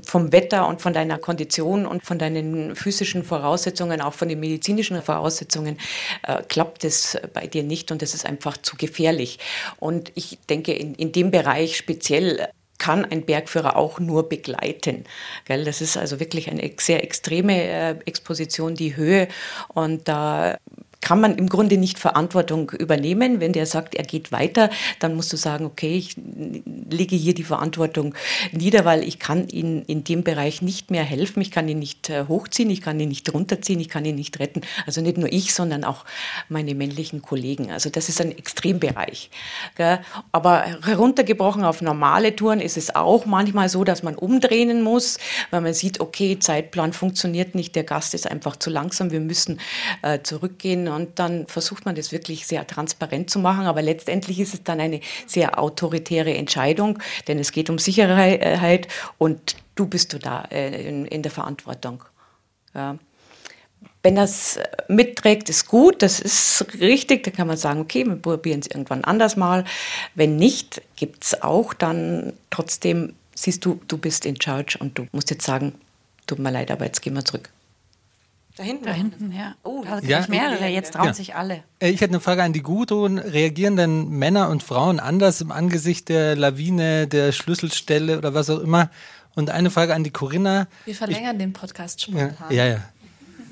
vom 0.05 0.31
Wetter 0.31 0.67
und 0.67 0.81
von 0.81 0.93
deiner 0.93 1.17
Kondition 1.17 1.85
und 1.85 2.03
von 2.03 2.19
deinen 2.19 2.75
physischen 2.75 3.23
Voraussetzungen, 3.23 4.01
auch 4.01 4.13
von 4.13 4.29
den 4.29 4.39
medizinischen 4.39 5.01
Voraussetzungen, 5.01 5.77
äh, 6.23 6.41
klappt 6.47 6.83
es 6.83 7.17
bei 7.33 7.47
dir 7.47 7.63
nicht 7.63 7.91
und 7.91 8.01
das 8.01 8.13
ist 8.13 8.25
einfach 8.25 8.57
zu 8.57 8.75
gefährlich. 8.77 9.39
Und 9.79 10.11
ich 10.21 10.39
denke, 10.49 10.73
in, 10.73 10.95
in 10.95 11.11
dem 11.11 11.31
Bereich 11.31 11.77
speziell 11.77 12.47
kann 12.77 13.05
ein 13.05 13.25
Bergführer 13.25 13.75
auch 13.75 13.99
nur 13.99 14.27
begleiten. 14.27 15.05
Das 15.47 15.81
ist 15.81 15.97
also 15.97 16.19
wirklich 16.19 16.49
eine 16.49 16.71
sehr 16.77 17.03
extreme 17.03 17.61
äh, 17.61 17.95
Exposition, 18.05 18.73
die 18.75 18.95
Höhe. 18.95 19.27
Und 19.67 20.07
da 20.07 20.57
kann 21.01 21.19
man 21.19 21.35
im 21.35 21.49
Grunde 21.49 21.77
nicht 21.77 21.99
Verantwortung 21.99 22.69
übernehmen. 22.71 23.39
Wenn 23.39 23.53
der 23.53 23.65
sagt, 23.65 23.95
er 23.95 24.03
geht 24.03 24.31
weiter, 24.31 24.69
dann 24.99 25.15
musst 25.15 25.33
du 25.33 25.37
sagen, 25.37 25.65
okay, 25.65 25.95
ich 25.95 26.15
lege 26.89 27.15
hier 27.15 27.33
die 27.33 27.43
Verantwortung 27.43 28.13
nieder, 28.51 28.85
weil 28.85 29.03
ich 29.03 29.19
kann 29.19 29.47
ihn 29.47 29.81
in 29.81 30.03
dem 30.03 30.23
Bereich 30.23 30.61
nicht 30.61 30.91
mehr 30.91 31.03
helfen. 31.03 31.41
Ich 31.41 31.51
kann 31.51 31.67
ihn 31.67 31.79
nicht 31.79 32.09
äh, 32.09 32.25
hochziehen, 32.27 32.69
ich 32.69 32.81
kann 32.81 32.99
ihn 32.99 33.09
nicht 33.09 33.33
runterziehen, 33.33 33.79
ich 33.79 33.89
kann 33.89 34.05
ihn 34.05 34.15
nicht 34.15 34.39
retten. 34.39 34.61
Also 34.85 35.01
nicht 35.01 35.17
nur 35.17 35.31
ich, 35.31 35.53
sondern 35.53 35.83
auch 35.83 36.05
meine 36.49 36.75
männlichen 36.75 37.21
Kollegen. 37.21 37.71
Also 37.71 37.89
das 37.89 38.07
ist 38.07 38.21
ein 38.21 38.37
Extrembereich. 38.37 39.29
Aber 40.31 40.65
heruntergebrochen 40.83 41.63
auf 41.63 41.81
normale 41.81 42.35
Touren 42.35 42.59
ist 42.59 42.77
es 42.77 42.95
auch 42.95 43.25
manchmal 43.25 43.69
so, 43.69 43.83
dass 43.83 44.03
man 44.03 44.15
umdrehen 44.15 44.81
muss, 44.81 45.17
weil 45.49 45.61
man 45.61 45.73
sieht, 45.73 45.99
okay, 45.99 46.37
Zeitplan 46.39 46.93
funktioniert 46.93 47.55
nicht, 47.55 47.75
der 47.75 47.83
Gast 47.83 48.13
ist 48.13 48.29
einfach 48.29 48.55
zu 48.55 48.69
langsam, 48.69 49.11
wir 49.11 49.19
müssen 49.19 49.59
äh, 50.03 50.19
zurückgehen 50.21 50.90
und 50.91 51.19
dann 51.19 51.47
versucht 51.47 51.85
man 51.85 51.95
das 51.95 52.11
wirklich 52.11 52.45
sehr 52.45 52.65
transparent 52.67 53.29
zu 53.29 53.39
machen. 53.39 53.65
Aber 53.65 53.81
letztendlich 53.81 54.39
ist 54.39 54.53
es 54.53 54.63
dann 54.63 54.79
eine 54.79 55.01
sehr 55.27 55.59
autoritäre 55.59 56.33
Entscheidung, 56.33 56.99
denn 57.27 57.39
es 57.39 57.51
geht 57.51 57.69
um 57.69 57.77
Sicherheit 57.79 58.87
und 59.17 59.55
du 59.75 59.87
bist 59.87 60.13
du 60.13 60.19
da 60.19 60.43
äh, 60.51 60.87
in, 60.87 61.05
in 61.05 61.21
der 61.21 61.31
Verantwortung. 61.31 62.03
Ja. 62.73 62.97
Wenn 64.03 64.15
das 64.15 64.59
mitträgt, 64.87 65.49
ist 65.49 65.67
gut, 65.67 66.01
das 66.01 66.19
ist 66.19 66.65
richtig, 66.79 67.23
dann 67.23 67.33
kann 67.33 67.47
man 67.47 67.57
sagen, 67.57 67.81
okay, 67.81 68.05
wir 68.05 68.15
probieren 68.15 68.59
es 68.59 68.67
irgendwann 68.67 69.03
anders 69.03 69.35
mal. 69.35 69.63
Wenn 70.15 70.37
nicht, 70.37 70.81
gibt 70.95 71.23
es 71.23 71.41
auch 71.41 71.73
dann 71.73 72.33
trotzdem, 72.49 73.13
siehst 73.35 73.63
du, 73.63 73.79
du 73.87 73.97
bist 73.97 74.25
in 74.25 74.39
charge 74.41 74.77
und 74.79 74.97
du 74.97 75.07
musst 75.11 75.29
jetzt 75.29 75.45
sagen, 75.45 75.75
tut 76.25 76.39
mir 76.39 76.51
leid, 76.51 76.71
aber 76.71 76.85
jetzt 76.85 77.01
gehen 77.01 77.13
wir 77.13 77.25
zurück. 77.25 77.49
Da 78.61 78.67
hinten? 78.67 78.85
Da 78.85 78.91
hinten, 78.91 79.31
ja. 79.31 79.55
Oh, 79.63 79.83
da 79.83 79.99
ja. 80.01 80.23
mehrere, 80.29 80.67
jetzt 80.67 80.93
trauen 80.93 81.07
ja. 81.07 81.13
sich 81.15 81.33
alle. 81.33 81.63
Äh, 81.79 81.89
ich 81.89 81.99
hätte 81.99 82.11
eine 82.11 82.19
Frage 82.19 82.43
an 82.43 82.53
die 82.53 82.61
Gudrun. 82.61 83.17
Reagieren 83.17 83.75
denn 83.75 84.07
Männer 84.09 84.49
und 84.49 84.61
Frauen 84.61 84.99
anders 84.99 85.41
im 85.41 85.51
Angesicht 85.51 86.09
der 86.09 86.35
Lawine, 86.35 87.07
der 87.07 87.31
Schlüsselstelle 87.31 88.19
oder 88.19 88.35
was 88.35 88.51
auch 88.51 88.59
immer? 88.59 88.91
Und 89.33 89.49
eine 89.49 89.71
Frage 89.71 89.95
an 89.95 90.03
die 90.03 90.11
Corinna. 90.11 90.67
Wir 90.85 90.93
verlängern 90.93 91.37
ich, 91.37 91.41
den 91.41 91.53
Podcast 91.53 92.03
spontan. 92.03 92.35
Ja, 92.51 92.65
ja, 92.65 92.65
ja. 92.67 92.81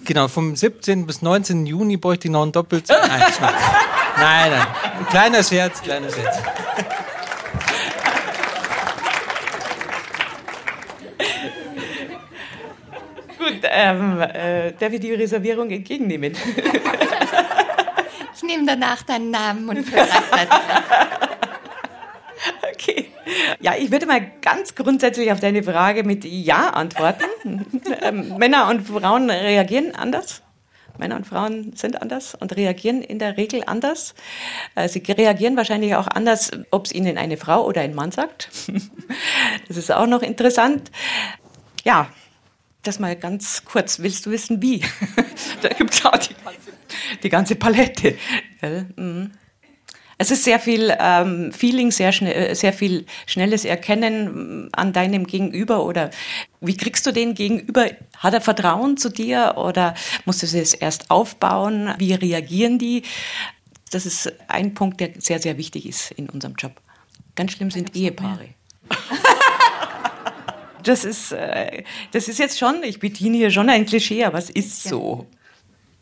Genau, 0.06 0.28
vom 0.28 0.56
17. 0.56 1.08
bis 1.08 1.24
19. 1.24 1.66
Juni 1.66 1.98
bräuchte 1.98 2.28
ich 2.28 2.32
noch 2.32 2.44
ein 2.44 2.52
Doppelt. 2.52 2.88
Nein, 2.88 3.10
nein, 4.20 4.52
nein. 4.52 4.68
Ein 5.00 5.08
kleiner 5.08 5.44
Scherz, 5.44 5.82
kleiner 5.82 6.12
Scherz. 6.12 6.38
Ähm, 13.64 14.22
äh, 14.22 14.72
darf 14.74 14.94
ich 14.94 15.00
die 15.00 15.14
Reservierung 15.14 15.70
entgegennehmen? 15.70 16.34
ich 18.36 18.44
nehme 18.44 18.66
danach 18.66 19.04
deinen 19.04 19.32
Namen 19.32 19.70
und 19.70 19.86
Okay. 22.74 23.12
Ja, 23.60 23.74
ich 23.78 23.92
würde 23.92 24.06
mal 24.06 24.22
ganz 24.42 24.74
grundsätzlich 24.74 25.32
auf 25.32 25.40
deine 25.40 25.62
Frage 25.64 26.04
mit 26.04 26.24
Ja 26.26 26.70
antworten. 26.70 27.26
ähm, 28.02 28.38
Männer 28.38 28.70
und 28.70 28.88
Frauen 28.88 29.30
reagieren 29.30 29.94
anders. 29.96 30.42
Männer 30.98 31.16
und 31.16 31.26
Frauen 31.26 31.74
sind 31.76 32.02
anders 32.02 32.36
und 32.36 32.56
reagieren 32.56 33.02
in 33.02 33.20
der 33.20 33.38
Regel 33.38 33.64
anders. 33.66 34.14
Äh, 34.76 34.90
sie 34.90 35.00
reagieren 35.00 35.58
wahrscheinlich 35.58 35.96
auch 35.96 36.08
anders, 36.08 36.52
ob 36.72 36.86
es 36.86 36.94
ihnen 36.94 37.18
eine 37.18 37.38
Frau 37.38 37.66
oder 37.66 37.82
ein 37.82 37.96
Mann 37.96 38.12
sagt. 38.12 38.50
Das 39.68 39.78
ist 39.78 39.92
auch 39.92 40.08
noch 40.08 40.22
interessant. 40.22 40.92
Ja, 41.84 42.10
das 42.84 43.00
mal 43.00 43.16
ganz 43.16 43.64
kurz. 43.66 44.00
Willst 44.00 44.26
du 44.26 44.32
wissen, 44.32 44.62
wie? 44.62 44.82
da 45.62 45.70
gibt 45.70 45.94
es 45.94 46.06
auch 46.06 46.18
die 46.18 46.34
ganze, 46.34 46.72
die 47.24 47.30
ganze 47.30 47.56
Palette. 47.56 48.18
Mhm. 48.96 49.32
Es 50.22 50.32
ist 50.32 50.44
sehr 50.44 50.60
viel 50.60 50.94
ähm, 51.00 51.54
Feeling, 51.54 51.92
sehr, 51.92 52.12
schnell, 52.12 52.52
äh, 52.52 52.54
sehr 52.54 52.74
viel 52.74 53.06
schnelles 53.26 53.64
Erkennen 53.64 54.66
mm, 54.66 54.70
an 54.74 54.92
deinem 54.92 55.26
Gegenüber 55.26 55.86
oder 55.86 56.10
wie 56.60 56.76
kriegst 56.76 57.06
du 57.06 57.14
den 57.14 57.36
Gegenüber? 57.36 57.88
Hat 58.18 58.34
er 58.34 58.42
Vertrauen 58.42 58.98
zu 58.98 59.10
dir 59.10 59.54
oder 59.56 59.96
musst 60.26 60.42
du 60.44 60.46
es 60.46 60.74
erst 60.74 61.10
aufbauen? 61.10 61.94
Wie 62.00 62.14
reagieren 62.14 62.78
die? 62.80 63.04
Das 63.92 64.06
ist 64.06 64.34
ein 64.50 64.74
Punkt, 64.74 65.00
der 65.00 65.12
sehr, 65.20 65.40
sehr 65.40 65.58
wichtig 65.58 65.86
ist 65.88 66.12
in 66.12 66.30
unserem 66.30 66.56
Job. 66.56 66.74
Ganz 67.36 67.54
schlimm 67.54 67.72
sind 67.72 67.96
Ehepaare. 67.96 68.50
das 70.84 71.06
ist, 71.06 71.32
äh, 71.32 71.84
das 72.12 72.28
ist 72.28 72.40
jetzt 72.40 72.58
schon, 72.58 72.84
ich 72.84 73.00
bediene 73.00 73.38
hier 73.38 73.52
schon 73.52 73.70
ein 73.70 73.86
Klischee, 73.86 74.24
aber 74.24 74.38
es 74.38 74.50
ist 74.50 74.84
so. 74.84 75.28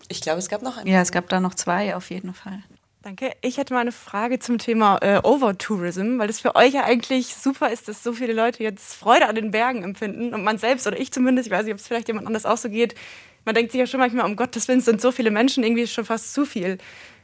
Ich 0.09 0.21
glaube, 0.21 0.39
es 0.39 0.49
gab 0.49 0.61
noch 0.61 0.78
einen. 0.78 0.88
Ja, 0.88 1.01
es 1.01 1.11
gab 1.11 1.30
da 1.30 1.39
noch 1.39 1.55
zwei 1.55 1.95
auf 1.95 2.09
jeden 2.09 2.34
Fall. 2.34 2.63
Danke. 3.03 3.32
Ich 3.41 3.57
hätte 3.57 3.73
mal 3.73 3.82
eine 3.82 3.91
Frage 3.91 4.39
zum 4.39 4.57
Thema 4.57 4.97
äh, 5.01 5.21
Overtourism, 5.23 6.19
weil 6.19 6.28
das 6.28 6.41
für 6.41 6.55
euch 6.55 6.73
ja 6.73 6.84
eigentlich 6.84 7.36
super 7.36 7.69
ist, 7.69 7.88
dass 7.88 8.03
so 8.03 8.11
viele 8.11 8.34
Leute 8.34 8.63
jetzt 8.63 8.95
Freude 8.95 9.30
an 9.30 9.36
den 9.36 9.51
Bergen 9.51 9.84
empfinden 9.84 10.34
und 10.34 10.43
man 10.43 10.57
selbst 10.57 10.88
oder 10.88 10.99
ich 10.99 11.11
zumindest, 11.13 11.47
ich 11.47 11.53
weiß 11.53 11.63
nicht, 11.63 11.73
ob 11.73 11.80
es 11.80 11.88
vielleicht 11.88 12.09
jemand 12.09 12.28
anders 12.28 12.45
auch 12.45 12.57
so 12.57 12.69
geht, 12.69 12.95
man 13.45 13.55
denkt 13.55 13.71
sich 13.71 13.80
ja 13.80 13.88
schon 13.88 14.01
manchmal, 14.01 14.25
um 14.25 14.36
Gottes 14.36 14.67
Willen 14.67 14.82
sind 14.82 14.99
so 14.99 15.13
viele 15.13 15.32
Menschen 15.32 15.63
irgendwie 15.63 15.88
schon 15.88 16.03
fast 16.03 16.34
zu 16.34 16.45
viel. 16.45 16.80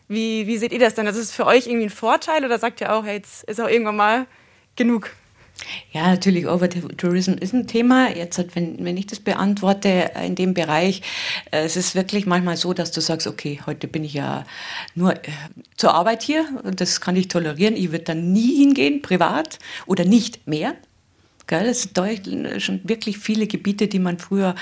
Wie, 0.07 0.47
wie 0.47 0.57
seht 0.57 0.71
ihr 0.71 0.79
das 0.79 0.95
denn? 0.95 1.05
Also 1.05 1.19
ist 1.19 1.29
es 1.29 1.35
für 1.35 1.45
euch 1.45 1.67
irgendwie 1.67 1.87
ein 1.87 1.89
Vorteil 1.89 2.45
oder 2.45 2.59
sagt 2.59 2.79
ihr 2.79 2.93
auch, 2.93 3.03
hey, 3.03 3.15
jetzt 3.15 3.43
ist 3.43 3.59
auch 3.59 3.67
irgendwann 3.67 3.97
mal 3.97 4.27
genug? 4.77 5.11
Ja, 5.91 6.07
natürlich, 6.07 6.47
Overtourism 6.47 7.33
ist 7.33 7.53
ein 7.53 7.67
Thema. 7.67 8.09
Jetzt, 8.15 8.43
wenn, 8.55 8.83
wenn 8.83 8.97
ich 8.97 9.07
das 9.07 9.19
beantworte 9.19 10.11
in 10.25 10.35
dem 10.35 10.53
Bereich, 10.53 11.01
äh, 11.51 11.63
es 11.63 11.75
ist 11.75 11.95
wirklich 11.95 12.25
manchmal 12.25 12.57
so, 12.57 12.73
dass 12.73 12.91
du 12.91 13.01
sagst, 13.01 13.27
okay, 13.27 13.59
heute 13.65 13.87
bin 13.87 14.03
ich 14.03 14.13
ja 14.13 14.45
nur 14.95 15.13
äh, 15.13 15.19
zur 15.77 15.93
Arbeit 15.93 16.23
hier 16.23 16.45
und 16.63 16.81
das 16.81 16.99
kann 16.99 17.15
ich 17.15 17.27
tolerieren. 17.27 17.75
Ich 17.75 17.91
würde 17.91 18.05
dann 18.05 18.33
nie 18.33 18.57
hingehen, 18.57 19.01
privat 19.01 19.59
oder 19.85 20.05
nicht 20.05 20.47
mehr. 20.47 20.75
Gell, 21.45 21.65
es 21.65 21.89
sind 21.93 22.61
schon 22.61 22.79
wirklich 22.85 23.17
viele 23.17 23.47
Gebiete, 23.47 23.87
die 23.87 23.99
man 23.99 24.17
früher 24.17 24.55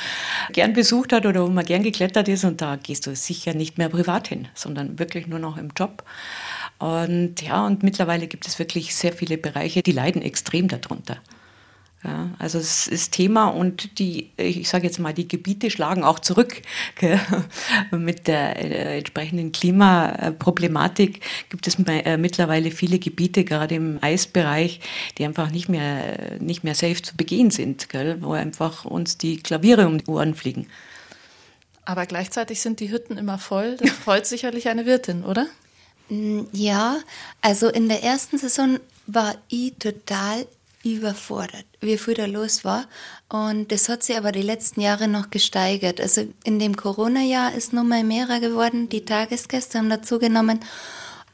gern 0.52 0.74
besucht 0.74 1.14
hat 1.14 1.28
oder 1.28 1.44
wo 1.46 1.48
man 1.48 1.64
gern 1.64 1.84
geklettert 1.84 2.28
ist 2.28 2.44
und 2.44 2.60
da 2.60 2.76
gehst 2.76 3.06
du 3.06 3.16
sicher 3.16 3.54
nicht 3.54 3.78
mehr 3.78 3.90
privat 3.90 4.30
hin, 4.30 4.48
sondern 4.56 4.98
wirklich 4.98 5.28
nur 5.28 5.38
noch 5.38 5.58
im 5.58 5.70
Job. 5.78 6.04
Und 6.82 7.44
ja, 7.44 7.64
und 7.68 7.84
mittlerweile 7.84 8.26
gibt 8.26 8.48
es 8.48 8.58
wirklich 8.58 8.96
sehr 8.96 9.14
viele 9.14 9.38
Bereiche, 9.38 9.84
die 9.84 9.92
leiden 9.92 10.24
extrem 10.24 10.68
darunter. 10.68 11.18
Ja, 12.04 12.32
also 12.40 12.58
es 12.58 12.88
ist 12.88 13.12
Thema 13.12 13.50
und 13.50 14.00
die, 14.00 14.32
ich 14.36 14.68
sage 14.68 14.88
jetzt 14.88 14.98
mal, 14.98 15.14
die 15.14 15.28
Gebiete 15.28 15.70
schlagen 15.70 16.04
auch 16.04 16.18
zurück. 16.18 16.64
Gell? 16.96 17.20
Mit 17.92 18.26
der 18.26 18.56
äh, 18.58 18.98
entsprechenden 18.98 19.52
Klimaproblematik 19.52 21.22
gibt 21.50 21.68
es 21.68 21.78
äh, 21.86 22.18
mittlerweile 22.18 22.72
viele 22.72 22.98
Gebiete, 22.98 23.44
gerade 23.44 23.76
im 23.76 24.00
Eisbereich, 24.02 24.80
die 25.20 25.26
einfach 25.26 25.52
nicht 25.52 25.70
mehr, 25.70 26.40
nicht 26.40 26.64
mehr 26.64 26.74
safe 26.74 27.04
zu 27.04 27.16
begehen 27.16 27.52
sind, 27.52 27.90
gell? 27.90 28.18
wo 28.22 28.32
einfach 28.32 28.86
uns 28.86 29.20
die 29.20 29.38
Klaviere 29.38 29.86
um 29.86 30.00
die 30.00 30.08
Ohren 30.08 30.34
fliegen. 30.34 30.66
Aber 31.86 32.08
gleichzeitig 32.08 32.60
sind 32.60 32.80
die 32.80 32.90
Hütten 32.90 33.20
immer 33.20 33.38
voll. 33.38 33.78
Das 33.78 33.92
freut 34.04 34.26
sicherlich 34.26 34.68
eine 34.70 34.88
Wirtin, 34.88 35.24
oder? 35.24 35.46
Mm, 36.10 36.42
ja, 36.52 37.00
also 37.42 37.68
in 37.68 37.90
der 37.90 38.04
ersten 38.04 38.38
Saison 38.38 38.80
war 39.08 39.36
ich 39.50 39.74
total 39.80 40.48
überfordert, 40.84 41.66
wie 41.80 41.98
viel 41.98 42.16
da 42.16 42.26
los 42.26 42.66
war. 42.66 42.88
Und 43.30 43.72
das 43.72 43.88
hat 43.88 44.04
sich 44.04 44.18
aber 44.18 44.32
die 44.32 44.42
letzten 44.42 44.82
Jahre 44.82 45.08
noch 45.08 45.30
gesteigert. 45.30 46.02
Also 46.02 46.28
in 46.44 46.60
dem 46.60 46.76
Corona-Jahr 46.76 47.54
ist 47.54 47.74
noch 47.74 47.84
mal 47.84 48.04
mehr 48.04 48.28
geworden. 48.40 48.90
Die 48.90 49.06
Tagesgäste 49.06 49.78
haben 49.78 49.90
dazu 49.90 50.20
genommen. 50.20 50.60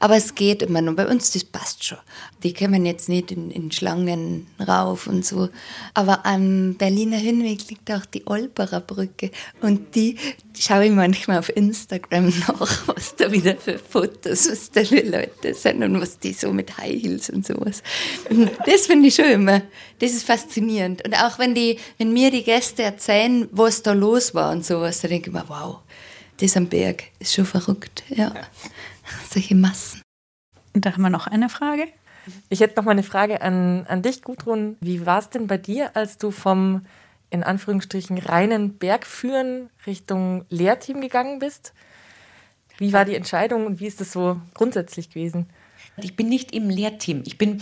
Aber 0.00 0.16
es 0.16 0.34
geht 0.34 0.62
immer 0.62 0.80
noch. 0.80 0.94
Bei 0.94 1.06
uns, 1.06 1.32
das 1.32 1.44
passt 1.44 1.84
schon. 1.84 1.98
Die 2.42 2.54
kommen 2.54 2.86
jetzt 2.86 3.08
nicht 3.08 3.32
in, 3.32 3.50
in 3.50 3.72
Schlangen 3.72 4.46
rauf 4.66 5.06
und 5.06 5.26
so. 5.26 5.48
Aber 5.94 6.24
am 6.24 6.74
Berliner 6.74 7.16
Hinweg 7.16 7.68
liegt 7.68 7.90
auch 7.90 8.04
die 8.06 8.26
Olperer 8.26 8.80
Brücke. 8.80 9.30
Und 9.60 9.94
die 9.94 10.16
schaue 10.56 10.86
ich 10.86 10.92
manchmal 10.92 11.38
auf 11.38 11.54
Instagram 11.54 12.32
nach, 12.48 12.88
was 12.88 13.16
da 13.16 13.32
wieder 13.32 13.56
für 13.56 13.78
Fotos, 13.78 14.48
was 14.50 14.70
da 14.70 14.84
für 14.84 15.02
Leute 15.02 15.54
sind 15.54 15.82
und 15.82 16.00
was 16.00 16.18
die 16.18 16.32
so 16.32 16.52
mit 16.52 16.76
High 16.78 17.02
Heels 17.02 17.30
und 17.30 17.46
sowas. 17.46 17.82
Und 18.30 18.50
das 18.66 18.86
finde 18.86 19.08
ich 19.08 19.16
schon 19.16 19.26
immer. 19.26 19.62
Das 19.98 20.12
ist 20.12 20.24
faszinierend. 20.24 21.04
Und 21.04 21.14
auch 21.14 21.38
wenn 21.38 21.54
die, 21.54 21.78
wenn 21.98 22.12
mir 22.12 22.30
die 22.30 22.44
Gäste 22.44 22.82
erzählen, 22.82 23.48
was 23.50 23.82
da 23.82 23.92
los 23.92 24.34
war 24.34 24.52
und 24.52 24.64
sowas, 24.64 25.00
da 25.00 25.08
denke 25.08 25.30
ich 25.30 25.34
mir, 25.34 25.44
wow, 25.48 25.78
das 26.40 26.56
am 26.56 26.66
Berg 26.66 27.04
ist 27.18 27.34
schon 27.34 27.46
verrückt. 27.46 28.04
ja. 28.08 28.32
solche 29.30 29.54
Massen. 29.54 30.02
Und 30.74 30.84
da 30.84 30.92
haben 30.92 31.02
wir 31.02 31.10
noch 31.10 31.26
eine 31.26 31.48
Frage. 31.48 31.88
Ich 32.48 32.60
hätte 32.60 32.76
noch 32.76 32.84
mal 32.84 32.92
eine 32.92 33.02
Frage 33.02 33.40
an, 33.40 33.86
an 33.86 34.02
dich, 34.02 34.22
Gudrun. 34.22 34.76
Wie 34.80 35.06
war 35.06 35.18
es 35.18 35.30
denn 35.30 35.46
bei 35.46 35.58
dir, 35.58 35.96
als 35.96 36.18
du 36.18 36.30
vom 36.30 36.82
in 37.30 37.42
Anführungsstrichen 37.42 38.18
reinen 38.18 38.78
Bergführen 38.78 39.70
Richtung 39.86 40.44
Lehrteam 40.48 41.00
gegangen 41.00 41.38
bist? 41.38 41.74
Wie 42.78 42.92
war 42.92 43.04
die 43.04 43.16
Entscheidung 43.16 43.66
und 43.66 43.80
wie 43.80 43.86
ist 43.86 44.00
das 44.00 44.12
so 44.12 44.40
grundsätzlich 44.54 45.10
gewesen? 45.10 45.48
Ich 46.04 46.16
bin 46.16 46.28
nicht 46.28 46.52
im 46.52 46.70
Lehrteam. 46.70 47.22
Ich 47.26 47.38
bin 47.38 47.60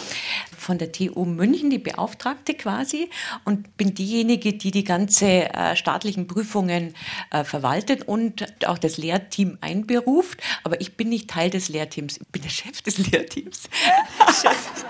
von 0.57 0.79
der 0.79 0.93
TU 0.93 1.25
München 1.25 1.71
die 1.71 1.79
Beauftragte 1.79 2.55
quasi 2.55 3.11
und 3.45 3.77
bin 3.77 3.95
diejenige, 3.95 4.53
die 4.53 4.71
die 4.71 4.85
ganze 4.85 5.53
äh, 5.53 5.77
staatlichen 5.77 6.27
Prüfungen 6.27 6.95
äh, 7.31 7.45
verwaltet 7.45 8.09
und 8.09 8.67
auch 8.67 8.79
das 8.79 8.97
Lehrteam 8.97 9.59
einberuft. 9.61 10.41
Aber 10.65 10.81
ich 10.81 10.97
bin 10.97 11.09
nicht 11.09 11.31
Teil 11.31 11.51
des 11.51 11.69
Lehrteams. 11.69 12.19
Ich 12.19 12.29
bin 12.29 12.43
der 12.43 12.51
Chef 12.51 12.83
des 12.83 12.99
Lehrteams. 12.99 13.69
Chef. 14.43 14.87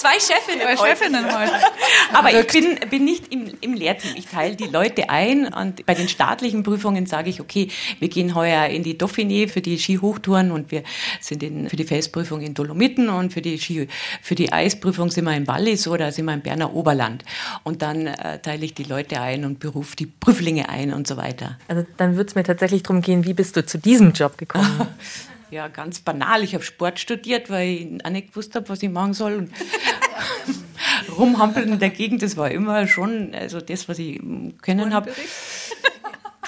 Zwei 0.00 0.18
Chefinnen, 0.18 0.76
Zwei 0.78 0.88
Chefinnen 0.88 1.24
heute. 1.26 1.52
Aber 2.14 2.32
ich 2.32 2.46
bin, 2.46 2.78
bin 2.88 3.04
nicht 3.04 3.30
im, 3.30 3.52
im 3.60 3.74
Lehrteam. 3.74 4.12
Ich 4.16 4.28
teile 4.28 4.56
die 4.56 4.64
Leute 4.64 5.10
ein 5.10 5.52
und 5.52 5.84
bei 5.84 5.92
den 5.92 6.08
staatlichen 6.08 6.62
Prüfungen 6.62 7.04
sage 7.04 7.28
ich, 7.28 7.38
okay, 7.38 7.68
wir 7.98 8.08
gehen 8.08 8.34
heuer 8.34 8.64
in 8.68 8.82
die 8.82 8.98
Dauphiné 8.98 9.46
für 9.46 9.60
die 9.60 9.78
Skihochtouren 9.78 10.52
und 10.52 10.70
wir 10.70 10.84
sind 11.20 11.42
in, 11.42 11.68
für 11.68 11.76
die 11.76 11.84
Felsprüfung 11.84 12.40
in 12.40 12.54
Dolomiten 12.54 13.10
und 13.10 13.34
für 13.34 13.42
die, 13.42 13.58
Ski, 13.58 13.88
für 14.22 14.34
die 14.34 14.50
Eisprüfung 14.50 15.10
sind 15.10 15.26
wir 15.26 15.36
im 15.36 15.46
Wallis 15.46 15.86
oder 15.86 16.12
sind 16.12 16.24
wir 16.24 16.32
im 16.32 16.40
Berner 16.40 16.74
Oberland. 16.74 17.22
Und 17.62 17.82
dann 17.82 18.06
äh, 18.06 18.38
teile 18.38 18.64
ich 18.64 18.72
die 18.72 18.84
Leute 18.84 19.20
ein 19.20 19.44
und 19.44 19.60
berufe 19.60 19.96
die 19.96 20.06
Prüflinge 20.06 20.70
ein 20.70 20.94
und 20.94 21.06
so 21.08 21.18
weiter. 21.18 21.58
Also 21.68 21.84
dann 21.98 22.16
würde 22.16 22.30
es 22.30 22.34
mir 22.34 22.44
tatsächlich 22.44 22.84
darum 22.84 23.02
gehen, 23.02 23.26
wie 23.26 23.34
bist 23.34 23.54
du 23.54 23.66
zu 23.66 23.76
diesem 23.76 24.12
Job 24.12 24.38
gekommen? 24.38 24.88
Ja, 25.50 25.68
ganz 25.68 26.00
banal. 26.00 26.44
Ich 26.44 26.54
habe 26.54 26.62
Sport 26.62 27.00
studiert, 27.00 27.50
weil 27.50 27.68
ich 27.68 28.04
auch 28.04 28.10
nicht 28.10 28.28
gewusst 28.28 28.54
habe, 28.54 28.68
was 28.68 28.82
ich 28.82 28.90
machen 28.90 29.14
soll. 29.14 29.34
Und 29.34 29.50
rumhampeln 31.18 31.72
in 31.72 31.78
der 31.78 31.90
Gegend, 31.90 32.22
das 32.22 32.36
war 32.36 32.50
immer 32.50 32.86
schon 32.86 33.34
also 33.34 33.60
das, 33.60 33.88
was 33.88 33.98
ich 33.98 34.20
können 34.62 34.94
habe. 34.94 35.12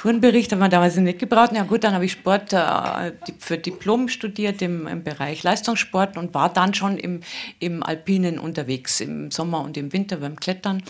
Tourenbericht 0.03 0.51
haben 0.51 0.59
wir 0.59 0.69
damals 0.69 0.97
nicht 0.97 1.21
gebraucht. 1.21 1.53
Ja 1.55 1.63
gut, 1.63 1.85
dann 1.85 1.95
habe 1.95 2.05
ich 2.05 2.11
Sport 2.11 2.53
äh, 2.53 3.13
für 3.39 3.57
Diplom 3.57 4.09
studiert 4.09 4.61
im, 4.61 4.89
im, 4.89 5.05
Bereich 5.05 5.45
Leistungssport 5.45 6.17
und 6.17 6.35
war 6.35 6.53
dann 6.53 6.75
schon 6.75 6.99
im, 6.99 7.21
im 7.61 7.85
Alpinen 7.85 8.41
unterwegs, 8.41 9.01
im 9.01 9.31
Sommer 9.31 9.61
und 9.61 9.77
im 9.77 9.93
Winter 9.93 10.17
beim 10.17 10.35
Klettern. 10.35 10.83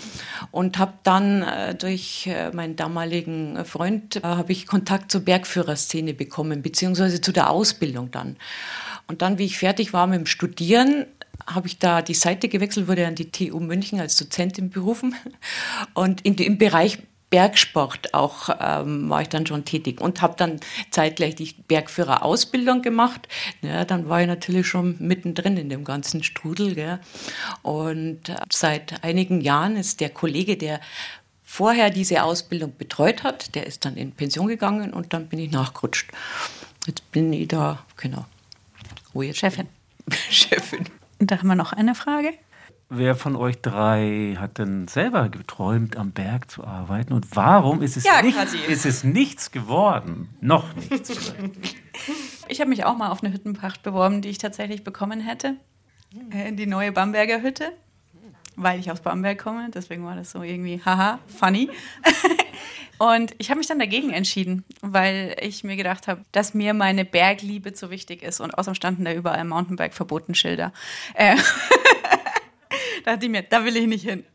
Und 0.50 0.78
habe 0.78 0.94
dann 1.02 1.42
äh, 1.42 1.74
durch 1.74 2.26
äh, 2.26 2.52
meinen 2.52 2.74
damaligen 2.76 3.66
Freund, 3.66 4.16
äh, 4.16 4.20
habe 4.22 4.52
ich 4.52 4.66
Kontakt 4.66 5.12
zur 5.12 5.20
Bergführerszene 5.20 6.14
bekommen, 6.14 6.62
beziehungsweise 6.62 7.20
zu 7.20 7.32
der 7.32 7.50
Ausbildung 7.50 8.10
dann. 8.12 8.36
Und 9.08 9.20
dann, 9.20 9.36
wie 9.36 9.44
ich 9.44 9.58
fertig 9.58 9.92
war 9.92 10.06
mit 10.06 10.20
dem 10.20 10.26
Studieren, 10.26 11.04
habe 11.46 11.66
ich 11.66 11.78
da 11.78 12.00
die 12.00 12.14
Seite 12.14 12.48
gewechselt, 12.48 12.88
wurde 12.88 13.06
an 13.06 13.14
die 13.14 13.30
TU 13.30 13.60
München 13.60 14.00
als 14.00 14.16
Dozentin 14.16 14.70
berufen 14.70 15.14
und 15.92 16.22
in, 16.22 16.34
im 16.36 16.56
Bereich 16.56 16.98
Bergsport 17.32 18.12
auch 18.12 18.50
ähm, 18.60 19.08
war 19.08 19.22
ich 19.22 19.28
dann 19.30 19.46
schon 19.46 19.64
tätig 19.64 20.02
und 20.02 20.20
habe 20.20 20.34
dann 20.36 20.60
zeitgleich 20.90 21.34
die 21.34 21.54
Bergführerausbildung 21.66 22.82
gemacht. 22.82 23.26
Ja, 23.62 23.86
dann 23.86 24.10
war 24.10 24.20
ich 24.20 24.26
natürlich 24.26 24.66
schon 24.66 24.96
mittendrin 24.98 25.56
in 25.56 25.70
dem 25.70 25.82
ganzen 25.82 26.22
Strudel. 26.22 26.74
Gell. 26.74 27.00
Und 27.62 28.28
äh, 28.28 28.36
seit 28.52 29.02
einigen 29.02 29.40
Jahren 29.40 29.76
ist 29.76 30.00
der 30.00 30.10
Kollege, 30.10 30.58
der 30.58 30.78
vorher 31.42 31.88
diese 31.88 32.22
Ausbildung 32.22 32.76
betreut 32.76 33.22
hat, 33.22 33.54
der 33.54 33.66
ist 33.66 33.86
dann 33.86 33.96
in 33.96 34.12
Pension 34.12 34.46
gegangen 34.46 34.92
und 34.92 35.14
dann 35.14 35.28
bin 35.28 35.38
ich 35.38 35.50
nachgerutscht. 35.50 36.10
Jetzt 36.86 37.10
bin 37.12 37.32
ich 37.32 37.48
da, 37.48 37.82
genau. 37.96 38.26
Wo 39.14 39.22
jetzt 39.22 39.38
Chefin. 39.38 39.68
Chefin. 40.28 40.84
Und 41.18 41.30
da 41.30 41.38
haben 41.38 41.48
wir 41.48 41.54
noch 41.54 41.72
eine 41.72 41.94
Frage. 41.94 42.34
Wer 42.94 43.14
von 43.14 43.36
euch 43.36 43.62
drei 43.62 44.36
hat 44.38 44.58
denn 44.58 44.86
selber 44.86 45.30
geträumt, 45.30 45.96
am 45.96 46.10
Berg 46.10 46.50
zu 46.50 46.62
arbeiten? 46.62 47.14
Und 47.14 47.34
warum 47.34 47.80
ist 47.80 47.96
es, 47.96 48.04
ja, 48.04 48.20
nicht, 48.20 48.36
ist 48.68 48.84
es 48.84 49.02
nichts 49.02 49.50
geworden? 49.50 50.28
Noch 50.42 50.76
nichts. 50.76 51.32
ich 52.48 52.60
habe 52.60 52.68
mich 52.68 52.84
auch 52.84 52.94
mal 52.94 53.08
auf 53.08 53.24
eine 53.24 53.32
Hüttenpacht 53.32 53.82
beworben, 53.82 54.20
die 54.20 54.28
ich 54.28 54.36
tatsächlich 54.36 54.84
bekommen 54.84 55.20
hätte. 55.20 55.56
Äh, 56.32 56.52
die 56.52 56.66
neue 56.66 56.92
Bamberger 56.92 57.40
Hütte. 57.40 57.72
weil 58.56 58.78
ich 58.78 58.90
aus 58.90 59.00
Bamberg 59.00 59.38
komme. 59.38 59.70
Deswegen 59.74 60.04
war 60.04 60.14
das 60.14 60.30
so 60.30 60.42
irgendwie, 60.42 60.82
haha, 60.84 61.18
funny. 61.26 61.70
Und 62.98 63.34
ich 63.38 63.48
habe 63.48 63.56
mich 63.56 63.68
dann 63.68 63.78
dagegen 63.78 64.10
entschieden, 64.10 64.64
weil 64.82 65.34
ich 65.40 65.64
mir 65.64 65.76
gedacht 65.76 66.08
habe, 66.08 66.20
dass 66.32 66.52
mir 66.52 66.74
meine 66.74 67.06
Bergliebe 67.06 67.72
zu 67.72 67.88
wichtig 67.88 68.22
ist. 68.22 68.40
Und 68.40 68.58
außerdem 68.58 68.74
standen 68.74 69.06
da 69.06 69.14
überall 69.14 69.44
Mountainbike-Verboten-Schilder. 69.44 70.74
Äh, 71.14 71.36
da 73.04 73.12
dachte 73.12 73.26
ich 73.26 73.30
mir, 73.30 73.42
da 73.42 73.64
will 73.64 73.76
ich 73.76 73.86
nicht 73.86 74.04
hin. 74.04 74.24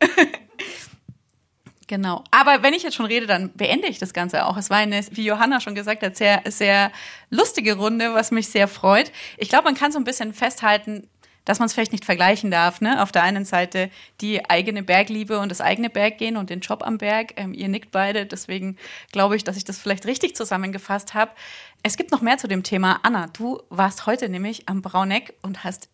Genau. 1.88 2.22
Aber 2.30 2.62
wenn 2.62 2.74
ich 2.74 2.82
jetzt 2.82 2.96
schon 2.96 3.06
rede, 3.06 3.26
dann 3.26 3.50
beende 3.54 3.88
ich 3.88 3.98
das 3.98 4.12
Ganze 4.12 4.44
auch. 4.44 4.58
Es 4.58 4.68
war 4.68 4.76
eine, 4.76 5.00
wie 5.12 5.24
Johanna 5.24 5.58
schon 5.58 5.74
gesagt 5.74 6.02
hat, 6.02 6.18
sehr, 6.18 6.42
sehr 6.44 6.92
lustige 7.30 7.76
Runde, 7.76 8.12
was 8.12 8.30
mich 8.30 8.48
sehr 8.48 8.68
freut. 8.68 9.10
Ich 9.38 9.48
glaube, 9.48 9.64
man 9.64 9.74
kann 9.74 9.90
so 9.90 9.98
ein 9.98 10.04
bisschen 10.04 10.34
festhalten, 10.34 11.08
dass 11.46 11.60
man 11.60 11.66
es 11.66 11.72
vielleicht 11.72 11.92
nicht 11.92 12.04
vergleichen 12.04 12.50
darf. 12.50 12.82
Ne? 12.82 13.02
Auf 13.02 13.10
der 13.10 13.22
einen 13.22 13.46
Seite 13.46 13.90
die 14.20 14.50
eigene 14.50 14.82
Bergliebe 14.82 15.38
und 15.38 15.48
das 15.48 15.62
eigene 15.62 15.88
Berggehen 15.88 16.36
und 16.36 16.50
den 16.50 16.60
Job 16.60 16.82
am 16.82 16.98
Berg. 16.98 17.32
Ähm, 17.36 17.54
ihr 17.54 17.68
nickt 17.68 17.90
beide, 17.90 18.26
deswegen 18.26 18.76
glaube 19.10 19.36
ich, 19.36 19.44
dass 19.44 19.56
ich 19.56 19.64
das 19.64 19.78
vielleicht 19.78 20.04
richtig 20.04 20.36
zusammengefasst 20.36 21.14
habe. 21.14 21.30
Es 21.82 21.96
gibt 21.96 22.10
noch 22.10 22.20
mehr 22.20 22.36
zu 22.36 22.48
dem 22.48 22.64
Thema. 22.64 23.00
Anna, 23.02 23.28
du 23.28 23.62
warst 23.70 24.04
heute 24.04 24.28
nämlich 24.28 24.68
am 24.68 24.82
Brauneck 24.82 25.32
und 25.40 25.64
hast 25.64 25.88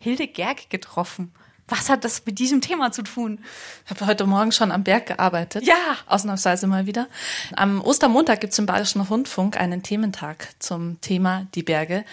Hilde 0.00 0.26
Gerg 0.26 0.70
getroffen. 0.70 1.34
Was 1.68 1.88
hat 1.88 2.04
das 2.04 2.24
mit 2.24 2.38
diesem 2.38 2.60
Thema 2.60 2.92
zu 2.92 3.02
tun? 3.02 3.40
Ich 3.84 3.90
habe 3.90 4.06
heute 4.06 4.26
Morgen 4.26 4.52
schon 4.52 4.70
am 4.70 4.84
Berg 4.84 5.06
gearbeitet. 5.06 5.64
Ja. 5.64 5.96
Ausnahmsweise 6.06 6.66
mal 6.66 6.86
wieder. 6.86 7.08
Am 7.56 7.80
Ostermontag 7.80 8.40
gibt 8.40 8.52
es 8.52 8.58
im 8.58 8.66
Bayerischen 8.66 9.00
Rundfunk 9.00 9.56
einen 9.56 9.82
Thementag 9.82 10.48
zum 10.60 11.00
Thema 11.00 11.46
die 11.54 11.64
Berge. 11.64 12.04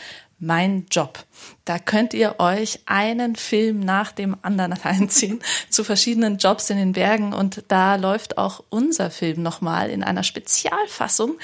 Mein 0.46 0.88
Job. 0.92 1.26
Da 1.64 1.80
könnt 1.80 2.14
ihr 2.14 2.36
euch 2.40 2.82
einen 2.86 3.38
Film 3.38 3.80
nach 3.80 4.12
dem 4.12 4.36
anderen 4.42 4.74
reinziehen 4.84 5.42
zu 5.70 5.86
verschiedenen 5.86 6.38
Jobs 6.38 6.70
in 6.70 6.76
den 6.76 6.92
Bergen 6.92 7.32
und 7.32 7.64
da 7.70 7.96
läuft 7.96 8.38
auch 8.38 8.62
unser 8.70 9.10
Film 9.10 9.42
nochmal 9.42 9.90
in 9.90 10.04
einer 10.04 10.24
Spezialfassung 10.24 11.38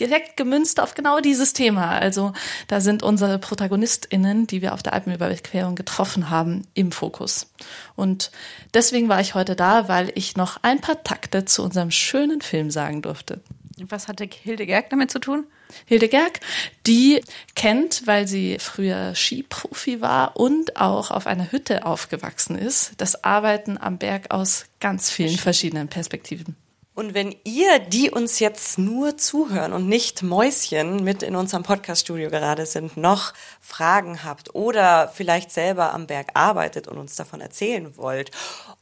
direkt 0.00 0.38
gemünzt 0.38 0.80
auf 0.80 0.94
genau 0.94 1.20
dieses 1.20 1.52
Thema. 1.52 1.90
Also 1.90 2.32
da 2.68 2.80
sind 2.80 3.02
unsere 3.02 3.38
ProtagonistInnen, 3.38 4.46
die 4.46 4.62
wir 4.62 4.72
auf 4.72 4.82
der 4.82 4.94
Alpenüberquerung 4.94 5.74
getroffen 5.74 6.30
haben, 6.30 6.66
im 6.72 6.90
Fokus. 6.90 7.52
Und 7.96 8.30
deswegen 8.72 9.10
war 9.10 9.20
ich 9.20 9.34
heute 9.34 9.56
da, 9.56 9.88
weil 9.88 10.10
ich 10.14 10.38
noch 10.38 10.56
ein 10.62 10.80
paar 10.80 11.04
Takte 11.04 11.44
zu 11.44 11.62
unserem 11.62 11.90
schönen 11.90 12.40
Film 12.40 12.70
sagen 12.70 13.02
durfte. 13.02 13.42
Was 13.76 14.08
hatte 14.08 14.24
Hilde 14.24 14.64
Gerg 14.64 14.88
damit 14.88 15.10
zu 15.10 15.18
tun? 15.18 15.44
Hilde 15.84 16.08
Gerg, 16.08 16.40
die 16.86 17.22
kennt, 17.54 18.06
weil 18.06 18.26
sie 18.26 18.58
früher 18.58 19.14
Skiprofi 19.14 20.00
war 20.00 20.36
und 20.36 20.76
auch 20.76 21.10
auf 21.10 21.26
einer 21.26 21.52
Hütte 21.52 21.86
aufgewachsen 21.86 22.56
ist, 22.56 22.92
das 22.98 23.24
Arbeiten 23.24 23.78
am 23.78 23.98
Berg 23.98 24.30
aus 24.30 24.66
ganz 24.80 25.10
vielen 25.10 25.36
verschiedenen 25.36 25.88
Perspektiven. 25.88 26.56
Und 26.98 27.14
wenn 27.14 27.36
ihr, 27.44 27.78
die 27.78 28.10
uns 28.10 28.40
jetzt 28.40 28.76
nur 28.76 29.16
zuhören 29.16 29.72
und 29.72 29.88
nicht 29.88 30.24
Mäuschen 30.24 31.04
mit 31.04 31.22
in 31.22 31.36
unserem 31.36 31.62
Podcaststudio 31.62 32.28
gerade 32.28 32.66
sind, 32.66 32.96
noch 32.96 33.34
Fragen 33.60 34.24
habt 34.24 34.52
oder 34.56 35.06
vielleicht 35.06 35.52
selber 35.52 35.94
am 35.94 36.08
Berg 36.08 36.30
arbeitet 36.34 36.88
und 36.88 36.98
uns 36.98 37.14
davon 37.14 37.40
erzählen 37.40 37.96
wollt 37.96 38.32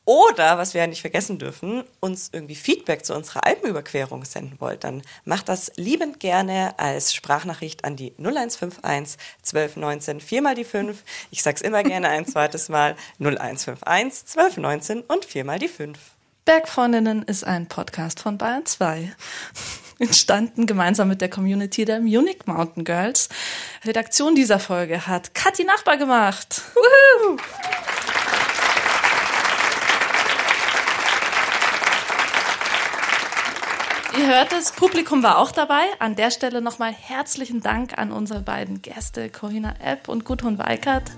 oder, 0.06 0.56
was 0.56 0.72
wir 0.72 0.80
ja 0.80 0.86
nicht 0.86 1.02
vergessen 1.02 1.38
dürfen, 1.38 1.84
uns 2.00 2.30
irgendwie 2.32 2.54
Feedback 2.54 3.04
zu 3.04 3.14
unserer 3.14 3.44
Alpenüberquerung 3.44 4.24
senden 4.24 4.58
wollt, 4.60 4.84
dann 4.84 5.02
macht 5.26 5.50
das 5.50 5.72
liebend 5.76 6.18
gerne 6.18 6.72
als 6.78 7.12
Sprachnachricht 7.12 7.84
an 7.84 7.96
die 7.96 8.12
0151 8.16 9.18
1219 9.40 10.20
4 10.22 10.40
mal 10.40 10.54
die 10.54 10.64
5. 10.64 11.04
Ich 11.30 11.42
sag's 11.42 11.60
immer 11.60 11.82
gerne 11.82 12.08
ein 12.08 12.26
zweites 12.26 12.70
Mal 12.70 12.96
0151 13.18 14.38
1219 14.38 15.02
und 15.02 15.26
4 15.26 15.44
mal 15.44 15.58
die 15.58 15.68
5. 15.68 16.15
Bergfreundinnen 16.46 17.24
ist 17.24 17.42
ein 17.42 17.66
Podcast 17.66 18.20
von 18.20 18.38
Bayern 18.38 18.64
2. 18.64 19.12
Entstanden 19.98 20.66
gemeinsam 20.66 21.08
mit 21.08 21.20
der 21.20 21.28
Community 21.28 21.84
der 21.84 21.98
Munich 21.98 22.46
Mountain 22.46 22.84
Girls. 22.84 23.28
Redaktion 23.84 24.36
dieser 24.36 24.60
Folge 24.60 25.08
hat 25.08 25.34
Kathi 25.34 25.64
Nachbar 25.64 25.96
gemacht. 25.96 26.62
Woohoo! 26.74 27.36
Ihr 34.16 34.26
hört 34.28 34.52
es, 34.52 34.70
Publikum 34.70 35.24
war 35.24 35.38
auch 35.38 35.50
dabei. 35.50 35.82
An 35.98 36.14
der 36.14 36.30
Stelle 36.30 36.60
nochmal 36.60 36.92
herzlichen 36.92 37.60
Dank 37.60 37.98
an 37.98 38.12
unsere 38.12 38.40
beiden 38.40 38.82
Gäste, 38.82 39.30
Corinna 39.30 39.74
Epp 39.82 40.08
und 40.08 40.24
Gudrun 40.24 40.58
Weikert. 40.58 41.10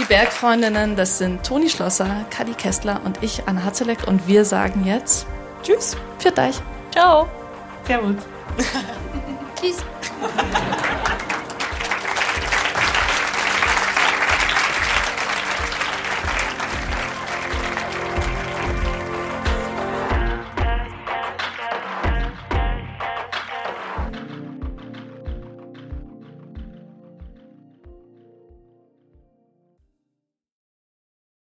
Die 0.00 0.06
Bergfreundinnen, 0.06 0.96
das 0.96 1.18
sind 1.18 1.44
Toni 1.44 1.68
Schlosser, 1.68 2.24
Kadi 2.30 2.54
Kessler 2.54 3.02
und 3.04 3.22
ich, 3.22 3.42
Anna 3.46 3.64
Hatzeleck. 3.64 4.08
Und 4.08 4.26
wir 4.26 4.46
sagen 4.46 4.86
jetzt 4.86 5.26
Tschüss, 5.62 5.94
für 6.18 6.30
euch. 6.38 6.56
Ciao. 6.90 7.28
Servus. 7.86 8.16
Tschüss. 9.60 9.84